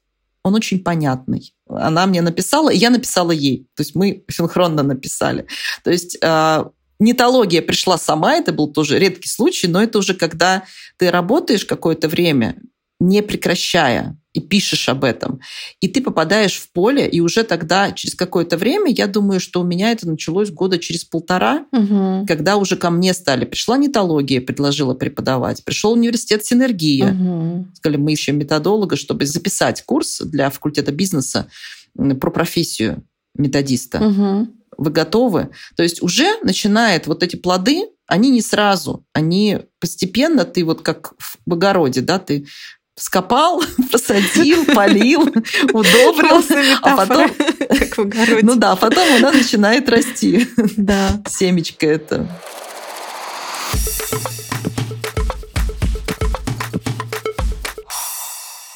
он 0.43 0.55
очень 0.55 0.83
понятный. 0.83 1.52
Она 1.67 2.05
мне 2.05 2.21
написала, 2.21 2.69
и 2.69 2.77
я 2.77 2.89
написала 2.89 3.31
ей. 3.31 3.67
То 3.75 3.81
есть 3.81 3.95
мы 3.95 4.23
синхронно 4.29 4.83
написали. 4.83 5.47
То 5.83 5.91
есть 5.91 6.17
э, 6.21 6.65
нетология 6.99 7.61
пришла 7.61 7.97
сама, 7.97 8.35
это 8.35 8.51
был 8.51 8.71
тоже 8.71 8.99
редкий 8.99 9.29
случай, 9.29 9.67
но 9.67 9.81
это 9.81 9.99
уже 9.99 10.13
когда 10.13 10.63
ты 10.97 11.11
работаешь 11.11 11.65
какое-то 11.65 12.07
время, 12.07 12.57
не 12.99 13.21
прекращая, 13.21 14.17
и 14.33 14.39
пишешь 14.39 14.89
об 14.89 15.03
этом, 15.03 15.41
и 15.79 15.87
ты 15.87 16.01
попадаешь 16.01 16.55
в 16.55 16.71
поле, 16.71 17.07
и 17.07 17.19
уже 17.19 17.43
тогда, 17.43 17.91
через 17.91 18.15
какое-то 18.15 18.57
время, 18.57 18.91
я 18.91 19.05
думаю, 19.05 19.39
что 19.39 19.61
у 19.61 19.63
меня 19.63 19.91
это 19.91 20.09
началось 20.09 20.49
года 20.49 20.79
через 20.79 21.03
полтора, 21.05 21.67
Мгм. 21.71 22.25
когда 22.25 22.57
уже 22.57 22.75
ко 22.75 22.89
мне 22.89 23.13
стали. 23.13 23.45
Пришла 23.45 23.77
нетология, 23.77 24.41
предложила 24.41 24.95
преподавать. 24.95 25.63
Пришел 25.63 25.91
университет 25.91 26.43
Синергия. 26.45 27.11
Мгм. 27.11 27.73
Сказали, 27.75 27.97
мы 27.97 28.13
ищем 28.13 28.39
методолога, 28.39 28.95
чтобы 28.95 29.25
записать 29.27 29.83
курс 29.83 30.19
для 30.21 30.49
факультета 30.49 30.91
бизнеса 30.91 31.47
про 31.95 32.31
профессию 32.31 33.03
методиста. 33.35 33.99
Мгм. 33.99 34.51
Вы 34.77 34.89
готовы? 34.89 35.49
То 35.75 35.83
есть 35.83 36.01
уже 36.01 36.39
начинает 36.41 37.05
вот 37.05 37.21
эти 37.21 37.35
плоды, 37.35 37.83
они 38.07 38.31
не 38.31 38.41
сразу, 38.41 39.05
они 39.13 39.59
постепенно, 39.79 40.43
ты 40.43 40.65
вот 40.65 40.81
как 40.81 41.13
в 41.45 41.53
огороде, 41.53 42.01
да, 42.01 42.17
ты 42.17 42.47
скопал, 42.95 43.61
посадил, 43.91 44.65
полил, 44.65 45.21
удобрил, 45.73 46.43
а 46.81 46.97
потом, 46.97 47.29
как 47.79 47.97
в 47.97 48.01
огороде. 48.01 48.39
ну 48.43 48.55
да, 48.55 48.75
потом 48.75 49.07
она 49.17 49.31
начинает 49.31 49.89
расти. 49.89 50.47
Да. 50.77 51.21
Семечко 51.27 51.87
это. 51.87 52.27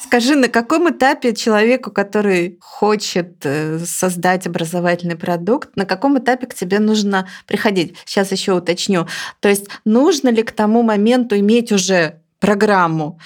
Скажи, 0.04 0.36
на 0.36 0.48
каком 0.48 0.88
этапе 0.88 1.34
человеку, 1.34 1.90
который 1.90 2.56
хочет 2.62 3.44
э, 3.44 3.78
создать 3.84 4.46
образовательный 4.46 5.16
продукт, 5.16 5.76
на 5.76 5.84
каком 5.84 6.18
этапе 6.18 6.46
к 6.46 6.54
тебе 6.54 6.78
нужно 6.78 7.28
приходить? 7.46 7.94
Сейчас 8.06 8.32
еще 8.32 8.54
уточню. 8.54 9.06
То 9.40 9.50
есть 9.50 9.66
нужно 9.84 10.30
ли 10.30 10.42
к 10.42 10.52
тому 10.52 10.82
моменту 10.82 11.38
иметь 11.38 11.72
уже 11.72 12.22
программу? 12.40 13.20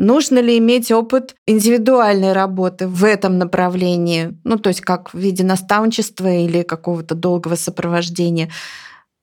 Нужно 0.00 0.38
ли 0.38 0.56
иметь 0.56 0.90
опыт 0.90 1.34
индивидуальной 1.46 2.32
работы 2.32 2.88
в 2.88 3.04
этом 3.04 3.36
направлении? 3.36 4.34
Ну, 4.44 4.56
то 4.56 4.70
есть 4.70 4.80
как 4.80 5.12
в 5.12 5.18
виде 5.18 5.44
наставничества 5.44 6.38
или 6.38 6.62
какого-то 6.62 7.14
долгого 7.14 7.54
сопровождения? 7.54 8.50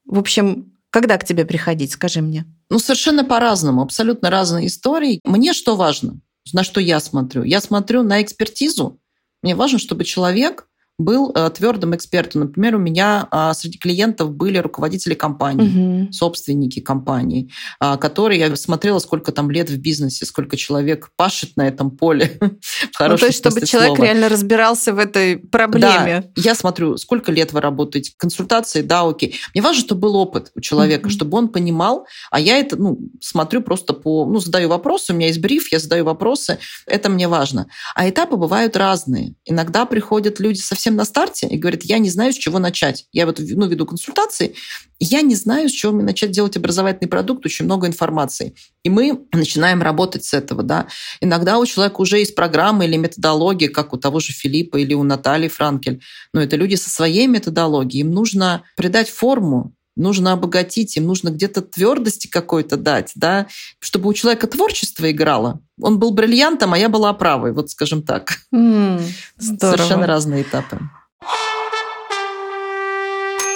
В 0.05 0.19
общем, 0.19 0.71
когда 0.91 1.17
к 1.17 1.25
тебе 1.25 1.45
приходить, 1.45 1.93
скажи 1.93 2.21
мне. 2.21 2.45
Ну, 2.69 2.77
совершенно 2.77 3.25
по-разному, 3.25 3.81
абсолютно 3.81 4.29
разные 4.29 4.67
истории. 4.67 5.19
Мне 5.23 5.53
что 5.53 5.75
важно? 5.75 6.21
На 6.53 6.63
что 6.63 6.79
я 6.79 6.99
смотрю? 6.99 7.41
Я 7.41 7.59
смотрю 7.59 8.03
на 8.03 8.21
экспертизу. 8.21 8.99
Мне 9.41 9.55
важно, 9.55 9.79
чтобы 9.79 10.03
человек 10.03 10.67
был 10.97 11.31
э, 11.35 11.49
твердым 11.51 11.95
экспертом. 11.95 12.41
Например, 12.41 12.75
у 12.75 12.79
меня 12.79 13.27
а, 13.29 13.53
среди 13.53 13.77
клиентов 13.77 14.31
были 14.31 14.57
руководители 14.57 15.13
компаний, 15.13 15.67
Мгм. 15.69 16.11
собственники 16.11 16.79
компаний, 16.79 17.51
а, 17.79 17.97
которые 17.97 18.39
я 18.39 18.55
смотрела, 18.55 18.97
сколько 18.99 19.31
там 19.31 19.51
лет 19.51 19.69
в 19.69 19.77
бизнесе, 19.77 20.25
сколько 20.25 20.57
человек 20.57 21.11
пашет 21.15 21.55
на 21.55 21.67
этом 21.67 21.91
поле. 21.91 22.39
Ну, 22.99 23.15
то 23.17 23.27
есть, 23.27 23.37
чтобы 23.37 23.61
человек 23.65 23.95
слова. 23.95 24.05
реально 24.05 24.27
разбирался 24.29 24.91
в 24.93 24.97
этой 24.99 25.37
проблеме. 25.37 26.23
Да, 26.35 26.41
я 26.41 26.55
смотрю, 26.55 26.97
сколько 26.97 27.31
лет 27.31 27.53
вы 27.53 27.61
работаете, 27.61 28.13
консультации, 28.17 28.81
да, 28.81 29.07
окей. 29.07 29.35
Мне 29.53 29.61
важно, 29.61 29.81
чтобы 29.83 30.01
был 30.01 30.15
опыт 30.15 30.51
у 30.55 30.61
человека, 30.61 31.07
Мгм. 31.07 31.09
чтобы 31.11 31.37
он 31.37 31.49
понимал, 31.49 32.07
а 32.31 32.39
я 32.39 32.57
это, 32.57 32.75
ну, 32.75 32.97
смотрю 33.21 33.61
просто 33.61 33.93
по, 33.93 34.25
ну, 34.25 34.39
задаю 34.39 34.69
вопросы, 34.69 35.13
у 35.13 35.15
меня 35.15 35.27
есть 35.27 35.39
бриф, 35.39 35.71
я 35.71 35.79
задаю 35.79 36.05
вопросы, 36.05 36.57
это 36.87 37.09
мне 37.09 37.27
важно. 37.27 37.67
А 37.95 38.09
этапы 38.09 38.35
бывают 38.35 38.75
разные. 38.75 39.35
Иногда 39.45 39.85
приходят 39.85 40.39
люди 40.39 40.57
совсем 40.59 40.86
на 40.95 41.05
старте 41.05 41.47
и 41.47 41.57
говорят, 41.57 41.83
я 41.83 41.97
не 41.99 42.09
знаю, 42.09 42.33
с 42.33 42.37
чего 42.37 42.59
начать. 42.59 43.05
Я 43.11 43.25
вот, 43.25 43.39
ну, 43.39 43.67
веду 43.67 43.85
консультации, 43.85 44.55
я 44.99 45.21
не 45.21 45.35
знаю, 45.35 45.69
с 45.69 45.71
чего 45.71 45.91
мне 45.91 46.03
начать 46.03 46.31
делать 46.31 46.57
образовательный 46.57 47.09
продукт, 47.09 47.45
очень 47.45 47.65
много 47.65 47.87
информации. 47.87 48.55
И 48.83 48.89
мы 48.89 49.25
начинаем 49.31 49.81
работать 49.81 50.23
с 50.25 50.33
этого, 50.33 50.63
да. 50.63 50.87
Иногда 51.21 51.59
у 51.59 51.65
человека 51.65 52.01
уже 52.01 52.19
есть 52.19 52.35
программа 52.35 52.85
или 52.85 52.97
методология, 52.97 53.69
как 53.69 53.93
у 53.93 53.97
того 53.97 54.19
же 54.19 54.33
Филиппа 54.33 54.77
или 54.77 54.93
у 54.93 55.03
Натальи 55.03 55.49
Франкель. 55.49 56.01
Но 56.33 56.41
это 56.41 56.55
люди 56.55 56.75
со 56.75 56.89
своей 56.89 57.27
методологией. 57.27 58.01
Им 58.01 58.11
нужно 58.11 58.63
придать 58.75 59.09
форму, 59.09 59.76
нужно 59.97 60.33
обогатить, 60.33 60.95
им 60.97 61.05
нужно 61.05 61.29
где-то 61.29 61.61
твердости 61.61 62.27
какой-то 62.27 62.77
дать, 62.77 63.11
да, 63.15 63.47
чтобы 63.79 64.09
у 64.09 64.13
человека 64.13 64.47
творчество 64.47 65.09
играло. 65.11 65.59
Он 65.81 65.99
был 65.99 66.11
бриллиантом, 66.11 66.73
а 66.73 66.77
я 66.77 66.89
была 66.89 67.13
правой, 67.13 67.51
вот 67.51 67.69
скажем 67.69 68.03
так. 68.03 68.39
Здорово. 68.51 69.07
Совершенно 69.37 70.07
разные 70.07 70.43
этапы. 70.43 70.79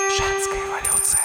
Женская 0.09 0.59
эволюция. 0.67 1.19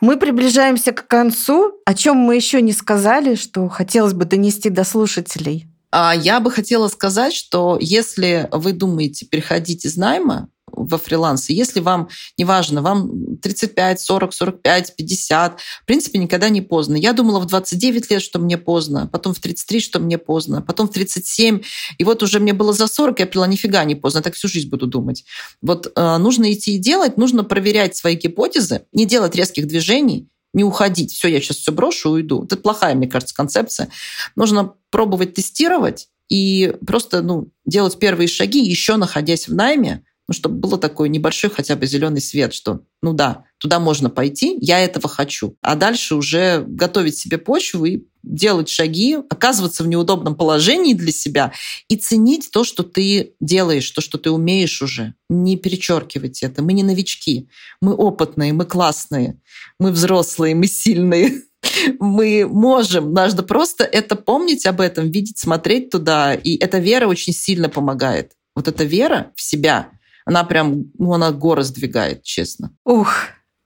Мы 0.00 0.16
приближаемся 0.16 0.92
к 0.92 1.06
концу. 1.06 1.80
О 1.84 1.94
чем 1.94 2.16
мы 2.16 2.36
еще 2.36 2.60
не 2.60 2.72
сказали, 2.72 3.34
что 3.34 3.68
хотелось 3.68 4.12
бы 4.12 4.24
донести 4.24 4.70
до 4.70 4.84
слушателей? 4.84 5.68
А 5.90 6.14
я 6.14 6.40
бы 6.40 6.50
хотела 6.50 6.88
сказать, 6.88 7.32
что 7.32 7.78
если 7.80 8.48
вы 8.52 8.72
думаете 8.72 9.24
переходить 9.24 9.86
из 9.86 9.96
найма 9.96 10.48
во 10.86 10.98
фриланс, 10.98 11.50
и 11.50 11.54
если 11.54 11.80
вам, 11.80 12.08
неважно, 12.38 12.82
вам 12.82 13.36
35, 13.38 14.00
40, 14.00 14.32
45, 14.32 14.96
50, 14.96 15.60
в 15.60 15.84
принципе, 15.84 16.18
никогда 16.18 16.48
не 16.48 16.62
поздно. 16.62 16.96
Я 16.96 17.12
думала 17.12 17.40
в 17.40 17.46
29 17.46 18.10
лет, 18.10 18.22
что 18.22 18.38
мне 18.38 18.58
поздно, 18.58 19.08
потом 19.10 19.34
в 19.34 19.40
33, 19.40 19.80
что 19.80 19.98
мне 19.98 20.18
поздно, 20.18 20.62
потом 20.62 20.88
в 20.88 20.92
37, 20.92 21.62
и 21.98 22.04
вот 22.04 22.22
уже 22.22 22.40
мне 22.40 22.52
было 22.52 22.72
за 22.72 22.86
40, 22.86 23.20
я 23.20 23.26
поняла, 23.26 23.46
нифига 23.46 23.84
не 23.84 23.94
поздно, 23.94 24.22
так 24.22 24.34
всю 24.34 24.48
жизнь 24.48 24.68
буду 24.68 24.86
думать. 24.86 25.24
Вот 25.62 25.92
э, 25.94 26.16
нужно 26.18 26.52
идти 26.52 26.76
и 26.76 26.78
делать, 26.78 27.16
нужно 27.16 27.44
проверять 27.44 27.96
свои 27.96 28.14
гипотезы, 28.14 28.82
не 28.92 29.06
делать 29.06 29.34
резких 29.34 29.66
движений, 29.66 30.28
не 30.56 30.64
уходить. 30.64 31.12
Все, 31.12 31.28
я 31.28 31.40
сейчас 31.40 31.58
все 31.58 31.70
брошу, 31.70 32.10
уйду. 32.10 32.44
Это 32.44 32.56
плохая, 32.56 32.94
мне 32.94 33.06
кажется, 33.06 33.34
концепция. 33.34 33.90
Нужно 34.36 34.74
пробовать 34.90 35.34
тестировать 35.34 36.08
и 36.28 36.74
просто 36.86 37.22
ну, 37.22 37.50
делать 37.66 37.98
первые 37.98 38.26
шаги, 38.26 38.64
еще 38.64 38.96
находясь 38.96 39.48
в 39.48 39.54
найме, 39.54 40.02
ну, 40.28 40.34
чтобы 40.34 40.56
было 40.56 40.76
такой 40.76 41.08
небольшой 41.08 41.50
хотя 41.50 41.76
бы 41.76 41.86
зеленый 41.86 42.20
свет, 42.20 42.52
что, 42.52 42.80
ну 43.00 43.12
да, 43.12 43.44
туда 43.58 43.78
можно 43.78 44.10
пойти, 44.10 44.58
я 44.60 44.80
этого 44.80 45.08
хочу. 45.08 45.56
А 45.60 45.76
дальше 45.76 46.16
уже 46.16 46.64
готовить 46.66 47.16
себе 47.16 47.38
почву 47.38 47.84
и 47.84 48.02
делать 48.24 48.68
шаги, 48.68 49.18
оказываться 49.30 49.84
в 49.84 49.88
неудобном 49.88 50.34
положении 50.34 50.94
для 50.94 51.12
себя 51.12 51.52
и 51.88 51.96
ценить 51.96 52.50
то, 52.50 52.64
что 52.64 52.82
ты 52.82 53.34
делаешь, 53.40 53.88
то, 53.90 54.00
что 54.00 54.18
ты 54.18 54.30
умеешь 54.30 54.82
уже. 54.82 55.14
Не 55.28 55.56
перечеркивать 55.56 56.42
это. 56.42 56.60
Мы 56.60 56.72
не 56.72 56.82
новички. 56.82 57.48
Мы 57.80 57.94
опытные, 57.94 58.52
мы 58.52 58.64
классные, 58.64 59.40
мы 59.78 59.92
взрослые, 59.92 60.54
мы 60.54 60.66
сильные. 60.66 61.42
Мы 61.98 62.46
можем, 62.46 63.12
надо 63.12 63.42
просто 63.42 63.82
это 63.82 64.14
помнить 64.14 64.66
об 64.66 64.80
этом, 64.80 65.10
видеть, 65.10 65.38
смотреть 65.38 65.90
туда. 65.90 66.32
И 66.34 66.56
эта 66.56 66.78
вера 66.78 67.08
очень 67.08 67.32
сильно 67.32 67.68
помогает. 67.68 68.32
Вот 68.54 68.68
эта 68.68 68.84
вера 68.84 69.32
в 69.34 69.42
себя, 69.42 69.90
она 70.26 70.42
прям, 70.44 70.90
ну, 70.98 71.14
она 71.14 71.30
горы 71.30 71.62
сдвигает, 71.62 72.24
честно. 72.24 72.72
Ух, 72.84 73.14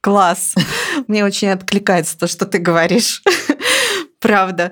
класс. 0.02 0.54
Мне 1.08 1.24
очень 1.24 1.48
откликается 1.48 2.16
то, 2.16 2.26
что 2.26 2.46
ты 2.46 2.58
говоришь. 2.58 3.22
Правда. 4.20 4.70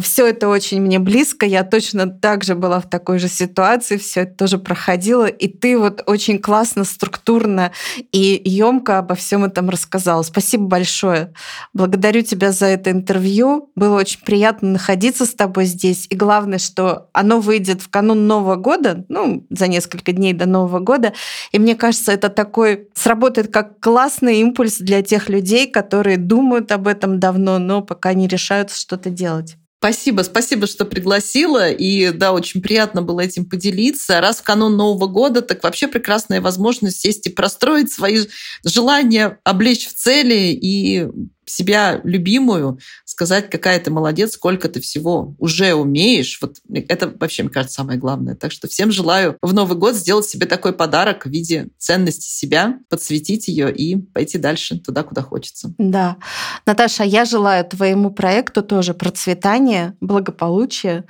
Все 0.00 0.28
это 0.28 0.48
очень 0.48 0.80
мне 0.80 1.00
близко. 1.00 1.44
Я 1.44 1.64
точно 1.64 2.08
так 2.08 2.44
же 2.44 2.54
была 2.54 2.78
в 2.78 2.88
такой 2.88 3.18
же 3.18 3.28
ситуации, 3.28 3.96
все 3.96 4.20
это 4.20 4.34
тоже 4.36 4.58
проходила. 4.58 5.26
И 5.26 5.48
ты 5.48 5.76
вот 5.76 6.04
очень 6.06 6.38
классно, 6.38 6.84
структурно 6.84 7.72
и 8.12 8.40
емко 8.44 8.98
обо 8.98 9.16
всем 9.16 9.44
этом 9.44 9.68
рассказала. 9.68 10.22
Спасибо 10.22 10.66
большое. 10.66 11.32
Благодарю 11.74 12.22
тебя 12.22 12.52
за 12.52 12.66
это 12.66 12.92
интервью. 12.92 13.72
Было 13.74 13.98
очень 13.98 14.20
приятно 14.20 14.70
находиться 14.70 15.26
с 15.26 15.34
тобой 15.34 15.64
здесь. 15.64 16.06
И 16.08 16.14
главное, 16.14 16.58
что 16.58 17.08
оно 17.12 17.40
выйдет 17.40 17.82
в 17.82 17.90
канун 17.90 18.28
Нового 18.28 18.54
года, 18.54 19.04
ну, 19.08 19.44
за 19.50 19.66
несколько 19.66 20.12
дней 20.12 20.34
до 20.34 20.46
Нового 20.46 20.78
года. 20.78 21.14
И 21.50 21.58
мне 21.58 21.74
кажется, 21.74 22.12
это 22.12 22.28
такой 22.28 22.88
сработает 22.94 23.52
как 23.52 23.80
классный 23.80 24.38
импульс 24.38 24.78
для 24.78 25.02
тех 25.02 25.28
людей, 25.28 25.68
которые 25.68 26.16
думают 26.16 26.70
об 26.70 26.86
этом 26.86 27.18
давно, 27.18 27.58
но 27.58 27.82
пока 27.82 28.14
не 28.14 28.28
решаются 28.28 28.78
что-то 28.78 29.10
делать. 29.10 29.57
Спасибо, 29.80 30.22
спасибо, 30.22 30.66
что 30.66 30.84
пригласила. 30.84 31.70
И 31.70 32.10
да, 32.10 32.32
очень 32.32 32.60
приятно 32.60 33.00
было 33.00 33.20
этим 33.20 33.48
поделиться. 33.48 34.20
Раз 34.20 34.38
в 34.38 34.42
канун 34.42 34.76
Нового 34.76 35.06
года, 35.06 35.40
так 35.40 35.62
вообще 35.62 35.86
прекрасная 35.86 36.40
возможность 36.40 37.00
сесть 37.00 37.28
и 37.28 37.30
простроить 37.30 37.92
свои 37.92 38.24
желания, 38.64 39.38
облечь 39.44 39.86
в 39.86 39.94
цели 39.94 40.52
и 40.52 41.06
себя 41.46 42.00
любимую, 42.02 42.80
сказать, 43.18 43.50
какая 43.50 43.80
ты 43.80 43.90
молодец, 43.90 44.34
сколько 44.34 44.68
ты 44.68 44.80
всего 44.80 45.34
уже 45.38 45.74
умеешь. 45.74 46.38
Вот 46.40 46.58
это 46.72 47.12
вообще, 47.18 47.42
мне 47.42 47.50
кажется, 47.50 47.74
самое 47.74 47.98
главное. 47.98 48.36
Так 48.36 48.52
что 48.52 48.68
всем 48.68 48.92
желаю 48.92 49.36
в 49.42 49.52
Новый 49.52 49.76
год 49.76 49.96
сделать 49.96 50.24
себе 50.24 50.46
такой 50.46 50.72
подарок 50.72 51.26
в 51.26 51.28
виде 51.28 51.66
ценности 51.78 52.30
себя, 52.30 52.78
подсветить 52.88 53.48
ее 53.48 53.74
и 53.74 53.96
пойти 53.96 54.38
дальше 54.38 54.78
туда, 54.78 55.02
куда 55.02 55.22
хочется. 55.22 55.74
Да. 55.78 56.18
Наташа, 56.64 57.02
я 57.02 57.24
желаю 57.24 57.64
твоему 57.64 58.12
проекту 58.12 58.62
тоже 58.62 58.94
процветания, 58.94 59.96
благополучия, 60.00 61.04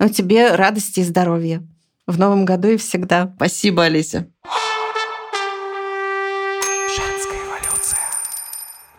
но 0.00 0.08
тебе 0.08 0.56
радости 0.56 0.98
и 0.98 1.04
здоровья 1.04 1.62
в 2.08 2.18
новом 2.18 2.44
году 2.44 2.70
и 2.70 2.76
всегда. 2.76 3.32
Спасибо, 3.36 3.84
Олеся. 3.84 4.26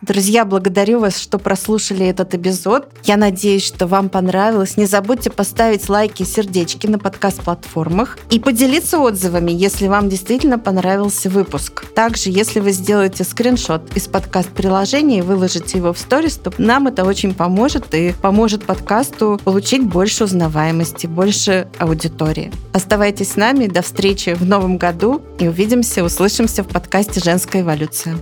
Друзья, 0.04 0.44
благодарю 0.44 1.00
вас, 1.00 1.18
что 1.18 1.40
прослушали 1.40 2.06
этот 2.06 2.36
эпизод. 2.36 2.90
Я 3.06 3.16
надеюсь, 3.16 3.66
что 3.66 3.88
вам 3.88 4.10
понравилось. 4.10 4.76
Не 4.76 4.86
забудьте 4.86 5.30
поставить 5.30 5.88
лайки 5.88 6.24
и 6.24 6.26
сердечки 6.26 6.88
на 6.88 7.00
подкаст-платформах 7.00 8.18
и 8.30 8.38
поделиться 8.38 9.00
отзывами, 9.00 9.54
если 9.54 9.88
вам 9.88 10.10
действительно 10.10 10.60
понравился 10.60 11.30
выпуск. 11.30 11.86
Также, 11.96 12.32
если 12.32 12.60
вы 12.60 12.74
сделаете 12.74 13.24
скриншот 13.24 13.96
из 13.96 14.10
подкаст-приложения 14.10 15.20
и 15.20 15.22
выложите 15.22 15.78
его 15.78 15.94
в 15.94 15.98
сторис, 15.98 16.36
то 16.36 16.52
нам 16.58 16.88
это 16.88 17.06
очень 17.06 17.34
поможет 17.34 17.94
и 17.94 18.14
поможет 18.22 18.66
подкасту 18.66 19.40
получить 19.42 19.86
больше 19.86 20.26
узнаваемости, 20.26 21.08
больше 21.08 21.70
аудитории. 21.80 22.52
Оставайтесь 22.74 23.32
с 23.32 23.36
нами. 23.38 23.68
До 23.68 23.82
встречи 23.82 24.34
в 24.34 24.46
новом 24.46 24.78
году 24.78 25.22
и 25.40 25.48
увидимся, 25.48 26.04
услышимся 26.04 26.62
в 26.64 26.68
подкасте 26.68 27.22
«Женская 27.22 27.62
эволюция». 27.62 28.18